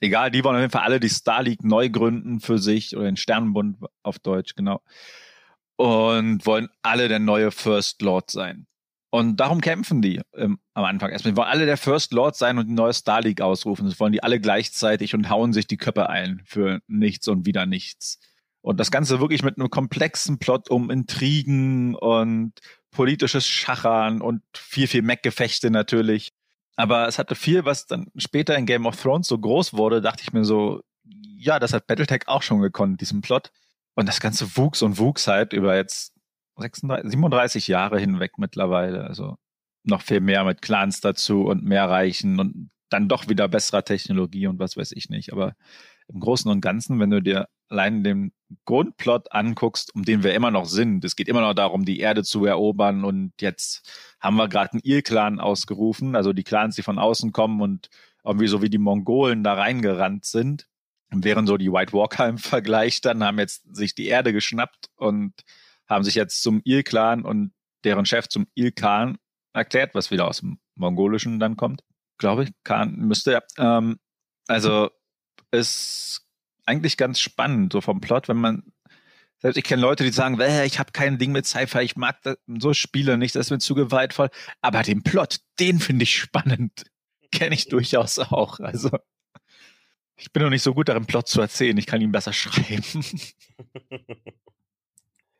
egal, 0.00 0.30
die 0.30 0.42
wollen 0.42 0.56
auf 0.56 0.62
jeden 0.62 0.72
Fall 0.72 0.84
alle 0.84 0.98
die 0.98 1.10
Star 1.10 1.42
League 1.42 1.62
neu 1.62 1.90
gründen 1.90 2.40
für 2.40 2.58
sich 2.58 2.96
oder 2.96 3.04
den 3.04 3.18
Sternenbund 3.18 3.84
auf 4.02 4.18
Deutsch, 4.18 4.54
genau. 4.54 4.80
Und 5.76 6.46
wollen 6.46 6.70
alle 6.80 7.08
der 7.08 7.18
neue 7.18 7.50
First 7.50 8.00
Lord 8.00 8.30
sein. 8.30 8.66
Und 9.10 9.36
darum 9.36 9.60
kämpfen 9.60 10.00
die 10.00 10.22
ähm, 10.34 10.58
am 10.72 10.84
Anfang 10.84 11.10
erstmal. 11.10 11.32
Die 11.32 11.36
wollen 11.36 11.48
alle 11.48 11.66
der 11.66 11.76
First 11.76 12.14
Lord 12.14 12.34
sein 12.34 12.56
und 12.56 12.66
die 12.66 12.72
neue 12.72 12.94
Star 12.94 13.20
League 13.20 13.42
ausrufen. 13.42 13.84
Das 13.84 14.00
wollen 14.00 14.12
die 14.12 14.22
alle 14.22 14.40
gleichzeitig 14.40 15.14
und 15.14 15.28
hauen 15.28 15.52
sich 15.52 15.66
die 15.66 15.76
Köpfe 15.76 16.08
ein 16.08 16.40
für 16.46 16.80
nichts 16.86 17.28
und 17.28 17.44
wieder 17.44 17.66
nichts. 17.66 18.18
Und 18.66 18.80
das 18.80 18.90
Ganze 18.90 19.20
wirklich 19.20 19.44
mit 19.44 19.58
einem 19.58 19.70
komplexen 19.70 20.40
Plot 20.40 20.70
um 20.70 20.90
Intrigen 20.90 21.94
und 21.94 22.52
politisches 22.90 23.46
Schachern 23.46 24.20
und 24.20 24.42
viel, 24.56 24.88
viel 24.88 25.02
Mac-Gefechte 25.02 25.70
natürlich. 25.70 26.32
Aber 26.74 27.06
es 27.06 27.16
hatte 27.16 27.36
viel, 27.36 27.64
was 27.64 27.86
dann 27.86 28.08
später 28.16 28.56
in 28.56 28.66
Game 28.66 28.84
of 28.84 29.00
Thrones 29.00 29.28
so 29.28 29.38
groß 29.38 29.74
wurde, 29.74 30.00
dachte 30.00 30.24
ich 30.24 30.32
mir 30.32 30.44
so, 30.44 30.82
ja, 31.04 31.60
das 31.60 31.72
hat 31.72 31.86
Battletech 31.86 32.26
auch 32.26 32.42
schon 32.42 32.60
gekonnt, 32.60 33.00
diesen 33.00 33.20
Plot. 33.20 33.52
Und 33.94 34.08
das 34.08 34.18
Ganze 34.18 34.56
wuchs 34.56 34.82
und 34.82 34.98
wuchs 34.98 35.28
halt 35.28 35.52
über 35.52 35.76
jetzt 35.76 36.12
36, 36.56 37.08
37 37.08 37.68
Jahre 37.68 38.00
hinweg 38.00 38.36
mittlerweile. 38.36 39.04
Also 39.04 39.36
noch 39.84 40.02
viel 40.02 40.20
mehr 40.20 40.42
mit 40.42 40.60
Clans 40.60 41.00
dazu 41.00 41.44
und 41.44 41.62
mehr 41.62 41.88
Reichen 41.88 42.40
und 42.40 42.70
dann 42.90 43.06
doch 43.06 43.28
wieder 43.28 43.46
besserer 43.46 43.84
Technologie 43.84 44.48
und 44.48 44.58
was 44.58 44.76
weiß 44.76 44.90
ich 44.90 45.08
nicht. 45.08 45.32
Aber 45.32 45.54
im 46.08 46.20
Großen 46.20 46.50
und 46.50 46.60
Ganzen, 46.60 47.00
wenn 47.00 47.10
du 47.10 47.20
dir 47.20 47.48
allein 47.68 48.04
den 48.04 48.32
Grundplot 48.64 49.32
anguckst, 49.32 49.94
um 49.94 50.04
den 50.04 50.22
wir 50.22 50.34
immer 50.34 50.50
noch 50.50 50.66
sind, 50.66 51.04
es 51.04 51.16
geht 51.16 51.28
immer 51.28 51.40
noch 51.40 51.54
darum, 51.54 51.84
die 51.84 51.98
Erde 51.98 52.22
zu 52.22 52.44
erobern 52.44 53.04
und 53.04 53.32
jetzt 53.40 54.16
haben 54.20 54.36
wir 54.36 54.48
gerade 54.48 54.72
einen 54.72 54.82
Il-Clan 54.84 55.40
ausgerufen, 55.40 56.14
also 56.14 56.32
die 56.32 56.44
Clans, 56.44 56.76
die 56.76 56.82
von 56.82 56.98
außen 56.98 57.32
kommen 57.32 57.60
und 57.60 57.88
irgendwie 58.24 58.46
so 58.46 58.62
wie 58.62 58.70
die 58.70 58.78
Mongolen 58.78 59.42
da 59.42 59.54
reingerannt 59.54 60.24
sind. 60.24 60.68
Während 61.10 61.48
so 61.48 61.56
die 61.56 61.72
White 61.72 61.92
Walker 61.92 62.28
im 62.28 62.38
Vergleich 62.38 63.00
dann 63.00 63.22
haben 63.22 63.38
jetzt 63.38 63.62
sich 63.74 63.94
die 63.94 64.06
Erde 64.06 64.32
geschnappt 64.32 64.90
und 64.96 65.32
haben 65.88 66.04
sich 66.04 66.14
jetzt 66.14 66.42
zum 66.42 66.60
Il-Clan 66.64 67.24
und 67.24 67.52
deren 67.84 68.06
Chef 68.06 68.28
zum 68.28 68.46
Il-Khan 68.54 69.18
erklärt, 69.52 69.94
was 69.94 70.10
wieder 70.10 70.26
aus 70.26 70.40
dem 70.40 70.58
Mongolischen 70.74 71.38
dann 71.38 71.56
kommt. 71.56 71.82
Glaube 72.18 72.44
ich, 72.44 72.50
Khan 72.64 72.96
müsste 72.96 73.32
ja. 73.32 73.40
Ähm, 73.58 73.98
also 74.48 74.90
ist 75.50 76.26
eigentlich 76.64 76.96
ganz 76.96 77.20
spannend, 77.20 77.72
so 77.72 77.80
vom 77.80 78.00
Plot, 78.00 78.28
wenn 78.28 78.38
man 78.38 78.62
selbst 79.38 79.58
ich 79.58 79.64
kenne 79.64 79.82
Leute, 79.82 80.02
die 80.02 80.10
sagen, 80.10 80.40
ich 80.64 80.78
habe 80.78 80.92
kein 80.92 81.18
Ding 81.18 81.32
mit 81.32 81.46
Sci-Fi, 81.46 81.80
ich 81.80 81.96
mag 81.96 82.20
das, 82.22 82.38
so 82.58 82.72
Spiele 82.72 83.18
nicht, 83.18 83.34
das 83.34 83.46
ist 83.46 83.50
mir 83.50 83.58
zu 83.58 83.74
gewaltvoll. 83.74 84.30
Aber 84.62 84.82
den 84.82 85.02
Plot, 85.02 85.40
den 85.60 85.78
finde 85.78 86.04
ich 86.04 86.16
spannend. 86.16 86.84
Kenne 87.32 87.54
ich 87.54 87.68
durchaus 87.68 88.18
auch. 88.18 88.60
Also 88.60 88.90
ich 90.16 90.32
bin 90.32 90.42
noch 90.42 90.50
nicht 90.50 90.62
so 90.62 90.72
gut 90.72 90.88
darin, 90.88 91.06
Plot 91.06 91.28
zu 91.28 91.40
erzählen. 91.40 91.76
Ich 91.76 91.86
kann 91.86 92.00
ihn 92.00 92.12
besser 92.12 92.32
schreiben. 92.32 93.04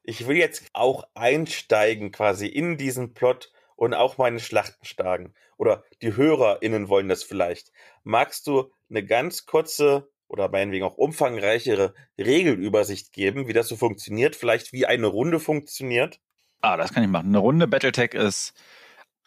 Ich 0.08 0.28
will 0.28 0.36
jetzt 0.36 0.70
auch 0.72 1.02
einsteigen 1.14 2.12
quasi 2.12 2.46
in 2.46 2.76
diesen 2.76 3.12
Plot 3.12 3.50
und 3.74 3.92
auch 3.92 4.18
meine 4.18 4.38
Schlachten 4.38 4.86
schlagen. 4.86 5.34
Oder 5.56 5.84
die 6.02 6.14
HörerInnen 6.16 6.88
wollen 6.88 7.08
das 7.08 7.22
vielleicht. 7.22 7.72
Magst 8.04 8.46
du 8.46 8.72
eine 8.90 9.04
ganz 9.04 9.46
kurze 9.46 10.08
oder 10.28 10.48
meinetwegen 10.48 10.84
auch 10.84 10.96
umfangreichere 10.96 11.94
Regelübersicht 12.18 13.12
geben, 13.12 13.46
wie 13.46 13.52
das 13.52 13.68
so 13.68 13.76
funktioniert, 13.76 14.36
vielleicht 14.36 14.72
wie 14.72 14.86
eine 14.86 15.06
Runde 15.06 15.40
funktioniert? 15.40 16.20
Ah, 16.60 16.76
das 16.76 16.92
kann 16.92 17.04
ich 17.04 17.08
machen. 17.08 17.28
Eine 17.28 17.38
Runde 17.38 17.68
Battletech 17.68 18.14
ist 18.14 18.54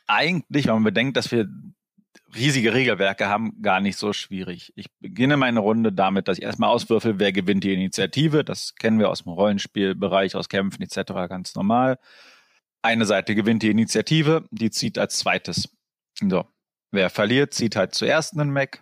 eigentlich, 0.07 0.67
wenn 0.67 0.73
man 0.73 0.84
bedenkt, 0.84 1.15
dass 1.15 1.32
wir 1.32 1.47
riesige 2.36 2.73
Regelwerke 2.73 3.27
haben, 3.27 3.61
gar 3.61 3.80
nicht 3.80 3.97
so 3.97 4.13
schwierig. 4.13 4.73
Ich 4.75 4.88
beginne 4.99 5.38
meine 5.38 5.59
Runde 5.59 5.91
damit, 5.91 6.27
dass 6.27 6.38
ich 6.38 6.43
erstmal 6.43 6.69
auswürfel, 6.69 7.19
wer 7.19 7.32
gewinnt 7.32 7.63
die 7.63 7.73
Initiative. 7.73 8.43
Das 8.43 8.75
kennen 8.75 8.99
wir 8.99 9.09
aus 9.09 9.23
dem 9.23 9.32
Rollenspielbereich, 9.32 10.36
aus 10.36 10.49
Kämpfen 10.49 10.84
etc. 10.84 11.13
ganz 11.30 11.55
normal. 11.55 11.97
Eine 12.82 13.05
Seite 13.05 13.36
gewinnt 13.36 13.63
die 13.63 13.71
Initiative, 13.71 14.45
die 14.51 14.69
zieht 14.69 14.97
als 14.97 15.19
zweites. 15.19 15.69
So. 16.28 16.45
Wer 16.91 17.09
verliert, 17.09 17.53
zieht 17.53 17.76
halt 17.76 17.93
zuerst 17.93 18.34
einen 18.34 18.51
Mac 18.51 18.82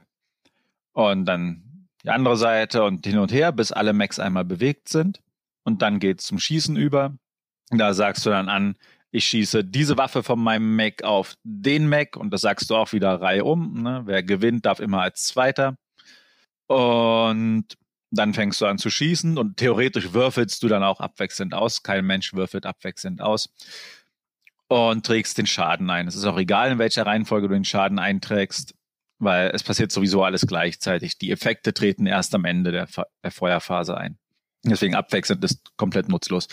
und 0.94 1.26
dann 1.26 1.90
die 2.04 2.10
andere 2.10 2.38
Seite 2.38 2.84
und 2.84 3.06
hin 3.06 3.18
und 3.18 3.32
her, 3.32 3.52
bis 3.52 3.72
alle 3.72 3.94
Macs 3.94 4.20
einmal 4.20 4.46
bewegt 4.46 4.88
sind. 4.90 5.22
Und 5.64 5.82
dann 5.82 6.00
geht's 6.00 6.26
zum 6.26 6.40
Schießen 6.40 6.78
über. 6.78 7.18
Da 7.70 7.94
sagst 7.94 8.26
du 8.26 8.30
dann 8.30 8.48
an, 8.48 8.78
ich 9.12 9.26
schieße 9.26 9.64
diese 9.66 9.98
Waffe 9.98 10.24
von 10.24 10.40
meinem 10.40 10.76
Mac 10.76 11.04
auf 11.04 11.36
den 11.44 11.90
Mac 11.90 12.16
und 12.16 12.32
das 12.32 12.42
sagst 12.42 12.70
du 12.70 12.76
auch 12.76 12.94
wieder 12.94 13.20
Reihe 13.20 13.44
um. 13.44 13.82
Ne? 13.84 14.04
Wer 14.06 14.24
gewinnt, 14.24 14.66
darf 14.66 14.80
immer 14.80 15.02
als 15.02 15.26
Zweiter. 15.26 15.78
Und 16.68 17.66
dann 18.12 18.34
fängst 18.34 18.62
du 18.62 18.66
an 18.66 18.78
zu 18.78 18.90
schießen 18.90 19.38
und 19.38 19.58
theoretisch 19.58 20.14
würfelst 20.14 20.64
du 20.64 20.68
dann 20.68 20.84
auch 20.84 21.00
abwechselnd 21.00 21.54
aus. 21.54 21.84
Kein 21.84 22.06
Mensch 22.06 22.34
würfelt 22.34 22.66
abwechselnd 22.66 23.22
aus. 23.22 23.50
Und 24.70 25.06
trägst 25.06 25.38
den 25.38 25.48
Schaden 25.48 25.90
ein. 25.90 26.08
Es 26.08 26.16
ist 26.16 26.26
auch 26.26 26.38
egal, 26.38 26.72
in 26.72 26.80
welcher 26.80 27.06
Reihenfolge 27.06 27.48
du 27.48 27.54
den 27.54 27.64
Schaden 27.64 28.00
einträgst 28.00 28.74
weil 29.20 29.50
es 29.54 29.64
passiert 29.64 29.92
sowieso 29.92 30.24
alles 30.24 30.46
gleichzeitig. 30.46 31.18
Die 31.18 31.32
Effekte 31.32 31.74
treten 31.74 32.06
erst 32.06 32.36
am 32.36 32.46
Ende 32.46 32.72
der, 32.72 32.88
der 33.24 33.32
Feuerphase 33.32 33.98
ein. 33.98 34.18
Deswegen 34.64 34.96
abwechselnd 34.96 35.44
ist 35.44 35.76
komplett 35.78 36.10
nutzlos. 36.10 36.48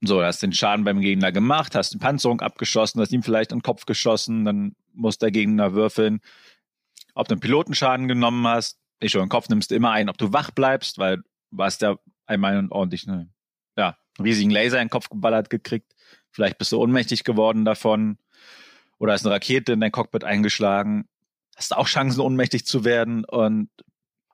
So, 0.00 0.18
du 0.18 0.26
hast 0.26 0.42
den 0.42 0.52
Schaden 0.52 0.84
beim 0.84 1.00
Gegner 1.00 1.30
gemacht, 1.30 1.74
hast 1.74 1.92
eine 1.92 2.00
Panzerung 2.00 2.40
abgeschossen, 2.40 3.00
hast 3.00 3.12
ihm 3.12 3.22
vielleicht 3.22 3.52
den 3.52 3.62
Kopf 3.62 3.86
geschossen, 3.86 4.44
dann 4.44 4.74
muss 4.92 5.18
der 5.18 5.30
Gegner 5.30 5.74
würfeln, 5.74 6.20
ob 7.14 7.28
du 7.28 7.34
einen 7.34 7.40
Pilotenschaden 7.40 8.08
genommen 8.08 8.46
hast. 8.46 8.80
Ich 8.98 9.12
schon, 9.12 9.22
den 9.22 9.28
Kopf 9.28 9.48
nimmst 9.48 9.70
du 9.70 9.76
immer 9.76 9.92
ein, 9.92 10.08
ob 10.08 10.18
du 10.18 10.32
wach 10.32 10.50
bleibst, 10.50 10.98
weil 10.98 11.22
du 11.52 11.62
hast 11.62 11.82
ja 11.82 11.96
einmal 12.26 12.66
ordentlich 12.70 13.06
eine, 13.06 13.30
ja, 13.76 13.96
einen 14.18 14.26
riesigen 14.26 14.50
Laser 14.50 14.78
in 14.78 14.86
den 14.86 14.90
Kopf 14.90 15.08
geballert 15.08 15.50
gekriegt. 15.50 15.94
Vielleicht 16.32 16.58
bist 16.58 16.72
du 16.72 16.80
ohnmächtig 16.80 17.24
geworden 17.24 17.64
davon. 17.64 18.18
Oder 18.98 19.12
hast 19.12 19.24
eine 19.24 19.34
Rakete 19.34 19.72
in 19.72 19.80
dein 19.80 19.92
Cockpit 19.92 20.24
eingeschlagen 20.24 21.08
hast 21.56 21.76
auch 21.76 21.86
Chancen, 21.86 22.20
ohnmächtig 22.20 22.66
zu 22.66 22.84
werden 22.84 23.24
und 23.24 23.70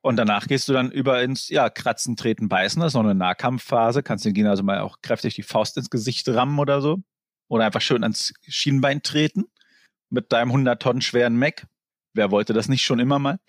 und 0.00 0.16
danach 0.16 0.46
gehst 0.46 0.68
du 0.68 0.72
dann 0.72 0.92
über 0.92 1.22
ins, 1.22 1.48
ja, 1.48 1.68
Kratzen, 1.68 2.16
Treten, 2.16 2.48
Beißen. 2.48 2.80
Das 2.80 2.90
ist 2.90 2.94
noch 2.94 3.02
eine 3.02 3.16
Nahkampfphase. 3.16 4.04
Kannst 4.04 4.24
den 4.24 4.32
Gegner 4.32 4.50
also 4.50 4.62
mal 4.62 4.78
auch 4.78 5.02
kräftig 5.02 5.34
die 5.34 5.42
Faust 5.42 5.76
ins 5.76 5.90
Gesicht 5.90 6.28
rammen 6.28 6.58
oder 6.60 6.80
so. 6.80 6.98
Oder 7.48 7.66
einfach 7.66 7.80
schön 7.80 8.04
ans 8.04 8.32
Schienbein 8.46 9.02
treten. 9.02 9.46
Mit 10.08 10.32
deinem 10.32 10.50
100 10.50 10.80
Tonnen 10.80 11.02
schweren 11.02 11.36
Mac. 11.36 11.66
Wer 12.14 12.30
wollte 12.30 12.52
das 12.52 12.68
nicht 12.68 12.82
schon 12.82 13.00
immer 13.00 13.18
mal? 13.18 13.40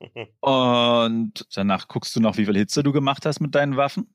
Und 0.40 1.46
danach 1.54 1.86
guckst 1.86 2.16
du 2.16 2.20
noch, 2.20 2.38
wie 2.38 2.46
viel 2.46 2.56
Hitze 2.56 2.82
du 2.82 2.90
gemacht 2.90 3.26
hast 3.26 3.40
mit 3.40 3.54
deinen 3.54 3.76
Waffen. 3.76 4.08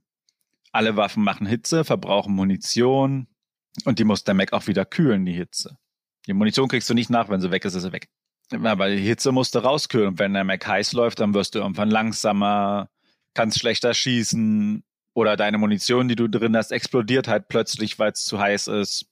Alle 0.71 0.97
Waffen 0.97 1.23
machen 1.23 1.45
Hitze, 1.45 1.85
verbrauchen 1.85 2.33
Munition. 2.33 3.27
Und 3.85 3.99
die 3.99 4.03
muss 4.03 4.23
der 4.23 4.33
Mac 4.33 4.53
auch 4.53 4.67
wieder 4.67 4.85
kühlen, 4.85 5.25
die 5.25 5.33
Hitze. 5.33 5.77
Die 6.27 6.33
Munition 6.33 6.67
kriegst 6.67 6.89
du 6.89 6.93
nicht 6.93 7.09
nach, 7.09 7.29
wenn 7.29 7.41
sie 7.41 7.51
weg 7.51 7.65
ist, 7.65 7.75
ist 7.75 7.83
sie 7.83 7.91
weg. 7.91 8.09
Weil 8.51 8.97
die 8.97 9.03
Hitze 9.03 9.31
musste 9.31 9.61
rauskühlen. 9.61 10.09
Und 10.09 10.19
wenn 10.19 10.33
der 10.33 10.43
Mac 10.43 10.65
heiß 10.65 10.93
läuft, 10.93 11.19
dann 11.19 11.33
wirst 11.33 11.55
du 11.55 11.59
irgendwann 11.59 11.89
langsamer, 11.89 12.89
kannst 13.33 13.59
schlechter 13.59 13.93
schießen 13.93 14.83
oder 15.13 15.37
deine 15.37 15.57
Munition, 15.57 16.07
die 16.07 16.15
du 16.15 16.27
drin 16.27 16.55
hast, 16.55 16.71
explodiert 16.71 17.27
halt 17.27 17.47
plötzlich, 17.47 17.99
weil 17.99 18.11
es 18.11 18.23
zu 18.23 18.39
heiß 18.39 18.67
ist. 18.67 19.05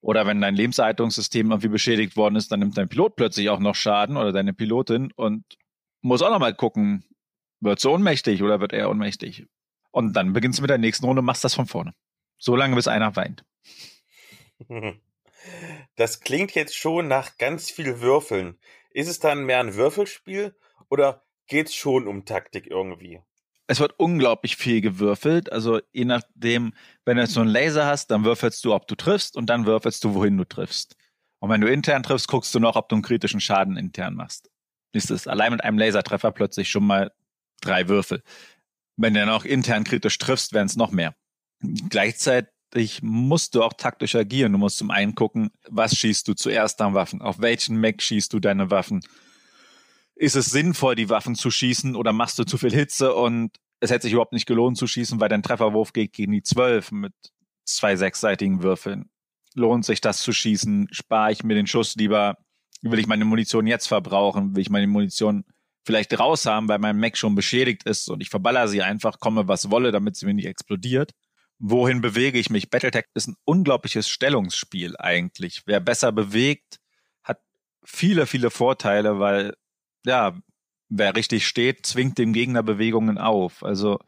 Oder 0.00 0.26
wenn 0.26 0.40
dein 0.40 0.54
Lebenserhaltungssystem 0.54 1.50
irgendwie 1.50 1.68
beschädigt 1.68 2.16
worden 2.16 2.36
ist, 2.36 2.52
dann 2.52 2.60
nimmt 2.60 2.76
dein 2.76 2.88
Pilot 2.88 3.16
plötzlich 3.16 3.48
auch 3.48 3.58
noch 3.58 3.74
Schaden 3.74 4.16
oder 4.16 4.32
deine 4.32 4.52
Pilotin 4.52 5.12
und 5.16 5.44
muss 6.02 6.20
auch 6.20 6.30
nochmal 6.30 6.54
gucken, 6.54 7.04
wird 7.60 7.80
sie 7.80 7.88
ohnmächtig 7.90 8.42
oder 8.42 8.60
wird 8.60 8.74
er 8.74 8.90
ohnmächtig? 8.90 9.46
Und 9.90 10.12
dann 10.12 10.34
beginnst 10.34 10.58
du 10.58 10.62
mit 10.62 10.70
der 10.70 10.78
nächsten 10.78 11.06
Runde 11.06 11.20
und 11.20 11.26
machst 11.26 11.44
das 11.44 11.54
von 11.54 11.66
vorne. 11.66 11.94
So 12.38 12.54
lange, 12.54 12.76
bis 12.76 12.88
einer 12.88 13.16
weint. 13.16 13.44
Das 15.96 16.20
klingt 16.20 16.54
jetzt 16.54 16.74
schon 16.74 17.08
nach 17.08 17.36
ganz 17.36 17.70
viel 17.70 18.00
Würfeln. 18.00 18.58
Ist 18.90 19.08
es 19.08 19.18
dann 19.18 19.44
mehr 19.44 19.60
ein 19.60 19.74
Würfelspiel 19.74 20.56
oder 20.88 21.22
geht 21.46 21.68
es 21.68 21.74
schon 21.74 22.08
um 22.08 22.24
Taktik 22.24 22.66
irgendwie? 22.66 23.20
Es 23.66 23.80
wird 23.80 23.98
unglaublich 23.98 24.56
viel 24.56 24.80
gewürfelt. 24.80 25.50
Also 25.50 25.80
je 25.92 26.04
nachdem, 26.04 26.74
wenn 27.04 27.16
du 27.16 27.22
jetzt 27.22 27.34
so 27.34 27.40
einen 27.40 27.50
Laser 27.50 27.86
hast, 27.86 28.10
dann 28.10 28.24
würfelst 28.24 28.64
du, 28.64 28.74
ob 28.74 28.86
du 28.86 28.94
triffst 28.94 29.36
und 29.36 29.46
dann 29.46 29.66
würfelst 29.66 30.04
du, 30.04 30.14
wohin 30.14 30.36
du 30.36 30.44
triffst. 30.44 30.96
Und 31.40 31.50
wenn 31.50 31.60
du 31.60 31.70
intern 31.70 32.02
triffst, 32.02 32.28
guckst 32.28 32.54
du 32.54 32.60
noch, 32.60 32.76
ob 32.76 32.88
du 32.88 32.96
einen 32.96 33.02
kritischen 33.02 33.40
Schaden 33.40 33.76
intern 33.76 34.14
machst. 34.14 34.50
Ist 34.92 35.10
es 35.10 35.26
allein 35.26 35.52
mit 35.52 35.64
einem 35.64 35.78
Lasertreffer 35.78 36.30
plötzlich 36.30 36.68
schon 36.68 36.86
mal 36.86 37.12
drei 37.60 37.88
Würfel. 37.88 38.22
Wenn 38.96 39.14
du 39.14 39.20
dann 39.20 39.28
auch 39.30 39.44
intern 39.44 39.84
kritisch 39.84 40.18
triffst, 40.18 40.52
werden 40.52 40.66
es 40.66 40.76
noch 40.76 40.92
mehr. 40.92 41.14
Gleichzeitig 41.88 42.53
musst 43.02 43.54
du 43.54 43.62
auch 43.62 43.72
taktisch 43.72 44.14
agieren. 44.14 44.52
Du 44.52 44.58
musst 44.58 44.78
zum 44.78 44.90
einen 44.90 45.14
gucken, 45.14 45.50
was 45.68 45.96
schießt 45.96 46.26
du 46.26 46.34
zuerst 46.34 46.80
an 46.80 46.94
Waffen? 46.94 47.22
Auf 47.22 47.40
welchen 47.40 47.80
Mac 47.80 48.02
schießt 48.02 48.32
du 48.32 48.40
deine 48.40 48.70
Waffen? 48.70 49.04
Ist 50.16 50.36
es 50.36 50.46
sinnvoll, 50.46 50.94
die 50.94 51.08
Waffen 51.08 51.34
zu 51.34 51.50
schießen 51.50 51.96
oder 51.96 52.12
machst 52.12 52.38
du 52.38 52.44
zu 52.44 52.58
viel 52.58 52.72
Hitze 52.72 53.14
und 53.14 53.52
es 53.80 53.90
hätte 53.90 54.02
sich 54.02 54.12
überhaupt 54.12 54.32
nicht 54.32 54.46
gelohnt 54.46 54.78
zu 54.78 54.86
schießen, 54.86 55.20
weil 55.20 55.28
dein 55.28 55.42
Trefferwurf 55.42 55.92
geht 55.92 56.12
gegen 56.12 56.32
die 56.32 56.42
zwölf 56.42 56.90
mit 56.92 57.12
zwei 57.64 57.96
sechsseitigen 57.96 58.62
Würfeln. 58.62 59.10
Lohnt 59.54 59.84
sich 59.84 60.00
das 60.00 60.18
zu 60.18 60.32
schießen? 60.32 60.88
Spare 60.90 61.32
ich 61.32 61.44
mir 61.44 61.54
den 61.54 61.66
Schuss 61.66 61.94
lieber? 61.96 62.36
Will 62.82 62.98
ich 62.98 63.06
meine 63.06 63.24
Munition 63.24 63.66
jetzt 63.66 63.86
verbrauchen? 63.86 64.54
Will 64.54 64.62
ich 64.62 64.70
meine 64.70 64.86
Munition 64.86 65.44
vielleicht 65.84 66.18
raus 66.18 66.46
haben, 66.46 66.68
weil 66.68 66.78
mein 66.78 66.98
Mac 66.98 67.16
schon 67.16 67.34
beschädigt 67.34 67.84
ist 67.84 68.08
und 68.08 68.20
ich 68.20 68.30
verballer 68.30 68.68
sie 68.68 68.82
einfach, 68.82 69.20
komme 69.20 69.48
was 69.48 69.70
wolle, 69.70 69.92
damit 69.92 70.16
sie 70.16 70.26
mir 70.26 70.34
nicht 70.34 70.46
explodiert? 70.46 71.12
Wohin 71.58 72.00
bewege 72.00 72.38
ich 72.38 72.50
mich? 72.50 72.70
Battletech 72.70 73.06
ist 73.14 73.28
ein 73.28 73.36
unglaubliches 73.44 74.08
Stellungsspiel 74.08 74.96
eigentlich. 74.98 75.62
Wer 75.66 75.80
besser 75.80 76.12
bewegt, 76.12 76.78
hat 77.22 77.40
viele, 77.84 78.26
viele 78.26 78.50
Vorteile, 78.50 79.18
weil, 79.18 79.54
ja, 80.04 80.36
wer 80.88 81.16
richtig 81.16 81.46
steht, 81.46 81.86
zwingt 81.86 82.18
dem 82.18 82.32
Gegner 82.32 82.62
Bewegungen 82.62 83.18
auf. 83.18 83.62
Also, 83.64 83.98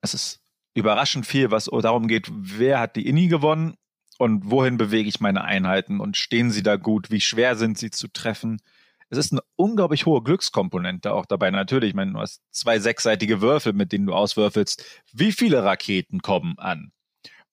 es 0.00 0.14
ist 0.14 0.40
überraschend 0.74 1.26
viel, 1.26 1.50
was 1.50 1.66
darum 1.66 2.06
geht, 2.08 2.28
wer 2.32 2.80
hat 2.80 2.96
die 2.96 3.06
Inni 3.06 3.28
gewonnen 3.28 3.76
und 4.18 4.50
wohin 4.50 4.76
bewege 4.76 5.08
ich 5.08 5.20
meine 5.20 5.44
Einheiten 5.44 6.00
und 6.00 6.16
stehen 6.16 6.50
sie 6.50 6.62
da 6.62 6.76
gut, 6.76 7.10
wie 7.10 7.20
schwer 7.20 7.56
sind 7.56 7.78
sie 7.78 7.90
zu 7.90 8.08
treffen. 8.08 8.60
Es 9.08 9.18
ist 9.18 9.32
eine 9.32 9.42
unglaublich 9.56 10.04
hohe 10.06 10.22
Glückskomponente 10.22 11.12
auch 11.12 11.26
dabei. 11.26 11.50
Natürlich, 11.50 11.90
ich 11.90 11.94
meine, 11.94 12.12
du 12.12 12.18
hast 12.18 12.42
zwei 12.50 12.78
sechsseitige 12.78 13.40
Würfel, 13.40 13.72
mit 13.72 13.92
denen 13.92 14.06
du 14.06 14.14
auswürfelst. 14.14 14.84
Wie 15.12 15.32
viele 15.32 15.62
Raketen 15.64 16.20
kommen 16.20 16.58
an? 16.58 16.92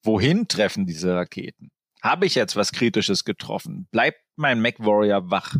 Wohin 0.03 0.47
treffen 0.47 0.85
diese 0.85 1.15
Raketen? 1.15 1.71
Habe 2.01 2.25
ich 2.25 2.35
jetzt 2.35 2.55
was 2.55 2.71
Kritisches 2.71 3.23
getroffen? 3.23 3.87
Bleibt 3.91 4.19
mein 4.35 4.61
Mac 4.61 4.79
Warrior 4.79 5.31
wach? 5.31 5.55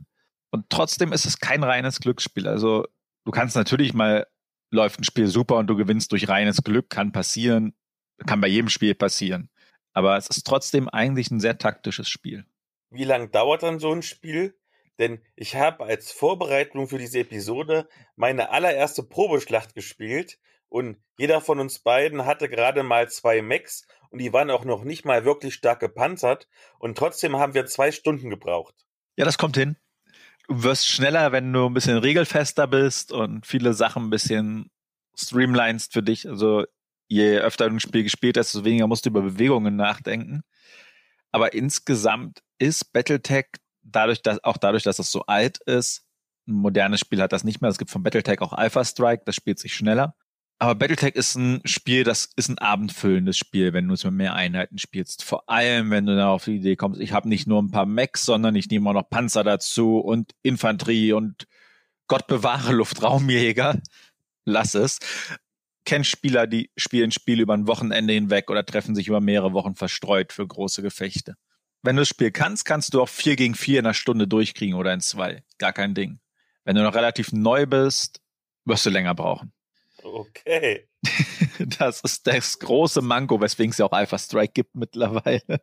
Und 0.52 0.70
trotzdem 0.70 1.14
ist 1.14 1.26
es 1.26 1.40
kein 1.40 1.64
reines 1.64 2.00
Glücksspiel. 2.00 2.48
Also 2.48 2.86
du 3.26 3.32
kannst 3.32 3.56
natürlich 3.56 3.94
mal 3.94 4.28
läuft 4.74 5.00
ein 5.00 5.04
Spiel 5.04 5.28
super 5.28 5.58
und 5.58 5.68
du 5.68 5.76
gewinnst 5.76 6.12
durch 6.12 6.28
reines 6.28 6.64
Glück, 6.64 6.90
kann 6.90 7.12
passieren, 7.12 7.74
kann 8.26 8.42
bei 8.42 8.48
jedem 8.48 8.70
Spiel 8.70 8.96
passieren. 8.96 9.50
Aber 9.94 10.18
es 10.18 10.28
ist 10.28 10.46
trotzdem 10.46 10.90
eigentlich 10.90 11.30
ein 11.32 11.40
sehr 11.40 11.58
taktisches 11.58 12.10
Spiel. 12.10 12.46
Wie 12.90 13.04
lang 13.04 13.32
dauert 13.32 13.64
dann 13.64 13.80
so 13.80 13.92
ein 13.92 14.02
Spiel? 14.02 14.58
Denn 15.00 15.22
ich 15.36 15.56
habe 15.56 15.86
als 15.86 16.12
Vorbereitung 16.12 16.88
für 16.88 16.98
diese 16.98 17.20
Episode 17.20 17.88
meine 18.16 18.50
allererste 18.50 19.04
Probeschlacht 19.04 19.74
gespielt 19.76 20.40
und 20.70 20.98
jeder 21.18 21.42
von 21.42 21.60
uns 21.60 21.80
beiden 21.80 22.26
hatte 22.26 22.50
gerade 22.50 22.84
mal 22.84 23.10
zwei 23.10 23.42
Mechs 23.42 23.88
und 24.14 24.20
die 24.20 24.32
waren 24.32 24.50
auch 24.50 24.64
noch 24.64 24.86
nicht 24.86 25.04
mal 25.04 25.26
wirklich 25.26 25.56
stark 25.56 25.82
gepanzert 25.82 26.48
und 26.80 26.98
trotzdem 26.98 27.36
haben 27.36 27.54
wir 27.54 27.66
zwei 27.66 27.92
Stunden 27.92 28.30
gebraucht. 28.30 28.76
Ja, 29.18 29.26
das 29.26 29.38
kommt 29.38 29.58
hin 29.58 29.76
du 30.48 30.64
wirst 30.64 30.88
schneller, 30.88 31.32
wenn 31.32 31.52
du 31.52 31.66
ein 31.66 31.74
bisschen 31.74 31.98
regelfester 31.98 32.68
bist 32.68 33.12
und 33.12 33.46
viele 33.46 33.74
Sachen 33.74 34.06
ein 34.06 34.10
bisschen 34.10 34.70
streamlinest 35.16 35.94
für 35.94 36.04
dich. 36.04 36.28
Also 36.28 36.66
je 37.08 37.40
öfter 37.40 37.70
du 37.70 37.76
ein 37.76 37.80
Spiel 37.80 38.04
gespielt 38.04 38.38
hast, 38.38 38.54
desto 38.54 38.66
weniger 38.66 38.88
musst 38.88 39.06
du 39.06 39.10
über 39.10 39.22
Bewegungen 39.22 39.76
nachdenken. 39.76 40.44
Aber 41.32 41.54
insgesamt 41.54 42.44
ist 42.60 42.94
Battletech 42.94 43.48
dadurch, 43.82 44.22
dass 44.22 44.44
auch 44.44 44.58
dadurch, 44.58 44.84
dass 44.84 45.00
es 45.00 45.12
so 45.12 45.26
alt 45.26 45.60
ist, 45.66 46.06
ein 46.48 46.54
modernes 46.54 47.00
Spiel 47.00 47.22
hat 47.22 47.32
das 47.32 47.44
nicht 47.44 47.62
mehr. 47.62 47.70
Es 47.70 47.78
gibt 47.78 47.92
von 47.92 48.04
Battletech 48.04 48.42
auch 48.42 48.54
Alpha 48.54 48.84
Strike, 48.84 49.24
das 49.26 49.36
spielt 49.36 49.60
sich 49.60 49.74
schneller. 49.74 50.16
Aber 50.60 50.76
Battletech 50.76 51.16
ist 51.16 51.36
ein 51.36 51.62
Spiel, 51.66 52.04
das 52.04 52.30
ist 52.36 52.50
ein 52.50 52.58
abendfüllendes 52.58 53.38
Spiel, 53.38 53.74
wenn 53.74 53.88
du 53.88 53.96
es 53.96 54.04
mit 54.06 54.14
mehr 54.14 54.34
Einheiten 54.34 54.78
spielst. 54.78 55.24
Vor 55.24 55.50
allem, 55.50 55.90
wenn 55.90 56.06
du 56.06 56.16
dann 56.16 56.28
auf 56.28 56.46
die 56.46 56.56
Idee 56.56 56.76
kommst, 56.76 57.02
ich 57.02 57.12
habe 57.12 57.28
nicht 57.28 57.48
nur 57.48 57.62
ein 57.62 57.72
paar 57.72 57.86
Mechs, 57.86 58.24
sondern 58.24 58.56
ich 58.56 58.70
nehme 58.70 58.90
auch 58.90 58.94
noch 58.94 59.10
Panzer 59.10 59.44
dazu 59.44 59.98
und 59.98 60.34
Infanterie 60.42 61.14
und 61.14 61.48
Gott 62.08 62.28
bewahre 62.28 62.74
Luftraumjäger. 62.74 63.82
Lass 64.46 64.74
es. 64.76 65.00
Kennst 65.86 66.12
Spieler, 66.12 66.48
die 66.48 66.72
spielen 66.78 67.12
Spiele 67.12 67.44
über 67.44 67.54
ein 67.54 67.68
Wochenende 67.68 68.14
hinweg 68.14 68.50
oder 68.50 68.66
treffen 68.66 68.96
sich 68.96 69.08
über 69.08 69.20
mehrere 69.20 69.54
Wochen 69.54 69.76
verstreut 69.76 70.32
für 70.32 70.48
große 70.48 70.82
Gefechte. 70.82 71.36
Wenn 71.82 71.98
du 71.98 72.02
das 72.02 72.10
Spiel 72.10 72.32
kannst, 72.32 72.64
kannst 72.64 72.94
du 72.94 73.02
auch 73.02 73.10
vier 73.10 73.36
gegen 73.36 73.56
vier 73.56 73.80
in 73.80 73.86
einer 73.86 73.94
Stunde 73.94 74.28
durchkriegen 74.28 74.76
oder 74.76 74.94
in 74.94 75.02
zwei. 75.02 75.44
Gar 75.58 75.74
kein 75.74 75.94
Ding. 75.94 76.20
Wenn 76.64 76.78
du 76.78 76.84
noch 76.84 76.96
relativ 76.96 77.34
neu 77.34 77.66
bist, 77.66 78.22
wirst 78.64 78.86
du 78.86 78.90
länger 78.90 79.14
brauchen. 79.14 79.52
Okay. 80.14 80.88
Das 81.80 82.02
ist 82.02 82.26
das 82.26 82.58
große 82.60 83.02
Manko, 83.02 83.40
weswegen 83.40 83.72
es 83.72 83.78
ja 83.78 83.86
auch 83.86 83.92
Alpha 83.92 84.18
Strike 84.18 84.54
gibt 84.54 84.76
mittlerweile. 84.76 85.62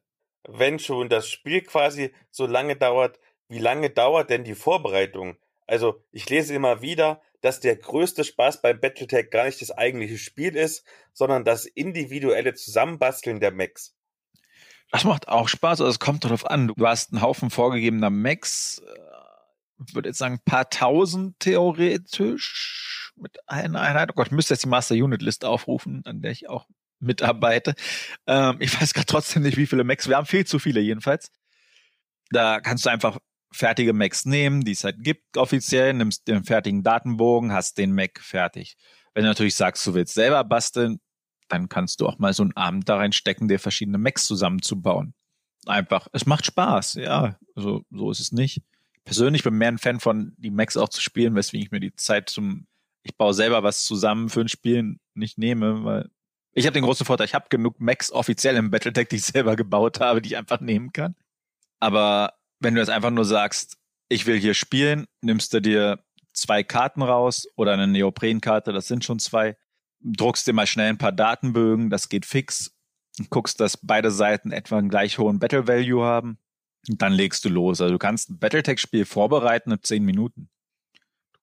Wenn 0.49 0.79
schon 0.79 1.09
das 1.09 1.29
Spiel 1.29 1.63
quasi 1.63 2.13
so 2.31 2.47
lange 2.47 2.77
dauert, 2.77 3.19
wie 3.49 3.59
lange 3.59 3.91
dauert 3.91 4.31
denn 4.31 4.45
die 4.45 4.55
Vorbereitung? 4.55 5.37
Also, 5.67 6.01
ich 6.13 6.31
lese 6.31 6.55
immer 6.55 6.81
wieder, 6.81 7.21
dass 7.41 7.59
der 7.59 7.77
größte 7.77 8.23
Spaß 8.23 8.63
beim 8.63 8.81
Battletech 8.81 9.31
gar 9.31 9.47
nicht 9.47 9.61
das 9.61 9.73
eigentliche 9.73 10.17
Spiel 10.17 10.55
ist, 10.55 10.85
sondern 11.13 11.45
das 11.45 11.67
individuelle 11.67 12.55
Zusammenbasteln 12.55 13.41
der 13.41 13.51
Mechs. 13.51 13.97
Das 14.93 15.05
macht 15.05 15.29
auch 15.29 15.49
Spaß, 15.49 15.81
also 15.81 15.91
es 15.91 15.99
kommt 15.99 16.25
darauf 16.25 16.47
an. 16.47 16.69
Du 16.69 16.87
hast 16.87 17.13
einen 17.13 17.23
Haufen 17.23 17.51
vorgegebener 17.51 18.11
Mechs, 18.11 18.81
ich 19.87 19.95
würde 19.95 20.09
jetzt 20.09 20.19
sagen, 20.19 20.35
ein 20.35 20.45
paar 20.45 20.69
tausend 20.71 21.39
theoretisch 21.41 23.00
mit 23.21 23.39
einer 23.49 23.81
Einheit. 23.81 24.11
Oh 24.11 24.15
Gott, 24.15 24.29
ich 24.29 24.33
müsste 24.33 24.55
jetzt 24.55 24.65
die 24.65 24.69
Master 24.69 24.95
Unit 24.95 25.23
List 25.23 25.45
aufrufen, 25.45 26.03
an 26.05 26.23
der 26.23 26.33
ich 26.33 26.49
auch 26.49 26.67
mitarbeite. 27.01 27.75
Ähm, 28.27 28.57
ich 28.61 28.75
weiß 28.81 28.95
gerade 28.95 29.07
trotzdem 29.07 29.43
nicht, 29.43 29.57
wie 29.57 29.67
viele 29.67 29.85
Macs. 29.85 30.09
Wir 30.09 30.17
haben 30.17 30.27
viel 30.27 30.47
zu 30.47 30.59
viele 30.59 30.81
jedenfalls. 30.81 31.31
Da 32.31 32.61
kannst 32.61 32.87
du 32.87 32.91
einfach 32.91 33.19
fertige 33.53 33.93
Macs 33.93 34.25
nehmen, 34.25 34.63
die 34.63 34.73
es 34.73 34.85
halt 34.85 35.03
gibt 35.03 35.37
offiziell, 35.37 35.93
nimmst 35.93 36.29
den 36.29 36.45
fertigen 36.45 36.83
Datenbogen, 36.83 37.53
hast 37.53 37.79
den 37.79 37.93
Mac 37.93 38.21
fertig. 38.21 38.77
Wenn 39.13 39.25
du 39.25 39.31
natürlich 39.31 39.57
sagst, 39.57 39.85
du 39.87 39.95
willst 39.95 40.15
selber 40.15 40.45
basteln, 40.45 41.01
dann 41.49 41.69
kannst 41.69 42.01
du 42.01 42.07
auch 42.07 42.19
mal 42.19 42.33
so 42.33 42.45
einen 42.45 42.57
Abend 42.57 42.89
da 42.89 42.97
reinstecken, 42.97 43.49
dir 43.49 43.59
verschiedene 43.59 43.99
Macs 43.99 44.27
zusammenzubauen. 44.27 45.15
Einfach, 45.67 46.07
es 46.13 46.27
macht 46.27 46.47
Spaß, 46.47 46.95
ja. 46.95 47.37
Also 47.57 47.83
so 47.91 48.11
ist 48.11 48.21
es 48.21 48.33
nicht. 48.33 48.63
Persönlich 49.05 49.43
bin 49.43 49.55
mehr 49.55 49.69
ein 49.69 49.79
Fan 49.79 49.99
von, 49.99 50.35
die 50.37 50.51
Macs 50.51 50.77
auch 50.77 50.89
zu 50.89 51.01
spielen, 51.01 51.35
weswegen 51.35 51.67
ich 51.67 51.73
mir 51.73 51.81
die 51.81 51.95
Zeit 51.97 52.31
zum 52.31 52.67
ich 53.03 53.17
baue 53.17 53.35
selber 53.35 53.63
was 53.63 53.85
zusammen 53.85 54.29
für 54.29 54.41
ein 54.41 54.49
Spiel 54.49 54.97
nicht 55.15 55.39
nehme, 55.39 55.85
weil 55.85 56.11
ich 56.53 56.67
habe 56.67 56.75
den 56.75 56.85
großen 56.85 57.07
Vorteil, 57.07 57.27
ich 57.27 57.35
habe 57.35 57.47
genug 57.49 57.81
Macs 57.81 58.11
offiziell 58.11 58.57
im 58.57 58.71
Battletech, 58.71 59.09
die 59.09 59.17
ich 59.17 59.25
selber 59.25 59.55
gebaut 59.57 60.01
habe, 60.01 60.21
die 60.21 60.31
ich 60.31 60.37
einfach 60.37 60.61
nehmen 60.61 60.93
kann. 60.93 61.15
Aber 61.79 62.35
wenn 62.59 62.75
du 62.75 62.81
jetzt 62.81 62.91
einfach 62.91 63.11
nur 63.11 63.25
sagst, 63.25 63.79
ich 64.09 64.27
will 64.27 64.39
hier 64.39 64.55
spielen, 64.55 65.07
nimmst 65.21 65.55
du 65.55 65.61
dir 65.61 66.05
zwei 66.33 66.63
Karten 66.63 67.03
raus 67.03 67.47
oder 67.57 67.73
eine 67.73 67.87
Neoprenkarte, 67.87 68.73
das 68.73 68.89
sind 68.89 69.05
schon 69.05 69.21
zwei, 69.21 69.57
druckst 70.01 70.47
dir 70.47 70.53
mal 70.53 70.67
schnell 70.67 70.89
ein 70.89 70.99
paar 70.99 71.13
Datenbögen, 71.13 71.89
das 71.89 72.09
geht 72.09 72.27
fix, 72.27 72.77
guckst, 73.31 73.61
dass 73.61 73.77
beide 73.77 74.11
Seiten 74.11 74.51
etwa 74.51 74.79
einen 74.79 74.89
gleich 74.89 75.19
hohen 75.19 75.39
Battle 75.39 75.69
Value 75.69 76.05
haben 76.05 76.39
dann 76.89 77.13
legst 77.13 77.45
du 77.45 77.49
los. 77.49 77.81
Also 77.81 77.93
du 77.93 77.99
kannst 77.99 78.31
ein 78.31 78.39
Battletech-Spiel 78.39 79.05
vorbereiten 79.05 79.73
in 79.73 79.83
zehn 79.83 80.05
Minuten 80.05 80.49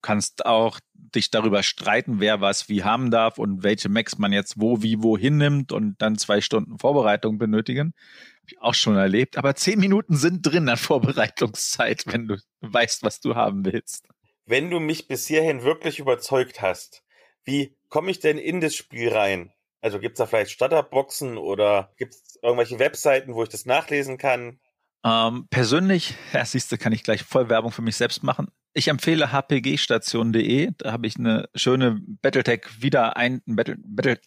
kannst 0.07 0.45
auch 0.45 0.79
dich 0.93 1.31
darüber 1.31 1.63
streiten, 1.63 2.21
wer 2.21 2.39
was 2.39 2.69
wie 2.69 2.85
haben 2.85 3.11
darf 3.11 3.37
und 3.37 3.61
welche 3.63 3.89
Macs 3.89 4.17
man 4.17 4.31
jetzt 4.31 4.53
wo, 4.57 4.81
wie, 4.81 5.03
wohin 5.03 5.35
nimmt 5.35 5.73
und 5.73 6.01
dann 6.01 6.17
zwei 6.17 6.39
Stunden 6.39 6.79
Vorbereitung 6.79 7.37
benötigen. 7.37 7.93
Hab 8.41 8.51
ich 8.51 8.61
auch 8.61 8.73
schon 8.73 8.95
erlebt. 8.95 9.37
Aber 9.37 9.53
zehn 9.55 9.77
Minuten 9.81 10.15
sind 10.15 10.43
drin 10.43 10.69
an 10.69 10.77
Vorbereitungszeit, 10.77 12.05
wenn 12.05 12.25
du 12.29 12.37
weißt, 12.61 13.03
was 13.03 13.19
du 13.19 13.35
haben 13.35 13.65
willst. 13.65 14.07
Wenn 14.45 14.69
du 14.69 14.79
mich 14.79 15.09
bis 15.09 15.27
hierhin 15.27 15.63
wirklich 15.63 15.99
überzeugt 15.99 16.61
hast, 16.61 17.03
wie 17.43 17.75
komme 17.89 18.09
ich 18.09 18.21
denn 18.21 18.37
in 18.37 18.61
das 18.61 18.75
Spiel 18.75 19.09
rein? 19.09 19.51
Also 19.81 19.99
gibt's 19.99 20.19
da 20.19 20.25
vielleicht 20.25 20.51
Starterboxen 20.51 21.37
oder 21.37 21.91
gibt's 21.97 22.39
irgendwelche 22.41 22.79
Webseiten, 22.79 23.35
wo 23.35 23.43
ich 23.43 23.49
das 23.49 23.65
nachlesen 23.65 24.17
kann? 24.17 24.61
Ähm, 25.03 25.47
persönlich, 25.49 26.15
ja, 26.33 26.45
siehst 26.45 26.71
du, 26.71 26.77
kann 26.77 26.93
ich 26.93 27.03
gleich 27.03 27.23
voll 27.23 27.49
Werbung 27.49 27.73
für 27.73 27.81
mich 27.81 27.97
selbst 27.97 28.23
machen. 28.23 28.47
Ich 28.77 28.89
empfehle 28.89 29.31
hpgstation.de. 29.31 30.69
Da 30.77 30.91
habe 30.91 31.07
ich 31.07 31.17
eine 31.17 31.49
schöne 31.55 31.99
Battletech 32.21 32.79
wieder 32.79 33.17
ein, 33.17 33.41
Battle, 33.47 33.75
Battle, 33.79 34.19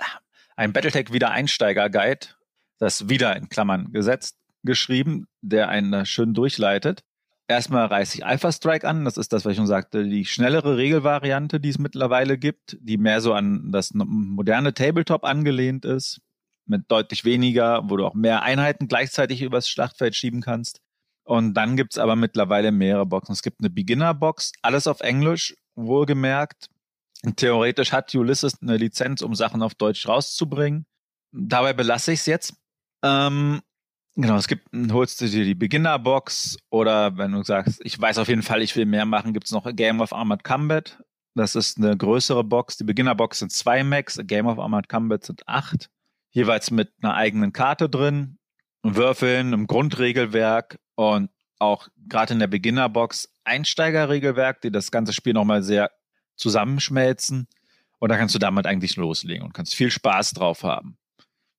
ein 0.57 0.73
Battletech 0.73 1.13
Wiedereinsteiger-Guide, 1.13 2.27
das 2.79 3.09
wieder 3.09 3.37
in 3.37 3.49
Klammern 3.49 3.93
gesetzt, 3.93 4.39
geschrieben, 4.65 5.29
der 5.41 5.69
einen 5.69 6.05
schön 6.05 6.35
durchleitet. 6.35 7.05
Erstmal 7.47 7.87
reiße 7.87 8.19
ich 8.19 8.27
Alpha 8.27 8.51
Strike 8.51 8.89
an. 8.89 9.05
Das 9.05 9.19
ist 9.19 9.33
das, 9.33 9.45
was 9.45 9.53
ich 9.53 9.57
schon 9.57 9.69
sagte, 9.69 10.03
die 10.03 10.25
schnellere 10.25 10.77
Regelvariante, 10.77 11.61
die 11.61 11.69
es 11.69 11.79
mittlerweile 11.79 12.37
gibt, 12.37 12.77
die 12.81 12.99
mehr 12.99 13.21
so 13.21 13.35
an 13.35 13.71
das 13.71 13.93
moderne 13.95 14.75
Tabletop 14.75 15.23
angelehnt 15.23 15.85
ist, 15.85 16.23
mit 16.67 16.91
deutlich 16.91 17.25
weniger, 17.25 17.89
wo 17.89 17.97
du 17.97 18.05
auch 18.05 18.15
mehr 18.15 18.43
Einheiten 18.43 18.89
gleichzeitig 18.89 19.43
übers 19.43 19.69
Schlachtfeld 19.69 20.17
schieben 20.17 20.41
kannst. 20.41 20.81
Und 21.25 21.55
dann 21.55 21.77
gibt's 21.77 21.99
aber 21.99 22.17
mittlerweile 22.17 22.73
mehrere 22.73 23.07
Boxen. 23.07 23.33
Es 23.33 23.43
gibt 23.43 23.61
eine 23.61 23.71
Beginner-Box, 23.71 24.53
alles 24.63 24.87
auf 24.87 25.01
Englisch, 25.01 25.55
wohlgemerkt. 25.77 26.69
Theoretisch 27.37 27.93
hat 27.93 28.15
Ulysses 28.15 28.61
eine 28.63 28.77
Lizenz, 28.77 29.23
um 29.23 29.35
Sachen 29.35 29.63
auf 29.63 29.75
Deutsch 29.75 30.09
rauszubringen. 30.09 30.87
Dabei 31.33 31.73
belasse 31.73 32.13
ich 32.13 32.21
es 32.21 32.27
jetzt. 32.27 32.55
Ähm, 33.03 33.61
genau, 34.17 34.37
es 34.37 34.49
gibt, 34.49 34.69
holst 34.91 35.21
du 35.21 35.29
dir 35.29 35.45
die 35.45 35.55
Beginner-Box 35.55 36.57
oder 36.71 37.17
wenn 37.17 37.33
du 37.33 37.43
sagst, 37.43 37.81
ich 37.85 38.01
weiß 38.01 38.19
auf 38.19 38.29
jeden 38.29 38.43
Fall, 38.43 38.63
ich 38.63 38.75
will 38.75 38.87
mehr 38.87 39.07
machen, 39.07 39.33
gibt 39.33 39.47
es 39.47 39.53
noch 39.53 39.71
Game 39.75 40.01
of 40.01 40.13
Armored 40.13 40.45
Combat. 40.45 40.99
Das 41.35 41.55
ist 41.55 41.79
eine 41.79 41.97
größere 41.97 42.43
Box. 42.43 42.77
Die 42.79 42.85
Beginner-Box 42.85 43.39
sind 43.39 43.53
zwei 43.53 43.85
Max, 43.85 44.19
Game 44.25 44.47
of 44.47 44.59
Armored 44.59 44.89
Combat 44.89 45.25
sind 45.25 45.47
acht. 45.47 45.89
Jeweils 46.33 46.71
mit 46.71 46.93
einer 47.03 47.15
eigenen 47.15 47.53
Karte 47.53 47.89
drin, 47.89 48.39
Würfeln, 48.83 49.49
einem 49.49 49.67
Grundregelwerk 49.67 50.79
und 51.01 51.31
auch 51.59 51.89
gerade 52.09 52.35
in 52.35 52.41
der 52.41 52.47
Beginner-Box 52.47 53.33
Einsteigerregelwerk, 53.45 54.61
die 54.61 54.71
das 54.71 54.91
ganze 54.91 55.15
Spiel 55.15 55.33
nochmal 55.33 55.63
sehr 55.63 55.91
zusammenschmelzen. 56.37 57.49
Und 57.99 58.09
da 58.11 58.19
kannst 58.19 58.35
du 58.35 58.39
damit 58.39 58.67
eigentlich 58.67 58.97
loslegen 58.97 59.43
und 59.43 59.55
kannst 59.55 59.75
viel 59.75 59.91
Spaß 59.91 60.33
drauf 60.33 60.63
haben. 60.63 60.99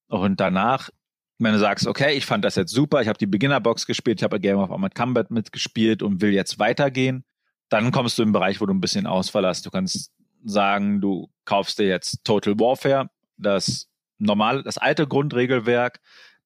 Und 0.08 0.40
danach, 0.40 0.92
wenn 1.40 1.54
du 1.54 1.60
sagst, 1.60 1.88
okay, 1.88 2.14
ich 2.14 2.28
fand 2.28 2.46
das 2.46 2.54
jetzt 2.54 2.72
super, 2.72 3.02
ich 3.02 3.08
habe 3.08 3.18
die 3.18 3.26
Beginner-Box 3.26 3.88
gespielt, 3.88 4.20
ich 4.20 4.24
habe 4.24 4.40
Game 4.40 4.60
of 4.60 4.70
Armored 4.70 4.94
Combat 4.94 5.32
mitgespielt 5.32 6.04
und 6.04 6.22
will 6.22 6.34
jetzt 6.34 6.60
weitergehen, 6.60 7.26
dann 7.70 7.92
kommst 7.92 8.20
du 8.20 8.24
im 8.24 8.34
Bereich, 8.34 8.62
wo 8.62 8.68
du 8.68 8.74
ein 8.76 8.82
bisschen 8.82 9.08
Ausfall 9.08 9.48
hast. 9.48 9.66
Du 9.66 9.72
kannst 9.72 10.12
sagen, 10.44 11.02
du 11.02 11.32
kaufst 11.46 11.80
dir 11.80 11.88
jetzt 11.88 12.24
Total 12.24 12.60
Warfare, 12.60 13.10
das 13.38 13.90
normale, 14.20 14.62
das 14.62 14.78
alte 14.78 15.08
Grundregelwerk, 15.08 16.00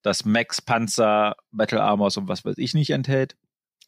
das 0.05 0.23
Max 0.23 0.61
Panzer, 0.61 1.35
Battle 1.51 1.81
Armors 1.81 2.15
und 2.17 2.27
was 2.27 2.45
weiß 2.45 2.57
ich 2.57 2.75
nicht 2.75 2.91
enthält. 2.91 3.35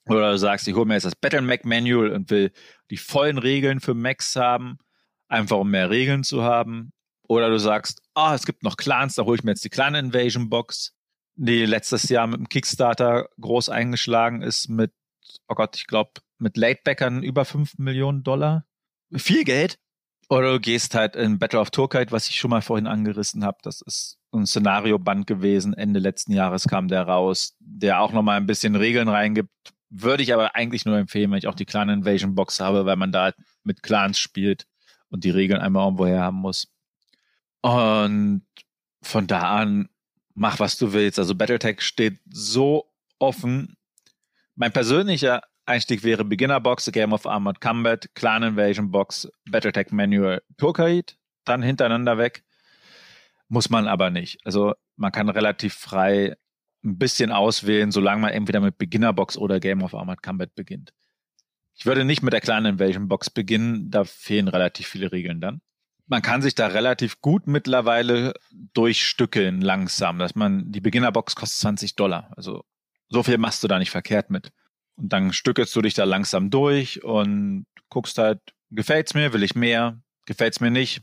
Oder 0.07 0.31
du 0.31 0.37
sagst, 0.37 0.67
ich 0.67 0.73
hole 0.73 0.85
mir 0.85 0.95
jetzt 0.95 1.05
das 1.05 1.15
Battle 1.15 1.41
Mac 1.41 1.63
Manual 1.63 2.09
und 2.09 2.31
will 2.31 2.51
die 2.89 2.97
vollen 2.97 3.37
Regeln 3.37 3.79
für 3.79 3.93
Max 3.93 4.35
haben, 4.35 4.79
einfach 5.27 5.57
um 5.57 5.69
mehr 5.69 5.89
Regeln 5.89 6.23
zu 6.23 6.43
haben. 6.43 6.91
Oder 7.27 7.49
du 7.49 7.59
sagst, 7.59 8.01
ah, 8.15 8.31
oh, 8.31 8.35
es 8.35 8.45
gibt 8.45 8.63
noch 8.63 8.77
Clans, 8.77 9.15
da 9.15 9.25
hole 9.25 9.37
ich 9.37 9.43
mir 9.43 9.51
jetzt 9.51 9.65
die 9.65 9.69
Clan 9.69 9.95
Invasion 9.95 10.49
Box, 10.49 10.95
die 11.35 11.65
letztes 11.65 12.09
Jahr 12.09 12.25
mit 12.25 12.39
dem 12.39 12.49
Kickstarter 12.49 13.29
groß 13.39 13.69
eingeschlagen 13.69 14.41
ist 14.41 14.69
mit, 14.69 14.93
oh 15.47 15.55
Gott, 15.55 15.75
ich 15.75 15.85
glaube, 15.85 16.13
mit 16.39 16.57
Latebackern 16.57 17.21
über 17.21 17.45
5 17.45 17.77
Millionen 17.77 18.23
Dollar. 18.23 18.65
Viel 19.13 19.43
Geld. 19.43 19.77
Oder 20.29 20.53
du 20.53 20.59
gehst 20.59 20.93
halt 20.93 21.15
in 21.15 21.39
Battle 21.39 21.59
of 21.59 21.71
Turkite, 21.71 22.11
was 22.11 22.27
ich 22.27 22.37
schon 22.37 22.49
mal 22.49 22.61
vorhin 22.61 22.87
angerissen 22.87 23.45
habe. 23.45 23.57
Das 23.63 23.81
ist 23.81 24.17
ein 24.33 24.45
Szenario-Band 24.45 25.25
gewesen. 25.25 25.73
Ende 25.73 25.99
letzten 25.99 26.33
Jahres 26.33 26.67
kam 26.67 26.89
der 26.89 27.03
raus, 27.03 27.55
der 27.59 28.01
auch 28.01 28.11
nochmal 28.11 28.37
ein 28.37 28.45
bisschen 28.45 28.75
Regeln 28.75 29.07
reingibt, 29.07 29.49
würde 29.89 30.23
ich 30.23 30.33
aber 30.33 30.55
eigentlich 30.55 30.85
nur 30.85 30.97
empfehlen, 30.97 31.31
wenn 31.31 31.37
ich 31.37 31.47
auch 31.47 31.55
die 31.55 31.65
Clan 31.65 31.89
Invasion 31.89 32.35
Box 32.35 32.59
habe, 32.59 32.85
weil 32.85 32.97
man 32.97 33.11
da 33.11 33.31
mit 33.63 33.83
Clans 33.83 34.19
spielt 34.19 34.67
und 35.09 35.23
die 35.23 35.29
Regeln 35.29 35.61
einmal 35.61 35.85
irgendwo 35.85 36.05
her 36.05 36.21
haben 36.21 36.37
muss. 36.37 36.67
Und 37.61 38.45
von 39.01 39.27
da 39.27 39.57
an, 39.57 39.89
mach 40.33 40.59
was 40.59 40.77
du 40.77 40.91
willst. 40.93 41.19
Also 41.19 41.35
Battletech 41.35 41.81
steht 41.81 42.19
so 42.29 42.91
offen. 43.19 43.77
Mein 44.55 44.73
persönlicher 44.73 45.41
Einstieg 45.67 46.03
wäre 46.03 46.23
Beginner 46.23 46.59
Box, 46.61 46.89
Game 46.91 47.13
of 47.13 47.25
Armored 47.25 47.59
Combat, 47.59 48.09
Clan 48.15 48.43
Invasion 48.43 48.89
Box, 48.89 49.29
Battletech 49.49 49.91
Manual, 49.91 50.41
Turkaid, 50.57 51.17
dann 51.45 51.61
hintereinander 51.61 52.17
weg. 52.17 52.43
Muss 53.49 53.69
man 53.69 53.87
aber 53.87 54.09
nicht. 54.09 54.39
Also 54.45 54.73
man 54.95 55.11
kann 55.11 55.29
relativ 55.29 55.73
frei 55.73 56.35
ein 56.83 56.97
bisschen 56.97 57.31
auswählen, 57.31 57.91
solange 57.91 58.21
man 58.21 58.31
entweder 58.31 58.61
mit 58.61 58.77
Beginner 58.77 59.13
Box 59.13 59.37
oder 59.37 59.59
Game 59.59 59.83
of 59.83 59.93
Armored 59.93 60.23
Combat 60.23 60.53
beginnt. 60.55 60.93
Ich 61.75 61.85
würde 61.85 62.05
nicht 62.05 62.23
mit 62.23 62.33
der 62.33 62.41
kleinen 62.41 62.65
Invasion 62.65 63.07
Box 63.07 63.29
beginnen, 63.29 63.91
da 63.91 64.03
fehlen 64.03 64.47
relativ 64.47 64.87
viele 64.87 65.11
Regeln 65.11 65.41
dann. 65.41 65.61
Man 66.07 66.21
kann 66.21 66.41
sich 66.41 66.55
da 66.55 66.67
relativ 66.67 67.19
gut 67.19 67.47
mittlerweile 67.47 68.33
durchstückeln 68.73 69.61
langsam, 69.61 70.17
dass 70.17 70.35
man, 70.35 70.71
die 70.71 70.79
Beginner 70.79 71.11
Box 71.11 71.35
kostet 71.35 71.59
20 71.59 71.95
Dollar. 71.95 72.31
Also 72.37 72.63
so 73.09 73.23
viel 73.23 73.37
machst 73.37 73.63
du 73.63 73.67
da 73.67 73.77
nicht 73.77 73.91
verkehrt 73.91 74.29
mit. 74.29 74.51
Und 74.97 75.13
dann 75.13 75.33
stückelst 75.33 75.75
du 75.75 75.81
dich 75.81 75.93
da 75.93 76.03
langsam 76.03 76.49
durch 76.49 77.03
und 77.03 77.65
guckst 77.89 78.17
halt, 78.17 78.41
gefällt's 78.71 79.13
mir, 79.13 79.33
will 79.33 79.43
ich 79.43 79.55
mehr, 79.55 80.01
gefällt's 80.25 80.59
mir 80.59 80.71
nicht, 80.71 81.01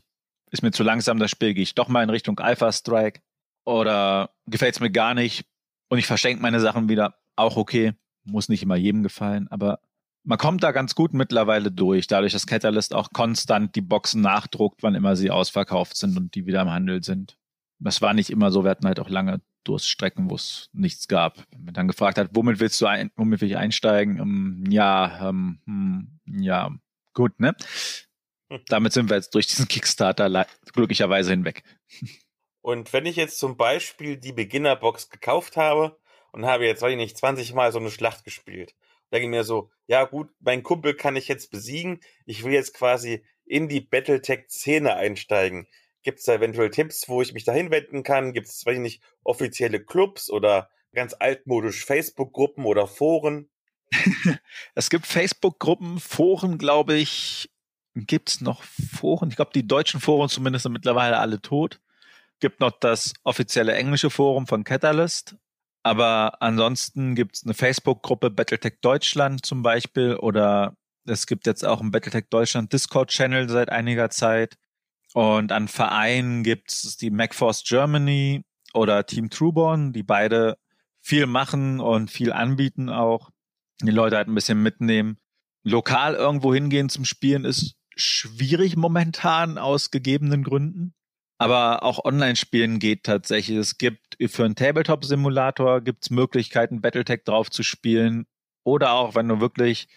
ist 0.51 0.61
mir 0.61 0.71
zu 0.71 0.83
langsam 0.83 1.17
das 1.17 1.31
Spiel, 1.31 1.53
gehe 1.53 1.63
ich 1.63 1.75
doch 1.75 1.87
mal 1.87 2.03
in 2.03 2.09
Richtung 2.09 2.39
Alpha 2.39 2.71
Strike 2.71 3.21
oder 3.63 4.31
gefällt's 4.45 4.79
mir 4.79 4.91
gar 4.91 5.13
nicht, 5.13 5.45
und 5.89 5.99
ich 5.99 6.07
verschenke 6.07 6.41
meine 6.41 6.59
Sachen 6.59 6.89
wieder. 6.89 7.15
Auch 7.35 7.57
okay. 7.57 7.93
Muss 8.23 8.49
nicht 8.49 8.63
immer 8.63 8.75
jedem 8.75 9.03
gefallen, 9.03 9.47
aber 9.49 9.79
man 10.23 10.39
kommt 10.39 10.63
da 10.63 10.71
ganz 10.71 10.95
gut 10.95 11.13
mittlerweile 11.13 11.71
durch, 11.71 12.07
dadurch, 12.07 12.33
dass 12.33 12.47
Catalyst 12.47 12.95
auch 12.95 13.11
konstant 13.11 13.75
die 13.75 13.81
Boxen 13.81 14.21
nachdruckt, 14.21 14.81
wann 14.81 14.95
immer 14.95 15.15
sie 15.15 15.29
ausverkauft 15.29 15.95
sind 15.95 16.17
und 16.17 16.33
die 16.33 16.47
wieder 16.47 16.61
im 16.63 16.71
Handel 16.71 17.03
sind. 17.03 17.37
Das 17.77 18.01
war 18.01 18.15
nicht 18.15 18.31
immer 18.31 18.51
so, 18.51 18.63
wir 18.63 18.71
hatten 18.71 18.87
halt 18.87 18.99
auch 18.99 19.09
lange 19.09 19.41
Durststrecken, 19.65 20.29
wo 20.29 20.35
es 20.35 20.69
nichts 20.71 21.07
gab. 21.07 21.45
Wenn 21.51 21.65
man 21.65 21.73
dann 21.73 21.87
gefragt 21.87 22.17
hat, 22.17 22.29
womit 22.31 22.59
willst 22.59 22.79
du 22.81 22.85
ein, 22.85 23.11
womit 23.15 23.41
will 23.41 23.49
ich 23.49 23.57
einsteigen? 23.57 24.21
Um, 24.21 24.63
ähm, 24.65 24.71
ja, 24.71 25.29
um, 25.29 25.59
hm, 25.65 26.19
ja, 26.25 26.71
gut, 27.13 27.39
ne? 27.39 27.55
Damit 28.67 28.93
sind 28.93 29.09
wir 29.09 29.17
jetzt 29.17 29.33
durch 29.35 29.47
diesen 29.47 29.67
Kickstarter 29.67 30.47
glücklicherweise 30.71 31.31
hinweg. 31.31 31.63
Und 32.61 32.93
wenn 32.93 33.05
ich 33.05 33.15
jetzt 33.15 33.39
zum 33.39 33.57
Beispiel 33.57 34.17
die 34.17 34.31
Beginnerbox 34.31 35.09
gekauft 35.09 35.57
habe 35.57 35.99
und 36.31 36.45
habe 36.45 36.65
jetzt, 36.65 36.81
weiß 36.81 36.91
ich 36.91 36.97
nicht, 36.97 37.17
20 37.17 37.53
Mal 37.53 37.71
so 37.71 37.79
eine 37.79 37.91
Schlacht 37.91 38.23
gespielt, 38.23 38.75
denke 39.11 39.25
ich 39.25 39.29
mir 39.29 39.43
so, 39.43 39.69
ja 39.87 40.03
gut, 40.03 40.29
mein 40.39 40.63
Kumpel 40.63 40.95
kann 40.95 41.15
ich 41.15 41.27
jetzt 41.27 41.51
besiegen, 41.51 41.99
ich 42.25 42.43
will 42.43 42.53
jetzt 42.53 42.73
quasi 42.73 43.23
in 43.45 43.67
die 43.69 43.81
Battletech-Szene 43.81 44.95
einsteigen. 44.95 45.67
Gibt 46.05 46.19
es 46.19 46.25
da 46.25 46.35
eventuell 46.35 46.69
Tipps, 46.69 47.09
wo 47.09 47.21
ich 47.21 47.33
mich 47.33 47.43
da 47.43 47.51
hinwenden 47.51 48.03
kann? 48.03 48.31
Gibt 48.31 48.47
es, 48.47 48.65
weiß 48.65 48.75
ich 48.75 48.79
nicht, 48.79 49.03
offizielle 49.23 49.83
Clubs 49.83 50.29
oder 50.29 50.69
ganz 50.93 51.13
altmodisch 51.19 51.83
Facebook-Gruppen 51.83 52.65
oder 52.65 52.87
Foren? 52.87 53.49
es 54.75 54.89
gibt 54.89 55.05
Facebook-Gruppen, 55.05 55.99
Foren, 55.99 56.57
glaube 56.57 56.93
ich. 56.95 57.51
Gibt 57.95 58.29
es 58.29 58.41
noch 58.41 58.63
Foren? 58.63 59.29
Ich 59.29 59.35
glaube, 59.35 59.51
die 59.53 59.67
deutschen 59.67 59.99
Foren 59.99 60.29
zumindest 60.29 60.63
sind 60.63 60.71
mittlerweile 60.71 61.17
alle 61.17 61.41
tot 61.41 61.81
gibt 62.39 62.59
noch 62.59 62.71
das 62.71 63.13
offizielle 63.23 63.73
englische 63.73 64.09
Forum 64.09 64.47
von 64.47 64.63
Catalyst. 64.63 65.35
Aber 65.83 66.41
ansonsten 66.41 67.15
gibt 67.15 67.35
es 67.35 67.43
eine 67.43 67.53
Facebook-Gruppe 67.53 68.31
Battletech 68.31 68.79
Deutschland 68.81 69.45
zum 69.45 69.61
Beispiel 69.61 70.15
oder 70.15 70.75
es 71.07 71.27
gibt 71.27 71.45
jetzt 71.45 71.63
auch 71.63 71.79
einen 71.79 71.91
Battletech 71.91 72.25
Deutschland 72.29 72.73
Discord-Channel 72.73 73.49
seit 73.49 73.69
einiger 73.69 74.09
Zeit. 74.09 74.57
Und 75.15 75.53
an 75.53 75.69
Vereinen 75.69 76.43
gibt 76.43 76.73
es 76.73 76.97
die 76.97 77.09
MacForce 77.09 77.63
Germany 77.63 78.43
oder 78.73 79.05
Team 79.05 79.29
Trueborn, 79.29 79.93
die 79.93 80.03
beide 80.03 80.57
viel 80.99 81.25
machen 81.25 81.79
und 81.79 82.11
viel 82.11 82.33
anbieten 82.33 82.89
auch. 82.89 83.29
Die 83.81 83.91
Leute 83.91 84.17
halt 84.17 84.27
ein 84.27 84.35
bisschen 84.35 84.61
mitnehmen. 84.61 85.17
Lokal 85.63 86.15
irgendwo 86.15 86.53
hingehen 86.53 86.89
zum 86.89 87.05
Spielen 87.05 87.45
ist 87.45 87.77
schwierig 87.95 88.75
momentan 88.75 89.57
aus 89.57 89.89
gegebenen 89.89 90.43
Gründen. 90.43 90.93
Aber 91.37 91.83
auch 91.83 92.03
Online-Spielen 92.03 92.79
geht 92.79 93.03
tatsächlich. 93.03 93.55
Es 93.55 93.77
gibt 93.77 94.17
für 94.27 94.43
einen 94.43 94.55
Tabletop-Simulator 94.55 95.79
gibt's 95.79 96.09
Möglichkeiten, 96.09 96.81
Battletech 96.81 97.23
drauf 97.23 97.49
zu 97.49 97.63
spielen. 97.63 98.25
Oder 98.65 98.91
auch, 98.91 99.15
wenn 99.15 99.29
du 99.29 99.39
wirklich, 99.39 99.87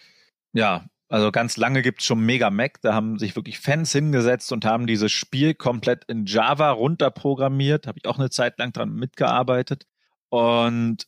ja, 0.53 0.85
also 1.09 1.31
ganz 1.31 1.57
lange 1.57 1.81
gibt's 1.81 2.05
schon 2.05 2.23
Mega 2.23 2.51
Mac, 2.51 2.81
da 2.81 2.93
haben 2.93 3.17
sich 3.17 3.35
wirklich 3.35 3.59
Fans 3.59 3.91
hingesetzt 3.91 4.51
und 4.51 4.63
haben 4.63 4.85
dieses 4.85 5.11
Spiel 5.11 5.55
komplett 5.55 6.05
in 6.05 6.25
Java 6.25 6.69
runterprogrammiert. 6.69 7.87
Habe 7.87 7.97
ich 7.97 8.07
auch 8.07 8.19
eine 8.19 8.29
Zeit 8.29 8.59
lang 8.59 8.71
dran 8.71 8.93
mitgearbeitet. 8.93 9.87
Und 10.29 11.07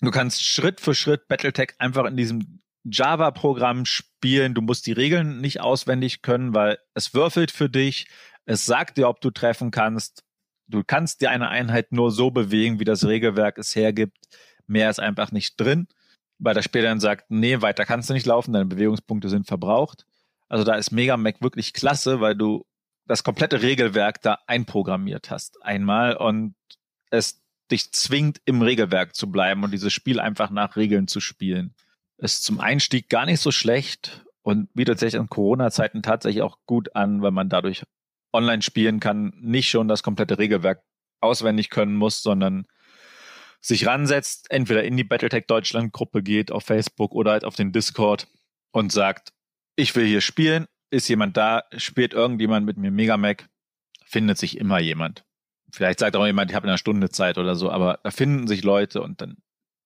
du 0.00 0.10
kannst 0.10 0.44
Schritt 0.44 0.80
für 0.80 0.94
Schritt 0.94 1.28
Battletech 1.28 1.74
einfach 1.78 2.06
in 2.06 2.16
diesem 2.16 2.60
Java-Programm 2.90 3.84
spielen. 3.84 4.54
Du 4.54 4.62
musst 4.62 4.86
die 4.86 4.92
Regeln 4.92 5.40
nicht 5.40 5.60
auswendig 5.60 6.22
können, 6.22 6.54
weil 6.54 6.78
es 6.94 7.14
würfelt 7.14 7.50
für 7.50 7.68
dich. 7.68 8.08
Es 8.44 8.66
sagt 8.66 8.96
dir, 8.96 9.08
ob 9.08 9.20
du 9.20 9.30
treffen 9.30 9.70
kannst. 9.70 10.24
Du 10.68 10.82
kannst 10.84 11.20
dir 11.20 11.30
eine 11.30 11.48
Einheit 11.48 11.92
nur 11.92 12.10
so 12.10 12.30
bewegen, 12.30 12.80
wie 12.80 12.84
das 12.84 13.04
Regelwerk 13.04 13.58
es 13.58 13.74
hergibt. 13.76 14.18
Mehr 14.66 14.90
ist 14.90 14.98
einfach 15.00 15.30
nicht 15.30 15.60
drin, 15.60 15.86
weil 16.38 16.54
das 16.54 16.64
Spiel 16.64 16.82
dann 16.82 17.00
sagt, 17.00 17.30
nee, 17.30 17.60
weiter 17.62 17.84
kannst 17.84 18.10
du 18.10 18.14
nicht 18.14 18.26
laufen, 18.26 18.52
deine 18.52 18.66
Bewegungspunkte 18.66 19.28
sind 19.28 19.46
verbraucht. 19.46 20.06
Also 20.48 20.64
da 20.64 20.74
ist 20.74 20.90
Mega 20.90 21.16
Mac 21.16 21.42
wirklich 21.42 21.72
klasse, 21.72 22.20
weil 22.20 22.36
du 22.36 22.64
das 23.06 23.24
komplette 23.24 23.62
Regelwerk 23.62 24.20
da 24.22 24.38
einprogrammiert 24.46 25.30
hast 25.30 25.62
einmal 25.62 26.16
und 26.16 26.54
es 27.10 27.42
dich 27.70 27.92
zwingt, 27.92 28.40
im 28.44 28.62
Regelwerk 28.62 29.14
zu 29.14 29.30
bleiben 29.30 29.64
und 29.64 29.72
dieses 29.72 29.92
Spiel 29.92 30.20
einfach 30.20 30.50
nach 30.50 30.76
Regeln 30.76 31.08
zu 31.08 31.20
spielen. 31.20 31.74
Ist 32.18 32.44
zum 32.44 32.60
Einstieg 32.60 33.08
gar 33.08 33.26
nicht 33.26 33.40
so 33.40 33.50
schlecht 33.50 34.24
und 34.42 34.72
bietet 34.74 34.98
sich 34.98 35.14
in 35.14 35.28
Corona-Zeiten 35.28 36.02
tatsächlich 36.02 36.42
auch 36.42 36.58
gut 36.66 36.94
an, 36.94 37.22
weil 37.22 37.32
man 37.32 37.48
dadurch 37.48 37.84
online 38.32 38.62
spielen 38.62 39.00
kann, 39.00 39.32
nicht 39.40 39.68
schon 39.68 39.88
das 39.88 40.02
komplette 40.02 40.38
Regelwerk 40.38 40.82
auswendig 41.20 41.70
können 41.70 41.96
muss, 41.96 42.22
sondern 42.22 42.66
sich 43.60 43.86
ransetzt, 43.86 44.50
entweder 44.50 44.84
in 44.84 44.96
die 44.96 45.04
Battletech 45.04 45.46
Deutschland 45.46 45.92
Gruppe 45.92 46.22
geht 46.22 46.52
auf 46.52 46.64
Facebook 46.64 47.12
oder 47.12 47.32
halt 47.32 47.44
auf 47.44 47.56
den 47.56 47.72
Discord 47.72 48.28
und 48.72 48.92
sagt, 48.92 49.32
ich 49.76 49.94
will 49.94 50.06
hier 50.06 50.20
spielen, 50.20 50.66
ist 50.90 51.08
jemand 51.08 51.36
da, 51.36 51.64
spielt 51.76 52.14
irgendjemand 52.14 52.66
mit 52.66 52.76
mir 52.76 52.90
Megamac, 52.90 53.48
findet 54.04 54.38
sich 54.38 54.58
immer 54.58 54.80
jemand. 54.80 55.24
Vielleicht 55.72 55.98
sagt 55.98 56.16
auch 56.16 56.26
jemand, 56.26 56.50
ich 56.50 56.54
habe 56.54 56.68
eine 56.68 56.78
Stunde 56.78 57.10
Zeit 57.10 57.38
oder 57.38 57.56
so, 57.56 57.70
aber 57.70 57.98
da 58.02 58.10
finden 58.10 58.46
sich 58.46 58.62
Leute 58.62 59.02
und 59.02 59.20
dann 59.20 59.36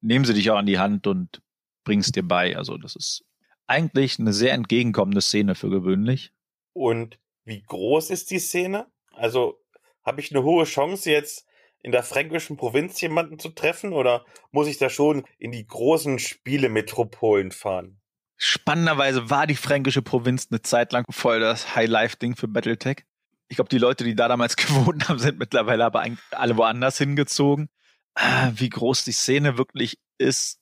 nehmen 0.01 0.25
sie 0.25 0.35
dich 0.35 0.51
auch 0.51 0.59
an 0.59 0.67
die 0.67 0.79
Hand 0.79 1.07
und 1.07 1.43
bringst 1.85 2.17
dir 2.17 2.23
bei. 2.23 2.57
Also 2.57 2.77
das 2.77 2.97
ist 2.97 3.25
eigentlich 3.67 4.19
eine 4.19 4.33
sehr 4.33 4.53
entgegenkommende 4.53 5.21
Szene 5.21 5.55
für 5.55 5.71
gewöhnlich. 5.71 6.33
Und 6.73 7.19
wie 7.45 7.63
groß 7.63 8.11
ist 8.11 8.31
die 8.31 8.39
Szene? 8.39 8.87
Also 9.13 9.61
habe 10.03 10.21
ich 10.21 10.31
eine 10.31 10.43
hohe 10.43 10.65
Chance 10.65 11.11
jetzt 11.11 11.47
in 11.83 11.93
der 11.93 12.03
fränkischen 12.03 12.57
Provinz 12.57 13.01
jemanden 13.01 13.39
zu 13.39 13.51
treffen 13.51 13.93
oder 13.93 14.25
muss 14.51 14.69
ich 14.69 14.79
da 14.79 14.91
schon 14.91 15.25
in 15.39 15.53
die 15.53 15.67
großen 15.67 16.19
Spielemetropolen 16.19 17.53
fahren? 17.53 18.01
Spannenderweise 18.37 19.29
war 19.29 19.47
die 19.47 19.57
fränkische 19.57 20.03
Provinz 20.03 20.49
eine 20.51 20.63
Zeit 20.63 20.93
lang 20.93 21.05
voll 21.11 21.41
das 21.41 21.75
High-Life-Ding 21.77 22.37
für 22.37 22.49
Battletech. 22.49 23.05
Ich 23.49 23.57
glaube, 23.57 23.69
die 23.69 23.79
Leute, 23.79 24.05
die 24.05 24.15
da 24.15 24.29
damals 24.29 24.57
gewohnt 24.57 25.09
haben, 25.09 25.19
sind 25.19 25.39
mittlerweile 25.39 25.85
aber 25.85 26.05
alle 26.31 26.57
woanders 26.57 26.99
hingezogen. 26.99 27.69
Ah, 28.15 28.51
wie 28.55 28.69
groß 28.69 29.05
die 29.05 29.13
Szene 29.13 29.59
wirklich 29.59 29.99
ist, 30.19 30.59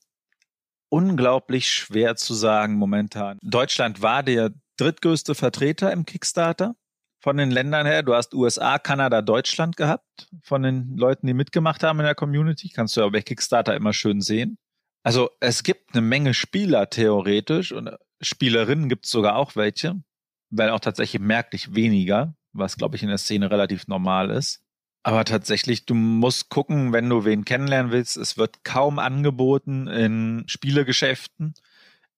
unglaublich 0.89 1.71
schwer 1.71 2.15
zu 2.15 2.33
sagen 2.33 2.75
momentan. 2.75 3.37
Deutschland 3.41 4.01
war 4.01 4.23
der 4.23 4.51
drittgrößte 4.77 5.35
Vertreter 5.35 5.91
im 5.91 6.05
Kickstarter 6.05 6.75
von 7.19 7.37
den 7.37 7.51
Ländern 7.51 7.85
her. 7.85 8.03
Du 8.03 8.13
hast 8.13 8.33
USA, 8.33 8.79
Kanada, 8.79 9.21
Deutschland 9.21 9.77
gehabt 9.77 10.29
von 10.43 10.63
den 10.63 10.95
Leuten, 10.97 11.27
die 11.27 11.33
mitgemacht 11.33 11.83
haben 11.83 11.99
in 11.99 12.05
der 12.05 12.15
Community. 12.15 12.69
Kannst 12.69 12.95
du 12.97 13.01
ja 13.01 13.09
bei 13.09 13.21
Kickstarter 13.21 13.75
immer 13.75 13.93
schön 13.93 14.21
sehen. 14.21 14.57
Also 15.03 15.29
es 15.39 15.63
gibt 15.63 15.93
eine 15.93 16.01
Menge 16.01 16.33
Spieler 16.33 16.89
theoretisch 16.89 17.71
und 17.71 17.91
Spielerinnen 18.21 18.89
gibt 18.89 19.05
es 19.05 19.11
sogar 19.11 19.35
auch 19.35 19.55
welche, 19.55 20.01
weil 20.49 20.69
auch 20.69 20.79
tatsächlich 20.79 21.21
merklich 21.21 21.73
weniger, 21.73 22.35
was 22.53 22.77
glaube 22.77 22.97
ich 22.97 23.03
in 23.03 23.09
der 23.09 23.17
Szene 23.17 23.49
relativ 23.49 23.87
normal 23.87 24.29
ist. 24.29 24.61
Aber 25.03 25.23
tatsächlich, 25.23 25.85
du 25.85 25.95
musst 25.95 26.49
gucken, 26.49 26.91
wenn 26.91 27.09
du 27.09 27.23
wen 27.23 27.45
kennenlernen 27.45 27.91
willst. 27.91 28.17
Es 28.17 28.37
wird 28.37 28.63
kaum 28.63 28.99
angeboten 28.99 29.87
in 29.87 30.43
Spielegeschäften, 30.47 31.53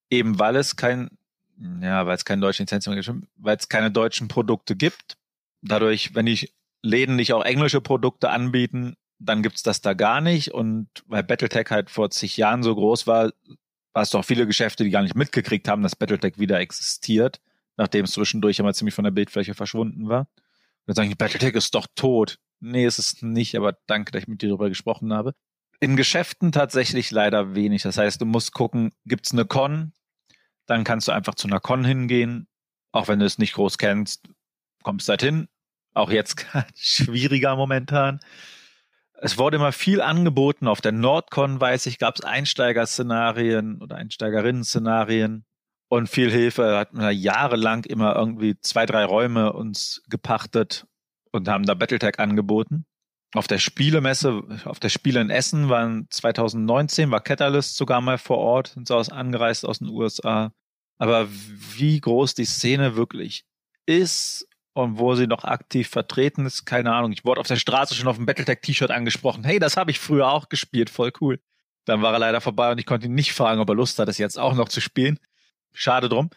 eben 0.09 0.39
weil 0.39 0.55
es 0.55 0.75
kein, 0.75 1.09
ja, 1.81 2.05
weil 2.05 2.15
es 2.15 2.25
keine 2.25 2.41
deutschen 2.41 2.63
Lizenzen 2.63 2.95
gibt, 2.95 3.11
weil 3.35 3.57
es 3.57 3.69
keine 3.69 3.91
deutschen 3.91 4.27
Produkte 4.27 4.75
gibt. 4.75 5.17
Dadurch, 5.61 6.15
wenn 6.15 6.25
die 6.25 6.49
Läden 6.81 7.15
nicht 7.15 7.33
auch 7.33 7.45
englische 7.45 7.81
Produkte 7.81 8.29
anbieten, 8.29 8.95
dann 9.19 9.43
gibt's 9.43 9.61
das 9.61 9.81
da 9.81 9.93
gar 9.93 10.21
nicht. 10.21 10.51
Und 10.51 10.89
weil 11.05 11.23
Battletech 11.23 11.69
halt 11.69 11.91
vor 11.91 12.09
zig 12.09 12.37
Jahren 12.37 12.63
so 12.63 12.73
groß 12.73 13.05
war, 13.05 13.31
war 13.93 14.03
es 14.03 14.09
doch 14.09 14.25
viele 14.25 14.47
Geschäfte, 14.47 14.83
die 14.83 14.89
gar 14.89 15.03
nicht 15.03 15.15
mitgekriegt 15.15 15.67
haben, 15.67 15.83
dass 15.83 15.95
Battletech 15.95 16.39
wieder 16.39 16.59
existiert, 16.59 17.39
nachdem 17.77 18.05
es 18.05 18.11
zwischendurch 18.11 18.57
immer 18.57 18.73
ziemlich 18.73 18.95
von 18.95 19.03
der 19.03 19.11
Bildfläche 19.11 19.53
verschwunden 19.53 20.07
war. 20.09 20.21
Und 20.21 20.87
dann 20.87 20.95
sagen 20.95 21.09
die, 21.09 21.15
Battletech 21.15 21.53
ist 21.53 21.75
doch 21.75 21.87
tot. 21.95 22.39
Nee, 22.59 22.85
ist 22.85 22.99
es 22.99 23.21
nicht, 23.21 23.55
aber 23.55 23.77
danke, 23.85 24.11
dass 24.11 24.23
ich 24.23 24.27
mit 24.27 24.41
dir 24.41 24.49
darüber 24.49 24.69
gesprochen 24.69 25.13
habe. 25.13 25.33
In 25.79 25.95
Geschäften 25.95 26.51
tatsächlich 26.51 27.11
leider 27.11 27.53
wenig. 27.55 27.83
Das 27.83 27.97
heißt, 27.97 28.21
du 28.21 28.25
musst 28.25 28.53
gucken, 28.53 28.91
gibt's 29.05 29.31
eine 29.31 29.45
Con? 29.45 29.93
Dann 30.71 30.85
kannst 30.85 31.09
du 31.09 31.11
einfach 31.11 31.35
zu 31.35 31.49
einer 31.49 31.59
Con 31.59 31.83
hingehen. 31.83 32.47
Auch 32.93 33.09
wenn 33.09 33.19
du 33.19 33.25
es 33.25 33.37
nicht 33.37 33.55
groß 33.55 33.77
kennst, 33.77 34.23
kommst 34.83 35.09
halt 35.09 35.21
hin. 35.21 35.49
Auch 35.93 36.09
jetzt 36.09 36.45
schwieriger 36.77 37.57
momentan. 37.57 38.21
Es 39.15 39.37
wurde 39.37 39.57
immer 39.57 39.73
viel 39.73 39.99
angeboten. 39.99 40.69
Auf 40.69 40.79
der 40.79 40.93
Nordcon, 40.93 41.59
weiß 41.59 41.87
ich, 41.87 41.99
gab 41.99 42.15
es 42.15 42.23
Einsteigerszenarien 42.23 43.81
oder 43.81 43.97
Einsteigerinnen-Szenarien 43.97 45.43
und 45.89 46.07
viel 46.07 46.31
Hilfe. 46.31 46.77
Hat 46.77 46.93
man 46.93 47.13
jahrelang 47.17 47.83
immer 47.83 48.15
irgendwie 48.15 48.57
zwei, 48.61 48.85
drei 48.85 49.03
Räume 49.03 49.51
uns 49.51 50.01
gepachtet 50.07 50.87
und 51.33 51.49
haben 51.49 51.65
da 51.65 51.73
Battletech 51.73 52.17
angeboten. 52.17 52.85
Auf 53.33 53.47
der 53.47 53.59
Spielemesse, 53.59 54.41
auf 54.63 54.79
der 54.79 54.87
Spiele 54.87 55.19
in 55.19 55.29
Essen 55.29 55.67
waren 55.67 56.07
2019, 56.11 57.11
war 57.11 57.19
Catalyst 57.19 57.75
sogar 57.75 57.99
mal 57.99 58.17
vor 58.17 58.37
Ort, 58.37 58.67
sind 58.67 58.87
sie 58.87 58.95
aus, 58.95 59.09
angereist 59.09 59.65
aus 59.65 59.79
den 59.79 59.89
USA. 59.89 60.53
Aber 61.01 61.27
wie 61.29 61.99
groß 61.99 62.35
die 62.35 62.45
Szene 62.45 62.95
wirklich 62.95 63.45
ist 63.85 64.47
und 64.73 64.99
wo 64.99 65.15
sie 65.15 65.27
noch 65.27 65.43
aktiv 65.43 65.89
vertreten 65.89 66.45
ist, 66.45 66.65
keine 66.65 66.93
Ahnung. 66.93 67.11
Ich 67.11 67.25
wurde 67.25 67.41
auf 67.41 67.47
der 67.47 67.55
Straße 67.55 67.95
schon 67.95 68.07
auf 68.07 68.17
dem 68.17 68.25
Battletech-T-Shirt 68.25 68.91
angesprochen. 68.91 69.43
Hey, 69.43 69.59
das 69.59 69.77
habe 69.77 69.91
ich 69.91 69.99
früher 69.99 70.29
auch 70.29 70.49
gespielt, 70.49 70.89
voll 70.89 71.11
cool. 71.19 71.39
Dann 71.85 72.01
war 72.01 72.13
er 72.13 72.19
leider 72.19 72.41
vorbei 72.41 72.71
und 72.71 72.77
ich 72.77 72.85
konnte 72.85 73.07
ihn 73.07 73.15
nicht 73.15 73.33
fragen, 73.33 73.59
ob 73.59 73.69
er 73.69 73.75
Lust 73.75 73.97
hat, 73.97 74.09
es 74.09 74.19
jetzt 74.19 74.37
auch 74.37 74.53
noch 74.53 74.69
zu 74.69 74.81
spielen. 74.81 75.19
Schade 75.73 76.07
drum. 76.07 76.29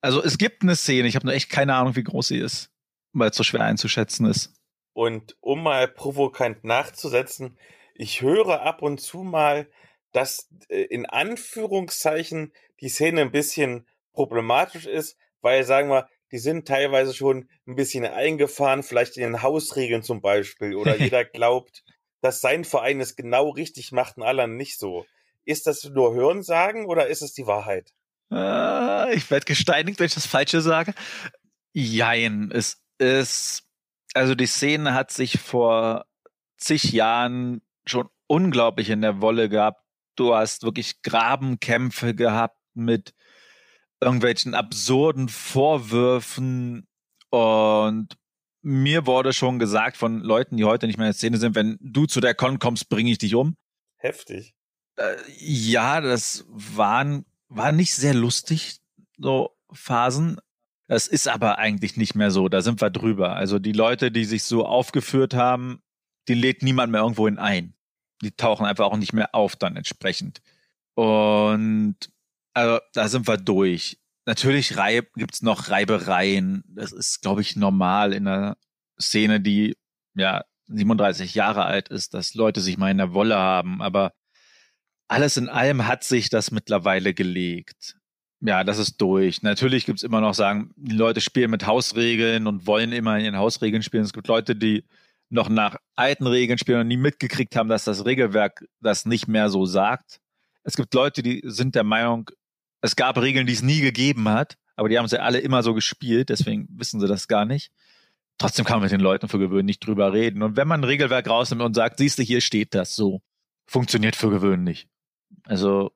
Also 0.00 0.22
es 0.22 0.38
gibt 0.38 0.62
eine 0.62 0.76
Szene, 0.76 1.08
ich 1.08 1.16
habe 1.16 1.26
nur 1.26 1.34
echt 1.34 1.50
keine 1.50 1.74
Ahnung, 1.74 1.96
wie 1.96 2.04
groß 2.04 2.28
sie 2.28 2.38
ist 2.38 2.70
weil 3.18 3.30
es 3.30 3.36
so 3.36 3.42
schwer 3.42 3.62
einzuschätzen 3.62 4.26
ist. 4.26 4.52
Und 4.92 5.36
um 5.40 5.62
mal 5.62 5.88
provokant 5.88 6.64
nachzusetzen, 6.64 7.58
ich 7.94 8.20
höre 8.20 8.62
ab 8.62 8.82
und 8.82 9.00
zu 9.00 9.18
mal, 9.18 9.68
dass 10.12 10.48
äh, 10.68 10.82
in 10.82 11.06
Anführungszeichen 11.06 12.52
die 12.80 12.88
Szene 12.88 13.22
ein 13.22 13.32
bisschen 13.32 13.86
problematisch 14.16 14.86
ist, 14.86 15.16
weil, 15.40 15.62
sagen 15.62 15.88
wir, 15.88 16.08
die 16.32 16.38
sind 16.38 16.66
teilweise 16.66 17.14
schon 17.14 17.48
ein 17.66 17.76
bisschen 17.76 18.04
eingefahren, 18.04 18.82
vielleicht 18.82 19.16
in 19.16 19.22
den 19.22 19.42
Hausregeln 19.42 20.02
zum 20.02 20.20
Beispiel, 20.20 20.74
oder 20.74 20.96
jeder 21.00 21.24
glaubt, 21.24 21.84
dass 22.20 22.40
sein 22.40 22.64
Verein 22.64 23.00
es 23.00 23.14
genau 23.14 23.50
richtig 23.50 23.92
macht 23.92 24.16
und 24.16 24.24
alle 24.24 24.48
nicht 24.48 24.78
so. 24.78 25.06
Ist 25.44 25.68
das 25.68 25.84
nur 25.84 26.14
Hörensagen 26.14 26.86
oder 26.86 27.06
ist 27.06 27.22
es 27.22 27.32
die 27.32 27.46
Wahrheit? 27.46 27.92
Äh, 28.32 29.14
ich 29.14 29.30
werde 29.30 29.44
gesteinigt, 29.44 30.00
wenn 30.00 30.06
ich 30.06 30.14
das 30.14 30.26
Falsche 30.26 30.60
sage. 30.60 30.92
Jein, 31.72 32.50
es 32.52 32.82
ist, 32.98 33.62
also 34.14 34.34
die 34.34 34.46
Szene 34.46 34.94
hat 34.94 35.12
sich 35.12 35.38
vor 35.38 36.06
zig 36.56 36.92
Jahren 36.92 37.62
schon 37.86 38.08
unglaublich 38.26 38.90
in 38.90 39.02
der 39.02 39.20
Wolle 39.20 39.48
gehabt. 39.48 39.82
Du 40.16 40.34
hast 40.34 40.64
wirklich 40.64 41.02
Grabenkämpfe 41.02 42.14
gehabt 42.14 42.58
mit 42.74 43.14
irgendwelchen 44.00 44.54
absurden 44.54 45.28
Vorwürfen 45.28 46.86
und 47.30 48.16
mir 48.62 49.06
wurde 49.06 49.32
schon 49.32 49.58
gesagt 49.58 49.96
von 49.96 50.20
Leuten, 50.20 50.56
die 50.56 50.64
heute 50.64 50.86
nicht 50.86 50.96
mehr 50.96 51.06
in 51.06 51.12
der 51.12 51.16
Szene 51.16 51.38
sind, 51.38 51.54
wenn 51.54 51.78
du 51.80 52.06
zu 52.06 52.20
der 52.20 52.34
Con 52.34 52.58
kommst, 52.58 52.88
bringe 52.88 53.10
ich 53.10 53.18
dich 53.18 53.34
um. 53.34 53.56
Heftig. 53.96 54.54
Äh, 54.96 55.16
ja, 55.38 56.00
das 56.00 56.44
waren, 56.48 57.24
war 57.48 57.70
nicht 57.72 57.94
sehr 57.94 58.14
lustig, 58.14 58.78
so 59.18 59.56
Phasen. 59.72 60.40
Das 60.88 61.06
ist 61.06 61.28
aber 61.28 61.58
eigentlich 61.58 61.96
nicht 61.96 62.14
mehr 62.14 62.30
so. 62.30 62.48
Da 62.48 62.60
sind 62.60 62.80
wir 62.80 62.90
drüber. 62.90 63.36
Also 63.36 63.58
die 63.58 63.72
Leute, 63.72 64.10
die 64.10 64.24
sich 64.24 64.44
so 64.44 64.66
aufgeführt 64.66 65.34
haben, 65.34 65.80
die 66.28 66.34
lädt 66.34 66.62
niemand 66.62 66.92
mehr 66.92 67.02
irgendwohin 67.02 67.38
ein. 67.38 67.74
Die 68.22 68.32
tauchen 68.32 68.66
einfach 68.66 68.86
auch 68.86 68.96
nicht 68.96 69.12
mehr 69.12 69.34
auf 69.34 69.56
dann 69.56 69.76
entsprechend. 69.76 70.42
Und 70.94 71.96
also 72.56 72.80
da 72.94 73.08
sind 73.08 73.28
wir 73.28 73.36
durch. 73.36 73.98
Natürlich 74.24 74.78
reib, 74.78 75.12
gibt's 75.14 75.42
noch 75.42 75.68
Reibereien. 75.68 76.64
Das 76.68 76.90
ist, 76.90 77.20
glaube 77.20 77.42
ich, 77.42 77.54
normal 77.54 78.14
in 78.14 78.26
einer 78.26 78.56
Szene, 78.98 79.40
die 79.40 79.76
ja 80.14 80.42
37 80.68 81.34
Jahre 81.34 81.66
alt 81.66 81.90
ist, 81.90 82.14
dass 82.14 82.34
Leute 82.34 82.62
sich 82.62 82.78
mal 82.78 82.90
in 82.90 82.96
der 82.96 83.12
Wolle 83.12 83.36
haben. 83.36 83.82
Aber 83.82 84.12
alles 85.06 85.36
in 85.36 85.50
allem 85.50 85.86
hat 85.86 86.02
sich 86.02 86.30
das 86.30 86.50
mittlerweile 86.50 87.12
gelegt. 87.12 87.96
Ja, 88.40 88.64
das 88.64 88.78
ist 88.78 88.96
durch. 89.02 89.42
Natürlich 89.42 89.84
gibt's 89.84 90.02
immer 90.02 90.22
noch 90.22 90.34
sagen, 90.34 90.72
die 90.76 90.96
Leute 90.96 91.20
spielen 91.20 91.50
mit 91.50 91.66
Hausregeln 91.66 92.46
und 92.46 92.66
wollen 92.66 92.92
immer 92.92 93.18
in 93.18 93.24
ihren 93.26 93.36
Hausregeln 93.36 93.82
spielen. 93.82 94.04
Es 94.04 94.14
gibt 94.14 94.28
Leute, 94.28 94.56
die 94.56 94.86
noch 95.28 95.50
nach 95.50 95.76
alten 95.94 96.26
Regeln 96.26 96.58
spielen 96.58 96.80
und 96.80 96.88
nie 96.88 96.96
mitgekriegt 96.96 97.54
haben, 97.54 97.68
dass 97.68 97.84
das 97.84 98.06
Regelwerk 98.06 98.64
das 98.80 99.04
nicht 99.04 99.28
mehr 99.28 99.50
so 99.50 99.66
sagt. 99.66 100.20
Es 100.62 100.74
gibt 100.76 100.94
Leute, 100.94 101.22
die 101.22 101.42
sind 101.44 101.74
der 101.74 101.84
Meinung, 101.84 102.30
es 102.86 102.96
gab 102.96 103.18
Regeln, 103.18 103.46
die 103.46 103.52
es 103.52 103.62
nie 103.62 103.80
gegeben 103.80 104.28
hat, 104.28 104.56
aber 104.76 104.88
die 104.88 104.98
haben 104.98 105.08
sie 105.08 105.20
alle 105.20 105.38
immer 105.38 105.62
so 105.62 105.74
gespielt, 105.74 106.28
deswegen 106.28 106.68
wissen 106.70 107.00
sie 107.00 107.08
das 107.08 107.28
gar 107.28 107.44
nicht. 107.44 107.72
Trotzdem 108.38 108.64
kann 108.64 108.76
man 108.76 108.84
mit 108.84 108.92
den 108.92 109.00
Leuten 109.00 109.28
für 109.28 109.38
gewöhnlich 109.38 109.80
drüber 109.80 110.12
reden. 110.12 110.42
Und 110.42 110.56
wenn 110.56 110.68
man 110.68 110.80
ein 110.80 110.84
Regelwerk 110.84 111.28
rausnimmt 111.28 111.62
und 111.62 111.74
sagt, 111.74 111.98
siehst 111.98 112.18
du, 112.18 112.22
hier 112.22 112.40
steht 112.40 112.74
das 112.74 112.94
so, 112.94 113.22
funktioniert 113.66 114.14
für 114.14 114.30
gewöhnlich. 114.30 114.88
Also 115.44 115.92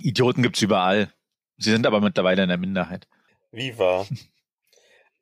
Idioten 0.00 0.42
gibt's 0.42 0.62
überall. 0.62 1.12
Sie 1.58 1.70
sind 1.70 1.86
aber 1.86 2.00
mittlerweile 2.00 2.42
in 2.42 2.48
der 2.48 2.58
Minderheit. 2.58 3.06
Wie 3.52 3.78
wahr? 3.78 4.06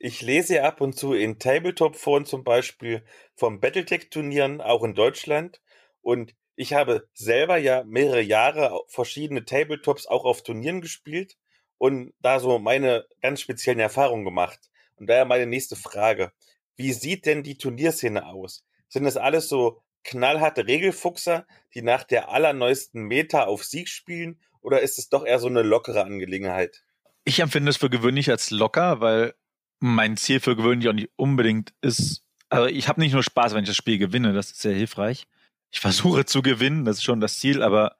Ich 0.04 0.20
lese 0.20 0.64
ab 0.64 0.80
und 0.80 0.96
zu 0.96 1.12
in 1.14 1.38
Tabletop-Foren 1.38 2.26
zum 2.26 2.42
Beispiel 2.42 3.04
von 3.36 3.60
Battletech-Turnieren, 3.60 4.60
auch 4.60 4.82
in 4.82 4.94
Deutschland. 4.94 5.60
Und 6.00 6.34
ich 6.56 6.74
habe 6.74 7.08
selber 7.14 7.56
ja 7.56 7.84
mehrere 7.84 8.20
Jahre 8.20 8.80
verschiedene 8.88 9.44
Tabletops 9.44 10.06
auch 10.06 10.24
auf 10.24 10.42
Turnieren 10.42 10.80
gespielt 10.80 11.36
und 11.78 12.12
da 12.20 12.40
so 12.40 12.58
meine 12.58 13.06
ganz 13.20 13.40
speziellen 13.40 13.80
Erfahrungen 13.80 14.24
gemacht. 14.24 14.70
Und 14.96 15.08
daher 15.08 15.24
meine 15.24 15.46
nächste 15.46 15.76
Frage. 15.76 16.32
Wie 16.76 16.92
sieht 16.92 17.26
denn 17.26 17.42
die 17.42 17.58
Turnierszene 17.58 18.26
aus? 18.26 18.64
Sind 18.88 19.06
es 19.06 19.16
alles 19.16 19.48
so 19.48 19.82
knallharte 20.04 20.66
Regelfuchser, 20.66 21.46
die 21.74 21.82
nach 21.82 22.04
der 22.04 22.30
allerneuesten 22.30 23.02
Meta 23.02 23.44
auf 23.44 23.64
Sieg 23.64 23.88
spielen 23.88 24.40
oder 24.60 24.80
ist 24.80 24.98
es 24.98 25.08
doch 25.08 25.24
eher 25.24 25.38
so 25.38 25.48
eine 25.48 25.62
lockere 25.62 26.04
Angelegenheit? 26.04 26.84
Ich 27.24 27.40
empfinde 27.40 27.70
es 27.70 27.76
für 27.76 27.90
gewöhnlich 27.90 28.30
als 28.30 28.50
locker, 28.50 29.00
weil 29.00 29.34
mein 29.78 30.16
Ziel 30.16 30.40
für 30.40 30.56
gewöhnlich 30.56 30.88
auch 30.88 30.92
nicht 30.92 31.10
unbedingt 31.16 31.72
ist, 31.80 32.24
also 32.48 32.66
ich 32.66 32.88
habe 32.88 33.00
nicht 33.00 33.12
nur 33.12 33.22
Spaß, 33.22 33.54
wenn 33.54 33.64
ich 33.64 33.68
das 33.68 33.76
Spiel 33.76 33.98
gewinne, 33.98 34.32
das 34.32 34.50
ist 34.50 34.60
sehr 34.60 34.74
hilfreich. 34.74 35.26
Ich 35.72 35.80
versuche 35.80 36.24
zu 36.26 36.42
gewinnen, 36.42 36.84
das 36.84 36.98
ist 36.98 37.04
schon 37.04 37.20
das 37.20 37.38
Ziel, 37.38 37.62
aber 37.62 37.96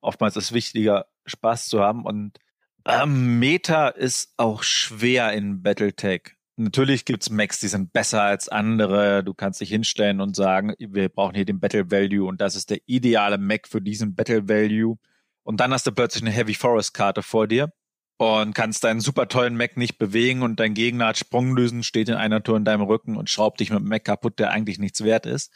oftmals 0.00 0.36
ist 0.36 0.52
wichtiger, 0.52 1.06
Spaß 1.26 1.68
zu 1.68 1.80
haben. 1.80 2.04
Und 2.04 2.38
ähm, 2.86 3.38
Meta 3.38 3.88
ist 3.88 4.32
auch 4.38 4.62
schwer 4.62 5.32
in 5.32 5.62
Battletech. 5.62 6.32
Natürlich 6.56 7.04
gibt's 7.04 7.30
Macs, 7.30 7.60
die 7.60 7.68
sind 7.68 7.92
besser 7.92 8.22
als 8.22 8.48
andere. 8.48 9.22
Du 9.22 9.34
kannst 9.34 9.60
dich 9.60 9.68
hinstellen 9.70 10.20
und 10.20 10.34
sagen, 10.34 10.74
wir 10.78 11.08
brauchen 11.08 11.34
hier 11.34 11.44
den 11.44 11.60
Battle 11.60 11.90
Value 11.90 12.26
und 12.26 12.40
das 12.40 12.56
ist 12.56 12.70
der 12.70 12.80
ideale 12.86 13.38
Mac 13.38 13.68
für 13.68 13.80
diesen 13.80 14.14
Battle 14.14 14.48
Value. 14.48 14.96
Und 15.42 15.60
dann 15.60 15.72
hast 15.72 15.86
du 15.86 15.92
plötzlich 15.92 16.22
eine 16.22 16.32
Heavy 16.32 16.54
Forest 16.54 16.94
Karte 16.94 17.22
vor 17.22 17.46
dir 17.46 17.72
und 18.18 18.54
kannst 18.54 18.84
deinen 18.84 19.00
super 19.00 19.28
tollen 19.28 19.56
Mac 19.56 19.78
nicht 19.78 19.96
bewegen 19.96 20.42
und 20.42 20.60
dein 20.60 20.74
Gegner 20.74 21.06
hat 21.06 21.18
Sprungdüsen, 21.18 21.82
steht 21.82 22.10
in 22.10 22.16
einer 22.16 22.42
Tour 22.42 22.58
in 22.58 22.66
deinem 22.66 22.82
Rücken 22.82 23.16
und 23.16 23.30
schraubt 23.30 23.60
dich 23.60 23.70
mit 23.70 23.80
dem 23.80 23.88
Mac 23.88 24.04
kaputt, 24.04 24.38
der 24.38 24.50
eigentlich 24.50 24.78
nichts 24.78 25.02
wert 25.02 25.24
ist. 25.24 25.50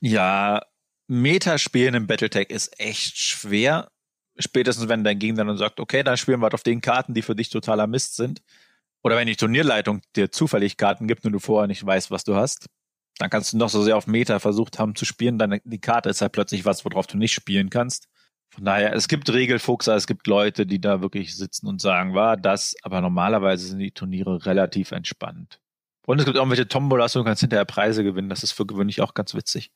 Ja, 0.00 0.62
Metaspielen 1.08 1.94
im 1.94 2.06
Battletech 2.06 2.50
ist 2.50 2.78
echt 2.78 3.16
schwer. 3.18 3.90
Spätestens 4.38 4.88
wenn 4.88 5.04
dein 5.04 5.18
Gegner 5.18 5.44
dann 5.44 5.58
sagt, 5.58 5.80
okay, 5.80 6.02
dann 6.02 6.16
spielen 6.16 6.40
wir 6.40 6.44
halt 6.44 6.54
auf 6.54 6.62
den 6.62 6.80
Karten, 6.80 7.14
die 7.14 7.22
für 7.22 7.34
dich 7.34 7.50
totaler 7.50 7.86
Mist 7.86 8.16
sind. 8.16 8.42
Oder 9.02 9.16
wenn 9.16 9.26
die 9.26 9.36
Turnierleitung 9.36 10.02
dir 10.16 10.30
zufällig 10.30 10.76
Karten 10.76 11.08
gibt 11.08 11.24
und 11.24 11.32
du 11.32 11.38
vorher 11.38 11.66
nicht 11.66 11.84
weißt, 11.84 12.10
was 12.10 12.24
du 12.24 12.36
hast, 12.36 12.66
dann 13.18 13.30
kannst 13.30 13.52
du 13.52 13.56
noch 13.58 13.68
so 13.68 13.82
sehr 13.82 13.96
auf 13.96 14.06
Meta 14.06 14.38
versucht 14.38 14.78
haben 14.78 14.94
zu 14.94 15.04
spielen, 15.04 15.38
dann 15.38 15.60
die 15.64 15.80
Karte 15.80 16.08
ist 16.10 16.22
halt 16.22 16.32
plötzlich 16.32 16.64
was, 16.64 16.84
worauf 16.84 17.06
du 17.06 17.18
nicht 17.18 17.32
spielen 17.32 17.70
kannst. 17.70 18.08
Von 18.50 18.64
daher, 18.64 18.94
es 18.94 19.08
gibt 19.08 19.32
Regelfuchser, 19.32 19.94
es 19.94 20.06
gibt 20.06 20.26
Leute, 20.26 20.66
die 20.66 20.80
da 20.80 21.02
wirklich 21.02 21.36
sitzen 21.36 21.66
und 21.66 21.80
sagen, 21.80 22.14
war 22.14 22.36
das, 22.36 22.74
aber 22.82 23.00
normalerweise 23.00 23.66
sind 23.68 23.78
die 23.78 23.92
Turniere 23.92 24.44
relativ 24.46 24.90
entspannt. 24.90 25.60
Und 26.10 26.18
es 26.18 26.24
gibt 26.24 26.38
auch 26.38 26.50
welche 26.50 26.66
Tombolas, 26.66 27.12
du 27.12 27.22
kannst 27.22 27.40
hinterher 27.40 27.64
Preise 27.64 28.02
gewinnen, 28.02 28.28
das 28.28 28.42
ist 28.42 28.50
für 28.50 28.66
gewöhnlich 28.66 29.00
auch 29.00 29.14
ganz 29.14 29.32
witzig. 29.32 29.70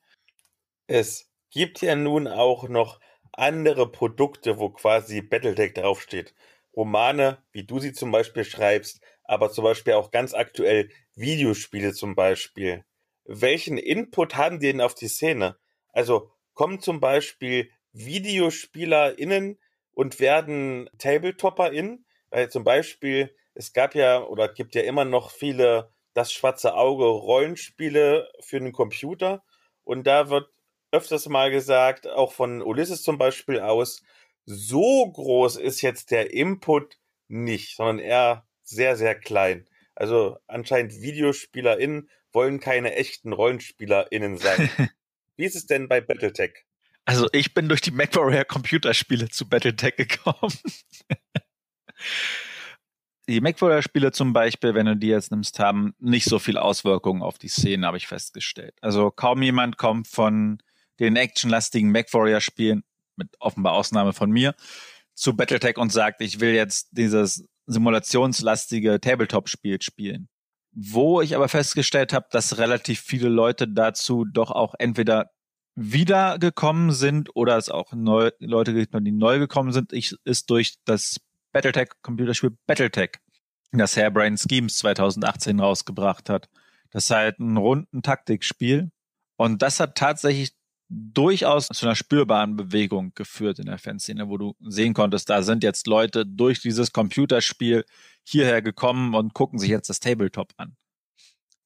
Es 0.89 1.31
gibt 1.51 1.81
ja 1.81 1.95
nun 1.95 2.27
auch 2.27 2.69
noch 2.69 2.99
andere 3.31 3.89
Produkte, 3.89 4.59
wo 4.59 4.71
quasi 4.71 5.23
Battletech 5.23 5.75
draufsteht. 5.75 6.35
Romane, 6.75 7.39
wie 7.53 7.63
du 7.63 7.79
sie 7.79 7.93
zum 7.93 8.11
Beispiel 8.11 8.45
schreibst, 8.45 9.01
aber 9.23 9.53
zum 9.53 9.63
Beispiel 9.63 9.93
auch 9.93 10.11
ganz 10.11 10.35
aktuell 10.35 10.91
Videospiele 11.15 11.93
zum 11.93 12.17
Beispiel. 12.17 12.85
Welchen 13.25 13.79
Input 13.79 14.35
haben 14.35 14.59
die 14.59 14.73
denn 14.73 14.81
auf 14.81 14.97
die 14.97 15.07
Szene? 15.07 15.57
Also 15.93 16.33
kommen 16.55 16.81
zum 16.81 16.99
Beispiel 16.99 17.71
VideospielerInnen 17.93 19.61
und 19.93 20.19
werden 20.19 20.91
TabletopperInnen. 20.99 22.05
Weil 22.31 22.51
zum 22.51 22.65
Beispiel, 22.65 23.33
es 23.55 23.73
gab 23.73 23.95
ja 23.95 24.21
oder 24.25 24.53
gibt 24.53 24.75
ja 24.75 24.83
immer 24.83 25.05
noch 25.05 25.31
viele 25.31 25.94
das 26.15 26.33
schwarze 26.33 26.75
Auge 26.75 27.05
Rollenspiele 27.05 28.31
für 28.41 28.61
den 28.61 28.73
Computer. 28.73 29.45
Und 29.83 30.07
da 30.07 30.31
wird 30.31 30.49
öfters 30.93 31.29
mal 31.29 31.51
gesagt, 31.51 32.07
auch 32.07 32.33
von 32.33 32.63
Ulysses 32.63 33.03
zum 33.03 33.19
Beispiel 33.19 33.61
aus, 33.61 34.03
so 34.47 35.11
groß 35.11 35.57
ist 35.57 35.83
jetzt 35.83 36.11
der 36.11 36.33
Input 36.33 36.99
nicht, 37.29 37.77
sondern 37.77 37.99
eher 37.99 38.47
sehr, 38.63 38.97
sehr 38.97 39.15
klein. 39.15 39.69
Also 39.95 40.39
anscheinend 40.47 40.93
VideospielerInnen 40.93 42.09
wollen 42.33 42.61
keine 42.61 42.95
echten 42.95 43.33
RollenspielerInnen 43.33 44.39
sein. 44.39 44.71
Wie 45.37 45.45
ist 45.45 45.57
es 45.57 45.67
denn 45.67 45.89
bei 45.89 46.01
Battletech? 46.01 46.65
Also 47.05 47.29
ich 47.33 47.55
bin 47.55 47.69
durch 47.69 47.81
die 47.81 47.91
MacWarrior 47.91 48.45
Computerspiele 48.45 49.29
zu 49.29 49.49
Battletech 49.49 49.97
gekommen. 49.97 50.53
Die 53.29 53.41
MacWarrior-Spiele 53.41 54.13
zum 54.13 54.33
Beispiel, 54.33 54.75
wenn 54.75 54.87
du 54.87 54.97
die 54.97 55.09
jetzt 55.09 55.31
nimmst, 55.31 55.59
haben 55.59 55.95
nicht 55.99 56.27
so 56.27 56.39
viel 56.39 56.59
Auswirkungen 56.59 57.23
auf 57.23 57.39
die 57.39 57.49
Szene, 57.49 57.87
habe 57.87 57.97
ich 57.97 58.07
festgestellt. 58.07 58.75
Also 58.81 59.11
kaum 59.11 59.43
jemand 59.43 59.79
kommt 59.79 60.09
von 60.09 60.59
den 61.01 61.17
actionlastigen 61.17 61.91
MacWarrior-Spielen, 61.91 62.85
mit 63.17 63.29
offenbar 63.41 63.75
Ausnahme 63.75 64.13
von 64.13 64.31
mir, 64.31 64.55
zu 65.15 65.37
Battletech 65.37 65.79
und 65.79 65.93
sagt, 65.93 66.21
ich 66.21 66.41
will 66.41 66.55
jetzt 66.55 66.89
dieses 66.93 67.47
simulationslastige 67.67 69.01
Tabletop-Spiel 69.01 69.81
spielen. 69.81 70.29
Wo 70.73 71.21
ich 71.21 71.37
aber 71.37 71.49
festgestellt 71.49 72.13
habe, 72.13 72.27
dass 72.31 72.59
relativ 72.59 73.01
viele 73.01 73.29
Leute 73.29 73.69
dazu 73.69 74.25
doch 74.25 74.51
auch 74.51 74.75
entweder 74.79 75.31
wiedergekommen 75.77 76.93
sind 76.93 77.35
oder 77.35 77.57
es 77.57 77.69
auch 77.69 77.93
neu, 77.93 78.31
Leute 78.39 78.75
gibt, 78.75 78.95
die 78.95 79.13
neu 79.13 79.39
gekommen 79.39 79.73
sind, 79.73 79.93
ich, 79.93 80.15
ist 80.25 80.51
durch 80.51 80.77
das 80.85 81.21
Battletech 81.55 81.91
Computerspiel 82.03 82.51
Battletech, 82.67 83.13
das 83.71 83.97
Hairbrain 83.97 84.37
Schemes 84.37 84.77
2018 84.79 85.61
rausgebracht 85.61 86.29
hat. 86.29 86.49
Das 86.91 87.05
ist 87.05 87.11
halt 87.11 87.39
ein 87.39 87.57
runden 87.57 88.03
Taktikspiel. 88.03 88.91
Und 89.37 89.63
das 89.63 89.79
hat 89.79 89.97
tatsächlich 89.97 90.53
durchaus 90.89 91.69
zu 91.69 91.87
einer 91.87 91.95
spürbaren 91.95 92.57
Bewegung 92.57 93.13
geführt 93.15 93.61
in 93.61 93.67
der 93.67 93.79
Fanszene, 93.79 94.29
wo 94.29 94.37
du 94.37 94.57
sehen 94.61 94.95
konntest, 94.95 95.31
da 95.31 95.43
sind 95.43 95.63
jetzt 95.63 95.87
Leute 95.87 96.27
durch 96.27 96.61
dieses 96.61 96.93
Computerspiel 96.93 97.85
hierher 98.25 98.61
gekommen 98.61 99.15
und 99.15 99.33
gucken 99.33 99.61
sich 99.61 99.71
jetzt 99.71 99.89
das 99.89 100.01
Tabletop 100.01 100.53
an. 100.57 100.77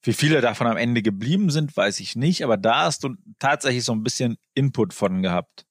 Wie 0.03 0.13
viele 0.13 0.43
davon 0.43 0.67
am 0.67 0.77
Ende 0.77 1.01
geblieben 1.01 1.51
sind, 1.51 1.75
weiß 1.75 2.01
ich 2.01 2.15
nicht, 2.15 2.45
aber 2.45 2.59
da 2.59 2.85
hast 2.85 3.05
du 3.05 3.17
tatsächlich 3.39 3.85
so 3.85 3.93
ein 3.93 4.03
bisschen 4.03 4.37
Input 4.55 4.93
von 4.93 5.23
gehabt. 5.23 5.65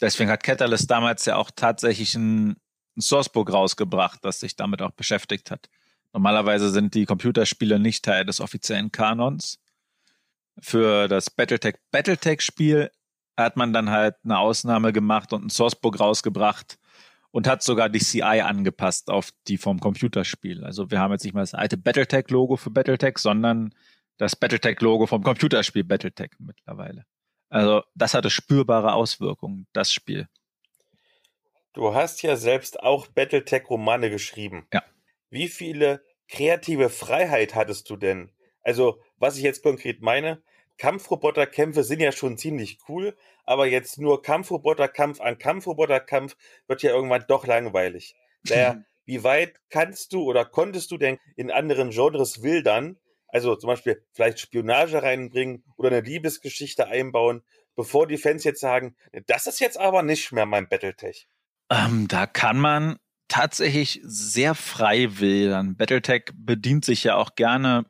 Deswegen 0.00 0.30
hat 0.30 0.42
Catalyst 0.44 0.90
damals 0.90 1.24
ja 1.26 1.36
auch 1.36 1.50
tatsächlich 1.54 2.14
ein, 2.14 2.56
ein 2.96 3.00
Sourcebook 3.00 3.52
rausgebracht, 3.52 4.24
das 4.24 4.40
sich 4.40 4.56
damit 4.56 4.82
auch 4.82 4.92
beschäftigt 4.92 5.50
hat. 5.50 5.68
Normalerweise 6.12 6.70
sind 6.70 6.94
die 6.94 7.06
Computerspiele 7.06 7.78
nicht 7.78 8.04
Teil 8.04 8.24
des 8.24 8.40
offiziellen 8.40 8.92
Kanons. 8.92 9.58
Für 10.60 11.08
das 11.08 11.30
Battletech 11.30 11.76
Battletech 11.90 12.40
Spiel 12.40 12.90
hat 13.36 13.56
man 13.56 13.72
dann 13.72 13.90
halt 13.90 14.14
eine 14.22 14.38
Ausnahme 14.38 14.92
gemacht 14.92 15.32
und 15.32 15.44
ein 15.44 15.50
Sourcebook 15.50 15.98
rausgebracht, 15.98 16.78
und 17.34 17.48
hat 17.48 17.64
sogar 17.64 17.88
die 17.88 17.98
CI 17.98 18.42
angepasst 18.42 19.10
auf 19.10 19.30
die 19.48 19.58
vom 19.58 19.80
Computerspiel. 19.80 20.62
Also 20.62 20.92
wir 20.92 21.00
haben 21.00 21.10
jetzt 21.10 21.24
nicht 21.24 21.34
mal 21.34 21.40
das 21.40 21.52
alte 21.52 21.76
Battletech-Logo 21.76 22.56
für 22.56 22.70
Battletech, 22.70 23.18
sondern 23.18 23.74
das 24.18 24.36
Battletech-Logo 24.36 25.08
vom 25.08 25.24
Computerspiel 25.24 25.82
Battletech 25.82 26.30
mittlerweile. 26.38 27.04
Also 27.48 27.82
das 27.96 28.14
hatte 28.14 28.30
spürbare 28.30 28.92
Auswirkungen, 28.92 29.66
das 29.72 29.90
Spiel. 29.90 30.28
Du 31.74 31.92
hast 31.92 32.22
ja 32.22 32.36
selbst 32.36 32.80
auch 32.80 33.08
Battletech-Romane 33.08 34.08
geschrieben. 34.08 34.66
Ja. 34.72 34.82
Wie 35.28 35.48
viele 35.48 36.04
kreative 36.28 36.88
Freiheit 36.88 37.56
hattest 37.56 37.90
du 37.90 37.96
denn? 37.96 38.30
Also, 38.62 39.00
was 39.18 39.36
ich 39.36 39.42
jetzt 39.42 39.62
konkret 39.62 40.00
meine, 40.00 40.40
Kampfroboterkämpfe 40.78 41.82
sind 41.82 42.00
ja 42.00 42.12
schon 42.12 42.38
ziemlich 42.38 42.78
cool, 42.88 43.16
aber 43.44 43.66
jetzt 43.66 43.98
nur 43.98 44.22
Kampfroboterkampf 44.22 45.20
an 45.20 45.36
Kampfroboterkampf 45.38 46.36
wird 46.68 46.82
ja 46.82 46.92
irgendwann 46.92 47.24
doch 47.28 47.46
langweilig. 47.46 48.16
Naja, 48.46 48.84
wie 49.06 49.24
weit 49.24 49.58
kannst 49.70 50.12
du 50.12 50.24
oder 50.24 50.44
konntest 50.44 50.90
du 50.90 50.98
denn 50.98 51.18
in 51.34 51.50
anderen 51.50 51.90
Genres 51.90 52.42
wildern? 52.42 52.98
Also 53.26 53.56
zum 53.56 53.68
Beispiel 53.68 54.04
vielleicht 54.12 54.38
Spionage 54.38 55.02
reinbringen 55.02 55.64
oder 55.78 55.88
eine 55.88 56.02
Liebesgeschichte 56.02 56.86
einbauen, 56.86 57.42
bevor 57.74 58.06
die 58.06 58.18
Fans 58.18 58.44
jetzt 58.44 58.60
sagen, 58.60 58.96
das 59.26 59.46
ist 59.46 59.60
jetzt 59.60 59.78
aber 59.78 60.02
nicht 60.02 60.30
mehr 60.32 60.44
mein 60.44 60.68
Battletech. 60.68 61.26
Ähm, 61.70 62.08
da 62.08 62.26
kann 62.26 62.58
man 62.58 62.96
tatsächlich 63.28 64.00
sehr 64.04 64.54
frei 64.54 65.18
wildern. 65.18 65.76
Battletech 65.76 66.24
bedient 66.34 66.84
sich 66.84 67.04
ja 67.04 67.16
auch 67.16 67.34
gerne 67.34 67.86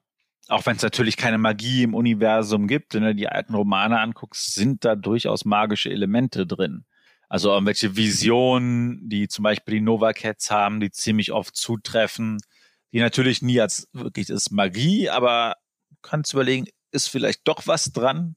auch 0.49 0.67
wenn 0.67 0.77
es 0.77 0.83
natürlich 0.83 1.17
keine 1.17 1.39
Magie 1.39 1.83
im 1.83 1.95
Universum 1.95 2.67
gibt, 2.67 2.95
wenn 2.95 3.03
du 3.03 3.15
die 3.15 3.29
alten 3.29 3.55
Romane 3.55 3.99
anguckst, 3.99 4.55
sind 4.55 4.85
da 4.85 4.95
durchaus 4.95 5.45
magische 5.45 5.91
Elemente 5.91 6.47
drin. 6.47 6.85
Also 7.29 7.51
irgendwelche 7.51 7.97
Visionen, 7.97 9.09
die 9.09 9.29
zum 9.29 9.43
Beispiel 9.43 9.77
die 9.77 9.81
Nova 9.81 10.13
Cats 10.13 10.51
haben, 10.51 10.81
die 10.81 10.91
ziemlich 10.91 11.33
oft 11.33 11.57
zutreffen, 11.57 12.39
die 12.93 13.01
natürlich 13.01 13.43
nie 13.43 13.61
als 13.61 13.89
wirklich 13.93 14.29
ist 14.29 14.51
Magie, 14.51 15.09
aber 15.09 15.57
kannst 16.03 16.35
überlegen, 16.35 16.67
ist 16.93 17.09
vielleicht 17.09 17.49
doch 17.49 17.67
was 17.67 17.93
dran. 17.93 18.37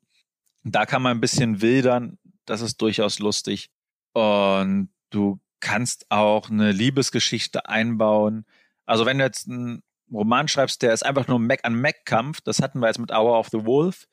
Da 0.64 0.86
kann 0.86 1.02
man 1.02 1.18
ein 1.18 1.22
bisschen 1.22 1.62
wildern, 1.62 2.18
das 2.46 2.62
ist 2.62 2.82
durchaus 2.82 3.20
lustig. 3.20 3.70
Und 4.14 4.90
du 5.10 5.40
kannst 5.60 6.06
auch 6.10 6.50
eine 6.50 6.72
Liebesgeschichte 6.72 7.68
einbauen. 7.68 8.46
Also 8.86 9.06
wenn 9.06 9.18
du 9.18 9.26
jetzt 9.26 9.48
ein 9.48 9.84
Roman 10.12 10.48
schreibst, 10.48 10.82
der 10.82 10.94
ist 10.94 11.06
einfach 11.06 11.28
nur 11.28 11.40
Mac 11.40 11.62
an 11.64 11.80
Mac-Kampf. 11.80 12.42
Das 12.42 12.62
hatten 12.62 12.80
wir 12.80 12.88
jetzt 12.88 13.00
mit 13.00 13.12
Hour 13.12 13.38
of 13.38 13.50
the 13.52 13.66
Wolf. 13.66 14.08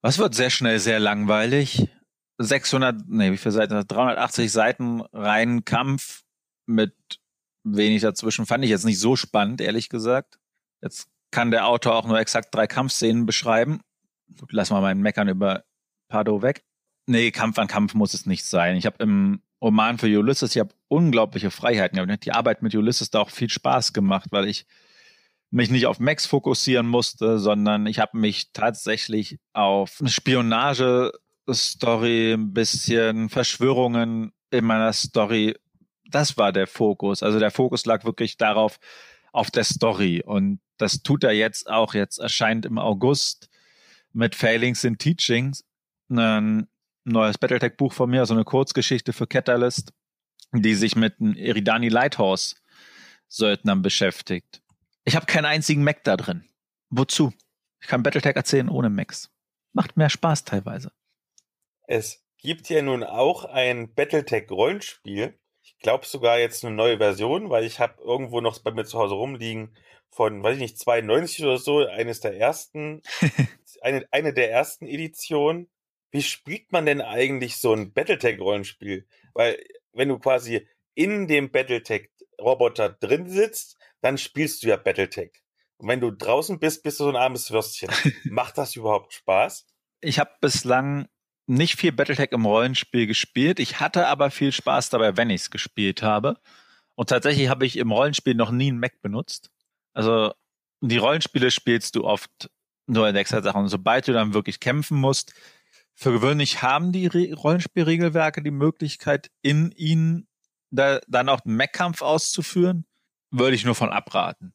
Was 0.00 0.18
wird 0.18 0.34
sehr 0.34 0.50
schnell 0.50 0.78
sehr 0.80 0.98
langweilig. 0.98 1.88
600, 2.38 3.02
nee, 3.06 3.30
wie 3.30 3.36
viele 3.36 3.52
Seiten? 3.52 3.86
380 3.86 4.50
Seiten 4.50 5.00
rein 5.12 5.64
Kampf 5.64 6.22
mit 6.66 6.94
wenig 7.62 8.02
dazwischen. 8.02 8.46
Fand 8.46 8.64
ich 8.64 8.70
jetzt 8.70 8.84
nicht 8.84 8.98
so 8.98 9.14
spannend, 9.14 9.60
ehrlich 9.60 9.88
gesagt. 9.88 10.38
Jetzt 10.80 11.08
kann 11.30 11.52
der 11.52 11.68
Autor 11.68 11.94
auch 11.94 12.06
nur 12.06 12.18
exakt 12.18 12.54
drei 12.54 12.66
Kampfszenen 12.66 13.26
beschreiben. 13.26 13.80
Lass 14.50 14.70
mal 14.70 14.80
meinen 14.80 15.02
Meckern 15.02 15.28
über 15.28 15.64
Pardo 16.08 16.42
weg. 16.42 16.64
Nee, 17.06 17.30
Kampf 17.30 17.58
an 17.58 17.68
Kampf 17.68 17.94
muss 17.94 18.14
es 18.14 18.26
nicht 18.26 18.44
sein. 18.44 18.76
Ich 18.76 18.86
habe 18.86 18.96
im 19.02 19.42
Roman 19.62 19.98
für 19.98 20.06
Ulysses, 20.18 20.56
ich 20.56 20.60
habe 20.60 20.74
unglaubliche 20.88 21.52
Freiheiten 21.52 21.96
gehabt. 21.96 22.26
Die 22.26 22.32
Arbeit 22.32 22.62
mit 22.62 22.74
Ulysses 22.74 23.10
da 23.10 23.20
auch 23.20 23.30
viel 23.30 23.48
Spaß 23.48 23.92
gemacht, 23.92 24.26
weil 24.30 24.48
ich 24.48 24.66
mich 25.50 25.70
nicht 25.70 25.86
auf 25.86 26.00
Max 26.00 26.26
fokussieren 26.26 26.88
musste, 26.88 27.38
sondern 27.38 27.86
ich 27.86 28.00
habe 28.00 28.18
mich 28.18 28.50
tatsächlich 28.52 29.38
auf 29.52 29.98
eine 30.00 30.08
Spionage-Story, 30.08 32.32
ein 32.32 32.52
bisschen 32.52 33.28
Verschwörungen 33.28 34.32
in 34.50 34.64
meiner 34.64 34.92
Story. 34.92 35.54
Das 36.10 36.36
war 36.36 36.50
der 36.52 36.66
Fokus. 36.66 37.22
Also 37.22 37.38
der 37.38 37.52
Fokus 37.52 37.86
lag 37.86 38.04
wirklich 38.04 38.36
darauf, 38.36 38.80
auf 39.32 39.50
der 39.50 39.64
Story. 39.64 40.22
Und 40.24 40.60
das 40.76 41.02
tut 41.02 41.24
er 41.24 41.32
jetzt 41.32 41.68
auch. 41.68 41.94
Jetzt 41.94 42.18
erscheint 42.18 42.66
im 42.66 42.78
August 42.78 43.48
mit 44.12 44.34
Failings 44.34 44.84
in 44.84 44.98
Teachings 44.98 45.64
ein 46.10 46.68
neues 47.04 47.38
Battletech-Buch 47.38 47.92
von 47.92 48.10
mir, 48.10 48.20
also 48.20 48.34
eine 48.34 48.44
Kurzgeschichte 48.44 49.12
für 49.12 49.26
Catalyst, 49.26 49.92
die 50.52 50.74
sich 50.74 50.96
mit 50.96 51.20
einem 51.20 51.34
Eridani 51.34 51.88
Lighthouse 51.88 52.56
Söldnern 53.28 53.82
beschäftigt. 53.82 54.62
Ich 55.04 55.16
habe 55.16 55.26
keinen 55.26 55.46
einzigen 55.46 55.82
Mac 55.82 56.04
da 56.04 56.16
drin. 56.16 56.44
Wozu? 56.90 57.32
Ich 57.80 57.88
kann 57.88 58.02
Battletech 58.02 58.36
erzählen 58.36 58.68
ohne 58.68 58.90
Macs. 58.90 59.30
Macht 59.72 59.96
mehr 59.96 60.10
Spaß 60.10 60.44
teilweise. 60.44 60.92
Es 61.86 62.24
gibt 62.36 62.68
ja 62.68 62.82
nun 62.82 63.02
auch 63.02 63.44
ein 63.44 63.94
Battletech-Rollenspiel. 63.94 65.38
Ich 65.62 65.78
glaube 65.78 66.06
sogar 66.06 66.38
jetzt 66.38 66.64
eine 66.64 66.74
neue 66.74 66.98
Version, 66.98 67.50
weil 67.50 67.64
ich 67.64 67.80
habe 67.80 68.02
irgendwo 68.02 68.40
noch 68.40 68.58
bei 68.58 68.70
mir 68.70 68.84
zu 68.84 68.98
Hause 68.98 69.14
rumliegen 69.14 69.74
von, 70.10 70.42
weiß 70.42 70.56
ich 70.56 70.62
nicht, 70.62 70.78
92 70.78 71.44
oder 71.44 71.56
so, 71.56 71.86
eines 71.86 72.20
der 72.20 72.36
ersten, 72.36 73.02
eine, 73.80 74.06
eine 74.10 74.34
der 74.34 74.50
ersten 74.50 74.86
Editionen. 74.86 75.68
Wie 76.12 76.22
spielt 76.22 76.70
man 76.72 76.86
denn 76.86 77.00
eigentlich 77.00 77.56
so 77.56 77.72
ein 77.74 77.92
Battletech-Rollenspiel? 77.92 79.06
Weil 79.34 79.58
wenn 79.92 80.08
du 80.08 80.18
quasi 80.18 80.68
in 80.94 81.26
dem 81.26 81.50
Battletech-Roboter 81.50 82.90
drin 82.90 83.28
sitzt, 83.28 83.78
dann 84.02 84.18
spielst 84.18 84.62
du 84.62 84.68
ja 84.68 84.76
Battletech. 84.76 85.32
Und 85.78 85.88
wenn 85.88 86.00
du 86.00 86.10
draußen 86.10 86.60
bist, 86.60 86.82
bist 86.82 87.00
du 87.00 87.04
so 87.04 87.10
ein 87.10 87.16
armes 87.16 87.50
Würstchen. 87.50 87.90
Macht 88.24 88.58
das 88.58 88.76
überhaupt 88.76 89.14
Spaß? 89.14 89.66
Ich 90.00 90.18
habe 90.18 90.30
bislang 90.40 91.08
nicht 91.46 91.78
viel 91.78 91.92
Battletech 91.92 92.32
im 92.32 92.44
Rollenspiel 92.44 93.06
gespielt. 93.06 93.58
Ich 93.58 93.80
hatte 93.80 94.06
aber 94.06 94.30
viel 94.30 94.52
Spaß 94.52 94.90
dabei, 94.90 95.16
wenn 95.16 95.30
ich 95.30 95.42
es 95.42 95.50
gespielt 95.50 96.02
habe. 96.02 96.38
Und 96.94 97.08
tatsächlich 97.08 97.48
habe 97.48 97.66
ich 97.66 97.78
im 97.78 97.90
Rollenspiel 97.90 98.34
noch 98.34 98.50
nie 98.50 98.68
einen 98.68 98.78
Mac 98.78 99.00
benutzt. 99.00 99.50
Also 99.94 100.32
die 100.82 100.98
Rollenspiele 100.98 101.50
spielst 101.50 101.96
du 101.96 102.04
oft 102.04 102.50
nur 102.86 103.08
in 103.08 103.16
extra 103.16 103.40
Sachen. 103.42 103.62
Und 103.62 103.68
sobald 103.68 104.06
du 104.08 104.12
dann 104.12 104.34
wirklich 104.34 104.60
kämpfen 104.60 104.98
musst, 104.98 105.32
für 106.02 106.12
gewöhnlich 106.12 106.62
haben 106.62 106.92
die 106.92 107.06
Re 107.06 107.32
Rollenspielregelwerke 107.32 108.42
die 108.42 108.50
Möglichkeit, 108.50 109.30
in 109.40 109.72
ihnen 109.72 110.26
da, 110.70 111.00
dann 111.08 111.28
auch 111.28 111.40
den 111.40 111.56
Mac-Kampf 111.56 112.02
auszuführen 112.02 112.84
würde 113.32 113.56
ich 113.56 113.64
nur 113.64 113.74
von 113.74 113.90
abraten. 113.90 114.52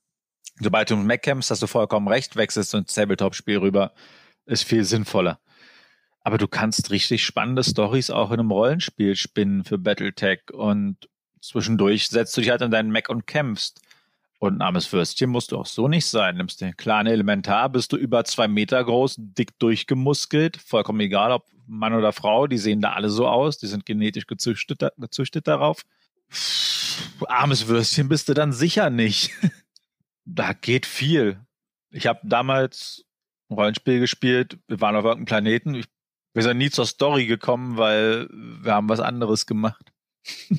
Sobald 0.60 0.89
du 0.89 0.95
mit 0.95 1.08
Mac 1.08 1.22
kämpfst, 1.24 1.52
hast 1.52 1.62
du 1.62 1.68
vollkommen 1.68 2.08
recht, 2.08 2.36
wechselst 2.36 2.74
du 2.74 2.78
ins 2.78 2.93
Tabletop-Spiel 2.93 3.58
rüber, 3.58 3.93
ist 4.45 4.64
viel 4.64 4.84
sinnvoller. 4.84 5.39
Aber 6.22 6.38
du 6.38 6.48
kannst 6.48 6.91
richtig 6.91 7.26
spannende 7.26 7.64
Stories 7.64 8.10
auch 8.10 8.32
in 8.32 8.39
einem 8.39 8.52
Rollenspiel 8.52 9.16
spinnen 9.16 9.64
für 9.64 9.78
Battletech 9.78 10.52
und 10.52 11.10
zwischendurch 11.41 12.08
setzt 12.08 12.36
du 12.38 12.41
dich 12.41 12.50
halt 12.50 12.62
in 12.62 12.72
deinen 12.72 12.91
Mac 12.91 13.10
und 13.10 13.28
kämpfst. 13.28 13.82
Und 14.40 14.58
ein 14.58 14.62
armes 14.62 14.92
Würstchen 14.94 15.32
musst 15.32 15.52
du 15.52 15.58
auch 15.58 15.66
so 15.66 15.88
nicht 15.88 16.06
sein. 16.06 16.38
Nimmst 16.38 16.62
den 16.62 16.78
kleinen 16.78 17.08
Elementar, 17.12 17.70
bist 17.70 17.92
du 17.92 17.98
über 17.98 18.24
zwei 18.24 18.48
Meter 18.48 18.84
groß, 18.84 19.16
dick 19.18 19.58
durchgemuskelt, 19.60 20.58
vollkommen 20.58 21.00
egal, 21.00 21.32
ob 21.32 21.46
Mann 21.66 21.94
oder 21.94 22.14
Frau, 22.14 22.48
die 22.48 22.60
sehen 22.60 22.82
da 22.82 22.94
alle 22.94 23.10
so 23.10 23.28
aus, 23.28 23.58
die 23.58 23.68
sind 23.68 23.86
genetisch 23.86 24.28
gezüchtet, 24.28 24.84
gezüchtet 24.98 25.48
darauf 25.48 25.84
armes 27.28 27.68
Würstchen 27.68 28.10
bist 28.10 28.30
du 28.30 28.34
dann 28.34 28.54
sicher 28.54 28.90
nicht. 28.90 29.32
da 30.26 30.54
geht 30.54 30.86
viel. 30.86 31.40
Ich 31.92 32.08
habe 32.08 32.20
damals 32.24 33.06
ein 33.50 33.56
Rollenspiel 33.56 34.00
gespielt, 34.00 34.60
wir 34.68 34.82
waren 34.82 34.96
auf 34.96 35.06
irgendeinem 35.06 35.26
Planeten. 35.26 35.76
Ich, 35.76 35.86
wir 36.34 36.44
sind 36.44 36.58
nie 36.58 36.70
zur 36.70 36.86
Story 36.86 37.26
gekommen, 37.26 37.78
weil 37.78 38.28
wir 38.32 38.74
haben 38.74 38.90
was 38.90 39.00
anderes 39.00 39.46
gemacht. 39.46 39.92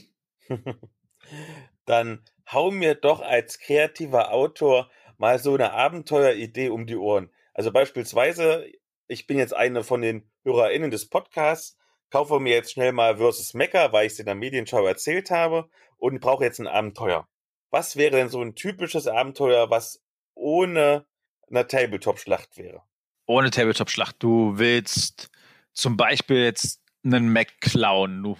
dann 1.84 2.20
hau 2.52 2.70
mir 2.70 2.94
doch 2.94 3.20
als 3.20 3.58
kreativer 3.58 4.32
Autor 4.32 4.90
mal 5.16 5.38
so 5.38 5.54
eine 5.54 5.72
Abenteueridee 5.72 6.68
um 6.68 6.86
die 6.86 6.96
Ohren. 6.96 7.30
Also 7.54 7.72
beispielsweise, 7.72 8.66
ich 9.06 9.26
bin 9.26 9.38
jetzt 9.38 9.54
eine 9.54 9.82
von 9.84 10.02
den 10.02 10.30
HörerInnen 10.44 10.90
des 10.90 11.08
Podcasts 11.08 11.78
kaufe 12.10 12.40
mir 12.40 12.54
jetzt 12.54 12.72
schnell 12.72 12.92
mal 12.92 13.16
Versus 13.16 13.54
Mecha, 13.54 13.92
weil 13.92 14.06
ich 14.06 14.14
es 14.14 14.18
in 14.18 14.26
der 14.26 14.34
Medienschau 14.34 14.86
erzählt 14.86 15.30
habe 15.30 15.68
und 15.96 16.20
brauche 16.20 16.44
jetzt 16.44 16.58
ein 16.58 16.66
Abenteuer. 16.66 17.28
Was 17.70 17.96
wäre 17.96 18.16
denn 18.16 18.28
so 18.28 18.42
ein 18.42 18.54
typisches 18.54 19.06
Abenteuer, 19.06 19.70
was 19.70 20.02
ohne 20.34 21.06
eine 21.50 21.66
Tabletop-Schlacht 21.66 22.56
wäre? 22.56 22.82
Ohne 23.26 23.50
Tabletop-Schlacht. 23.50 24.16
Du 24.20 24.58
willst 24.58 25.30
zum 25.72 25.96
Beispiel 25.96 26.44
jetzt 26.44 26.80
einen 27.04 27.30
Mac 27.30 27.60
klauen. 27.60 28.22
Du 28.22 28.38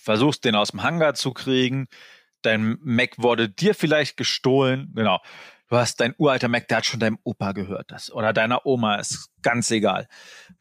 versuchst 0.00 0.44
den 0.44 0.54
aus 0.54 0.72
dem 0.72 0.82
Hangar 0.82 1.14
zu 1.14 1.32
kriegen. 1.32 1.88
Dein 2.46 2.78
Mac 2.80 3.18
wurde 3.18 3.48
dir 3.48 3.74
vielleicht 3.74 4.16
gestohlen. 4.16 4.92
Genau 4.94 5.20
du 5.68 5.76
hast 5.76 6.00
dein 6.00 6.14
uralter 6.18 6.48
Mac, 6.48 6.68
der 6.68 6.78
hat 6.78 6.86
schon 6.86 7.00
deinem 7.00 7.18
Opa 7.24 7.52
gehört, 7.52 7.90
das 7.90 8.10
oder 8.12 8.32
deiner 8.32 8.66
Oma, 8.66 8.96
ist 8.96 9.30
ganz 9.42 9.70
egal. 9.70 10.08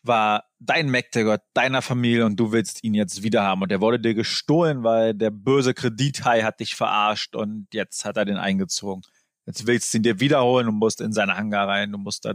War 0.02 0.46
dein 0.60 0.90
Mac, 0.90 1.12
der 1.12 1.24
gehört 1.24 1.44
deiner 1.54 1.82
Familie 1.82 2.26
und 2.26 2.38
du 2.38 2.52
willst 2.52 2.84
ihn 2.84 2.94
jetzt 2.94 3.24
wieder 3.24 3.44
haben 3.44 3.62
und 3.62 3.72
der 3.72 3.82
wurde 3.82 4.00
dir 4.00 4.14
gestohlen, 4.14 4.84
weil 4.84 5.14
der 5.14 5.32
böse 5.32 5.74
Kredithai 5.74 6.44
hat 6.44 6.60
dich 6.60 6.76
verarscht 6.76 7.36
und 7.36 7.68
jetzt 7.74 8.06
hat 8.06 8.18
er 8.18 8.26
den 8.26 8.38
eingezogen. 8.38 9.04
Jetzt 9.46 9.68
willst 9.68 9.94
du 9.94 9.98
ihn 9.98 10.04
dir 10.04 10.20
wiederholen 10.20 10.68
und 10.68 10.76
musst 10.76 11.02
in 11.02 11.14
seine 11.14 11.38
Hangar 11.38 11.68
rein, 11.68 11.92
du 11.92 11.98
musst 11.98 12.26
da 12.26 12.34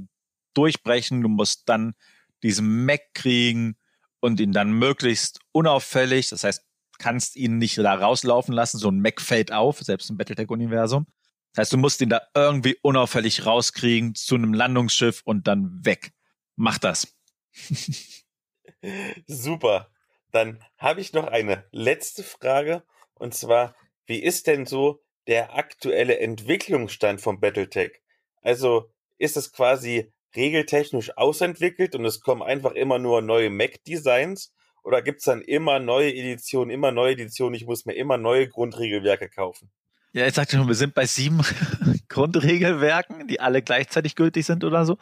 durchbrechen, 0.55 1.23
du 1.23 1.29
musst 1.29 1.69
dann 1.69 1.95
diesen 2.43 2.85
Mac 2.85 3.01
kriegen 3.15 3.77
und 4.21 4.39
ihn 4.39 4.53
dann 4.53 4.73
möglichst 4.73 5.41
unauffällig, 5.53 6.29
das 6.29 6.45
heißt, 6.45 6.63
kannst 7.01 7.35
ihn 7.35 7.59
nicht 7.59 7.79
da 7.79 7.95
rauslaufen 7.95 8.55
lassen, 8.55 8.79
so 8.79 8.91
ein 8.91 9.01
Mac 9.01 9.21
fällt 9.21 9.53
auf, 9.53 9.81
selbst 9.81 10.11
im 10.11 10.17
Battletech-Universum. 10.17 11.07
Das 11.53 11.63
heißt, 11.63 11.73
du 11.73 11.79
musst 11.79 12.01
ihn 12.01 12.11
da 12.11 12.21
irgendwie 12.35 12.77
unauffällig 12.83 13.45
rauskriegen 13.45 14.15
zu 14.15 14.37
einem 14.37 14.55
Landungsschiff 14.55 15.23
und 15.25 15.49
dann 15.49 15.85
weg. 15.85 16.13
Mach 16.55 16.79
das. 16.79 17.17
Super. 19.27 19.91
Dann 20.31 20.63
habe 20.79 21.01
ich 21.01 21.13
noch 21.13 21.27
eine 21.27 21.65
letzte 21.73 22.23
Frage 22.23 22.85
und 23.15 23.35
zwar, 23.35 23.75
wie 24.07 24.23
ist 24.23 24.47
denn 24.47 24.67
so 24.67 25.03
der 25.27 25.57
aktuelle 25.57 26.21
Entwicklungsstand 26.21 27.21
von 27.21 27.41
Battletech? 27.41 28.01
Also 28.43 28.93
ist 29.19 29.37
es 29.37 29.53
quasi 29.53 30.13
regeltechnisch 30.37 31.17
ausentwickelt 31.17 31.97
und 31.97 32.05
es 32.05 32.21
kommen 32.21 32.43
einfach 32.43 32.73
immer 32.73 32.99
nur 32.99 33.23
neue 33.23 33.51
Mac-Designs 33.51 34.53
oder 34.83 35.03
gibt 35.03 35.19
es 35.19 35.25
dann 35.25 35.43
immer 35.43 35.79
neue 35.79 36.15
Editionen, 36.15 36.71
immer 36.71 36.93
neue 36.93 37.13
Editionen, 37.13 37.55
ich 37.55 37.67
muss 37.67 37.87
mir 37.87 37.95
immer 37.95 38.17
neue 38.17 38.49
Grundregelwerke 38.49 39.29
kaufen? 39.29 39.71
Ja, 40.13 40.27
ich 40.27 40.35
sagte 40.35 40.57
schon, 40.57 40.67
wir 40.67 40.75
sind 40.75 40.95
bei 40.95 41.07
sieben 41.07 41.41
Grundregelwerken, 42.09 43.29
die 43.29 43.39
alle 43.39 43.63
gleichzeitig 43.63 44.17
gültig 44.17 44.45
sind 44.45 44.65
oder 44.65 44.85
so. 44.85 44.99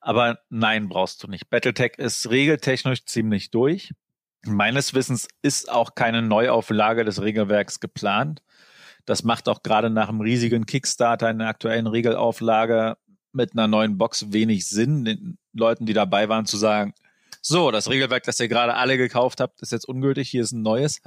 Aber 0.00 0.38
nein, 0.50 0.88
brauchst 0.88 1.22
du 1.22 1.26
nicht. 1.26 1.50
Battletech 1.50 1.94
ist 1.98 2.30
regeltechnisch 2.30 3.04
ziemlich 3.04 3.50
durch. 3.50 3.92
Meines 4.44 4.94
Wissens 4.94 5.26
ist 5.42 5.70
auch 5.70 5.96
keine 5.96 6.22
Neuauflage 6.22 7.04
des 7.04 7.22
Regelwerks 7.22 7.80
geplant. 7.80 8.42
Das 9.04 9.24
macht 9.24 9.48
auch 9.48 9.64
gerade 9.64 9.90
nach 9.90 10.08
einem 10.08 10.20
riesigen 10.20 10.64
Kickstarter 10.64 11.28
in 11.28 11.40
der 11.40 11.48
aktuellen 11.48 11.88
Regelauflage 11.88 12.96
mit 13.32 13.52
einer 13.52 13.66
neuen 13.66 13.98
Box 13.98 14.32
wenig 14.32 14.66
Sinn, 14.68 15.04
den 15.04 15.38
Leuten, 15.52 15.86
die 15.86 15.92
dabei 15.92 16.28
waren, 16.28 16.46
zu 16.46 16.56
sagen, 16.56 16.94
so, 17.42 17.70
das 17.70 17.90
Regelwerk, 17.90 18.22
das 18.22 18.40
ihr 18.40 18.48
gerade 18.48 18.74
alle 18.74 18.96
gekauft 18.96 19.40
habt, 19.40 19.60
ist 19.62 19.72
jetzt 19.72 19.88
ungültig, 19.88 20.30
hier 20.30 20.42
ist 20.42 20.52
ein 20.52 20.62
neues. 20.62 21.00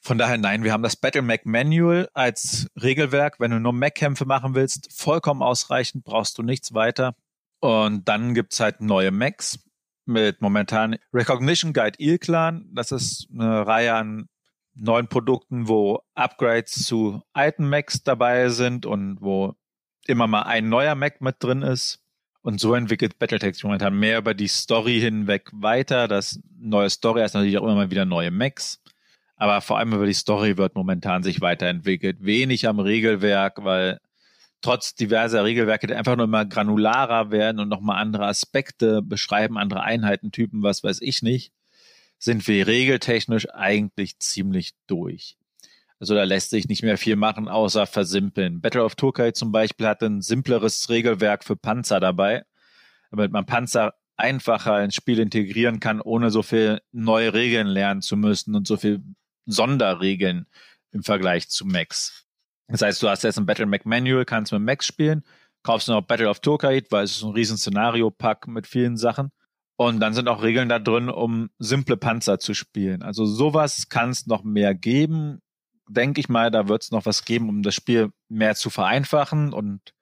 Von 0.00 0.18
daher 0.18 0.38
nein, 0.38 0.64
wir 0.64 0.72
haben 0.72 0.82
das 0.82 0.96
Battle 0.96 1.22
Mac 1.22 1.46
Manual 1.46 2.08
als 2.14 2.68
Regelwerk. 2.80 3.40
Wenn 3.40 3.50
du 3.50 3.60
nur 3.60 3.72
Mac-Kämpfe 3.72 4.26
machen 4.26 4.54
willst, 4.54 4.92
vollkommen 4.92 5.42
ausreichend, 5.42 6.04
brauchst 6.04 6.38
du 6.38 6.42
nichts 6.42 6.74
weiter. 6.74 7.14
Und 7.60 8.08
dann 8.08 8.34
gibt's 8.34 8.60
halt 8.60 8.80
neue 8.80 9.10
Macs 9.10 9.58
mit 10.04 10.40
momentan 10.40 10.96
Recognition 11.12 11.72
Guide 11.72 11.98
Il 11.98 12.18
Clan. 12.18 12.68
Das 12.72 12.92
ist 12.92 13.28
eine 13.32 13.66
Reihe 13.66 13.94
an 13.94 14.28
neuen 14.74 15.08
Produkten, 15.08 15.68
wo 15.68 16.00
Upgrades 16.14 16.84
zu 16.84 17.22
alten 17.32 17.68
Macs 17.68 18.02
dabei 18.02 18.48
sind 18.48 18.86
und 18.86 19.20
wo 19.20 19.54
immer 20.06 20.26
mal 20.26 20.42
ein 20.42 20.68
neuer 20.68 20.94
Mac 20.94 21.20
mit 21.20 21.36
drin 21.40 21.62
ist. 21.62 22.00
Und 22.42 22.60
so 22.60 22.74
entwickelt 22.74 23.18
Battletech 23.18 23.62
momentan 23.64 23.98
mehr 23.98 24.18
über 24.18 24.34
die 24.34 24.48
Story 24.48 25.00
hinweg 25.00 25.50
weiter. 25.52 26.08
Das 26.08 26.40
neue 26.58 26.88
Story 26.90 27.20
heißt 27.20 27.34
natürlich 27.34 27.58
auch 27.58 27.64
immer 27.64 27.74
mal 27.74 27.90
wieder 27.90 28.04
neue 28.04 28.30
Macs. 28.30 28.80
Aber 29.36 29.60
vor 29.60 29.78
allem 29.78 29.92
über 29.92 30.06
die 30.06 30.14
Story 30.14 30.56
wird 30.56 30.74
momentan 30.74 31.22
sich 31.22 31.40
weiterentwickelt. 31.40 32.18
Wenig 32.20 32.66
am 32.66 32.80
Regelwerk, 32.80 33.64
weil 33.64 34.00
trotz 34.60 34.94
diverser 34.94 35.44
Regelwerke, 35.44 35.86
die 35.86 35.94
einfach 35.94 36.16
nur 36.16 36.24
immer 36.24 36.44
granularer 36.44 37.30
werden 37.30 37.60
und 37.60 37.68
nochmal 37.68 38.00
andere 38.00 38.26
Aspekte 38.26 39.02
beschreiben, 39.02 39.56
andere 39.56 39.82
Einheitentypen, 39.82 40.62
was 40.62 40.82
weiß 40.82 41.00
ich 41.00 41.22
nicht, 41.22 41.52
sind 42.18 42.46
wir 42.48 42.66
regeltechnisch 42.66 43.48
eigentlich 43.50 44.18
ziemlich 44.18 44.72
durch. 44.86 45.37
Also 46.00 46.14
da 46.14 46.24
lässt 46.24 46.50
sich 46.50 46.68
nicht 46.68 46.82
mehr 46.82 46.96
viel 46.96 47.16
machen, 47.16 47.48
außer 47.48 47.86
versimpeln. 47.86 48.60
Battle 48.60 48.84
of 48.84 48.94
Turkey 48.94 49.32
zum 49.32 49.50
Beispiel 49.50 49.86
hat 49.86 50.02
ein 50.02 50.20
simpleres 50.20 50.88
Regelwerk 50.88 51.44
für 51.44 51.56
Panzer 51.56 51.98
dabei, 51.98 52.44
damit 53.10 53.32
man 53.32 53.46
Panzer 53.46 53.94
einfacher 54.16 54.82
ins 54.82 54.94
Spiel 54.94 55.18
integrieren 55.18 55.80
kann, 55.80 56.00
ohne 56.00 56.30
so 56.30 56.42
viel 56.42 56.80
neue 56.92 57.34
Regeln 57.34 57.66
lernen 57.66 58.02
zu 58.02 58.16
müssen 58.16 58.54
und 58.54 58.66
so 58.66 58.76
viel 58.76 59.02
Sonderregeln 59.46 60.46
im 60.92 61.02
Vergleich 61.02 61.48
zu 61.48 61.64
Max. 61.64 62.26
Das 62.68 62.82
heißt, 62.82 63.02
du 63.02 63.08
hast 63.08 63.24
jetzt 63.24 63.38
ein 63.38 63.46
Battle 63.46 63.66
Mac 63.66 63.86
Manual, 63.86 64.24
kannst 64.24 64.52
mit 64.52 64.62
Max 64.62 64.86
spielen, 64.86 65.24
kaufst 65.62 65.88
noch 65.88 66.02
Battle 66.02 66.28
of 66.28 66.40
Turkite, 66.40 66.86
weil 66.90 67.04
es 67.04 67.16
ist 67.16 67.22
ein 67.22 67.32
riesen 67.32 67.56
Szenario-Pack 67.56 68.46
mit 68.46 68.66
vielen 68.66 68.96
Sachen. 68.96 69.30
Und 69.76 70.00
dann 70.00 70.12
sind 70.12 70.28
auch 70.28 70.42
Regeln 70.42 70.68
da 70.68 70.78
drin, 70.78 71.08
um 71.08 71.50
simple 71.58 71.96
Panzer 71.96 72.38
zu 72.38 72.52
spielen. 72.52 73.02
Also 73.02 73.24
sowas 73.24 73.88
kann 73.88 74.10
es 74.10 74.26
noch 74.26 74.42
mehr 74.42 74.74
geben. 74.74 75.40
Denke 75.88 76.20
ich 76.20 76.28
mal, 76.28 76.50
da 76.50 76.68
wird 76.68 76.82
es 76.82 76.90
noch 76.90 77.06
was 77.06 77.24
geben, 77.24 77.48
um 77.48 77.62
das 77.62 77.74
Spiel 77.74 78.10
mehr 78.28 78.54
zu 78.54 78.70
vereinfachen 78.70 79.52
und 79.52 79.94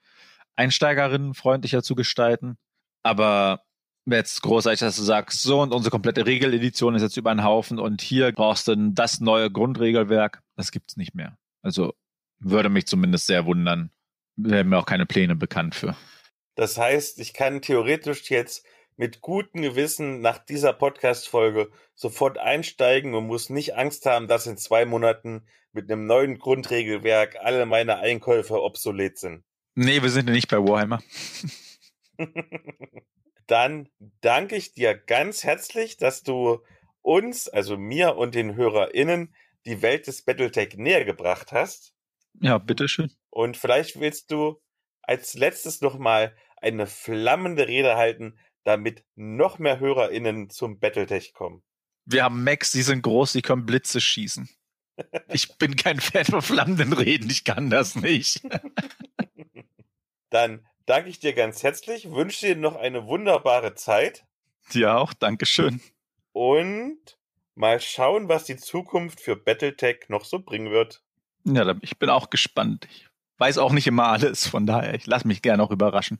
Einsteigerinnen 0.56 1.34
freundlicher 1.34 1.82
zu 1.82 1.94
gestalten. 1.94 2.56
Aber 3.02 3.62
jetzt 4.06 4.42
großartig, 4.42 4.80
dass 4.80 4.96
du 4.96 5.02
sagst, 5.02 5.42
so 5.42 5.60
und 5.60 5.72
unsere 5.72 5.90
komplette 5.90 6.26
Regeledition 6.26 6.94
ist 6.94 7.02
jetzt 7.02 7.16
über 7.16 7.30
einen 7.30 7.44
Haufen 7.44 7.78
und 7.78 8.00
hier 8.00 8.32
brauchst 8.32 8.68
du 8.68 8.76
das 8.92 9.20
neue 9.20 9.50
Grundregelwerk, 9.50 10.42
das 10.56 10.70
gibt's 10.70 10.96
nicht 10.96 11.14
mehr. 11.14 11.36
Also 11.62 11.94
würde 12.38 12.68
mich 12.68 12.86
zumindest 12.86 13.26
sehr 13.26 13.46
wundern. 13.46 13.90
Werden 14.36 14.68
mir 14.68 14.78
auch 14.78 14.86
keine 14.86 15.06
Pläne 15.06 15.34
bekannt 15.34 15.74
für. 15.74 15.96
Das 16.54 16.78
heißt, 16.78 17.18
ich 17.20 17.34
kann 17.34 17.62
theoretisch 17.62 18.30
jetzt 18.30 18.66
mit 18.96 19.20
gutem 19.20 19.62
Gewissen 19.62 20.20
nach 20.20 20.38
dieser 20.38 20.72
Podcast-Folge 20.72 21.70
sofort 21.94 22.38
einsteigen 22.38 23.14
und 23.14 23.26
muss 23.26 23.50
nicht 23.50 23.76
Angst 23.76 24.06
haben, 24.06 24.26
dass 24.26 24.46
in 24.46 24.56
zwei 24.56 24.86
Monaten 24.86 25.46
mit 25.76 25.92
einem 25.92 26.06
neuen 26.06 26.38
Grundregelwerk 26.38 27.36
alle 27.40 27.66
meine 27.66 27.98
Einkäufe 27.98 28.60
obsolet 28.60 29.18
sind. 29.18 29.44
Nee, 29.76 30.02
wir 30.02 30.10
sind 30.10 30.26
ja 30.26 30.34
nicht 30.34 30.48
bei 30.48 30.56
Warhammer. 30.56 31.00
Dann 33.46 33.88
danke 34.22 34.56
ich 34.56 34.72
dir 34.72 34.96
ganz 34.96 35.44
herzlich, 35.44 35.98
dass 35.98 36.22
du 36.22 36.60
uns, 37.02 37.46
also 37.46 37.76
mir 37.76 38.16
und 38.16 38.34
den 38.34 38.56
HörerInnen, 38.56 39.34
die 39.66 39.82
Welt 39.82 40.06
des 40.06 40.22
Battletech 40.22 40.76
näher 40.76 41.04
gebracht 41.04 41.52
hast. 41.52 41.92
Ja, 42.40 42.58
bitteschön. 42.58 43.12
Und 43.30 43.56
vielleicht 43.56 44.00
willst 44.00 44.30
du 44.30 44.60
als 45.02 45.34
letztes 45.34 45.82
nochmal 45.82 46.34
eine 46.56 46.86
flammende 46.86 47.68
Rede 47.68 47.96
halten, 47.96 48.38
damit 48.64 49.04
noch 49.14 49.58
mehr 49.58 49.78
HörerInnen 49.78 50.50
zum 50.50 50.80
Battletech 50.80 51.34
kommen. 51.34 51.62
Wir 52.06 52.24
haben 52.24 52.42
Max, 52.42 52.72
die 52.72 52.82
sind 52.82 53.02
groß, 53.02 53.32
die 53.32 53.42
können 53.42 53.66
Blitze 53.66 54.00
schießen. 54.00 54.48
Ich 55.28 55.56
bin 55.58 55.76
kein 55.76 56.00
Fan 56.00 56.24
von 56.24 56.42
flammenden 56.42 56.92
Reden, 56.92 57.28
ich 57.30 57.44
kann 57.44 57.70
das 57.70 57.96
nicht. 57.96 58.42
Dann 60.30 60.66
danke 60.86 61.10
ich 61.10 61.20
dir 61.20 61.32
ganz 61.34 61.62
herzlich, 61.62 62.10
wünsche 62.10 62.46
dir 62.46 62.56
noch 62.56 62.76
eine 62.76 63.06
wunderbare 63.06 63.74
Zeit. 63.74 64.24
Dir 64.72 64.96
auch, 64.96 65.12
Dankeschön. 65.12 65.80
Und 66.32 67.18
mal 67.54 67.80
schauen, 67.80 68.28
was 68.28 68.44
die 68.44 68.56
Zukunft 68.56 69.20
für 69.20 69.36
Battletech 69.36 70.08
noch 70.08 70.24
so 70.24 70.38
bringen 70.40 70.70
wird. 70.70 71.02
Ja, 71.44 71.74
ich 71.80 71.98
bin 71.98 72.10
auch 72.10 72.30
gespannt. 72.30 72.86
Ich 72.90 73.06
weiß 73.38 73.58
auch 73.58 73.72
nicht 73.72 73.86
immer 73.86 74.08
alles, 74.08 74.46
von 74.46 74.66
daher, 74.66 74.94
ich 74.94 75.06
lasse 75.06 75.28
mich 75.28 75.42
gerne 75.42 75.62
auch 75.62 75.70
überraschen. 75.70 76.18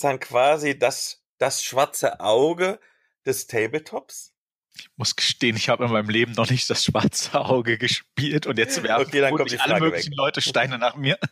Ist 0.00 0.04
dann 0.04 0.18
quasi 0.18 0.78
das, 0.78 1.22
das 1.36 1.62
schwarze 1.62 2.20
Auge 2.20 2.80
des 3.26 3.46
Tabletops? 3.46 4.34
Ich 4.74 4.88
muss 4.96 5.14
gestehen, 5.14 5.56
ich 5.56 5.68
habe 5.68 5.84
in 5.84 5.92
meinem 5.92 6.08
Leben 6.08 6.32
noch 6.32 6.48
nicht 6.48 6.70
das 6.70 6.84
schwarze 6.86 7.38
Auge 7.38 7.76
gespielt 7.76 8.46
und 8.46 8.56
jetzt 8.56 8.82
werfen 8.82 9.06
okay, 9.06 9.20
dann 9.20 9.36
kommt 9.36 9.50
die 9.50 9.58
Frage 9.58 9.74
alle 9.74 9.84
möglichen 9.84 10.12
weg. 10.12 10.16
Leute 10.16 10.40
Steine 10.40 10.78
nach 10.78 10.96
mir. 10.96 11.18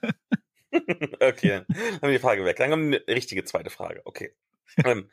okay, 1.21 1.63
dann 1.67 1.77
haben 1.77 2.03
wir 2.03 2.11
die 2.11 2.19
Frage 2.19 2.45
weg. 2.45 2.57
Dann 2.57 2.69
kommt 2.69 2.85
eine 2.85 3.03
richtige 3.09 3.43
zweite 3.45 3.71
Frage. 3.71 4.03
Okay. 4.05 4.35
Ähm, 4.85 5.11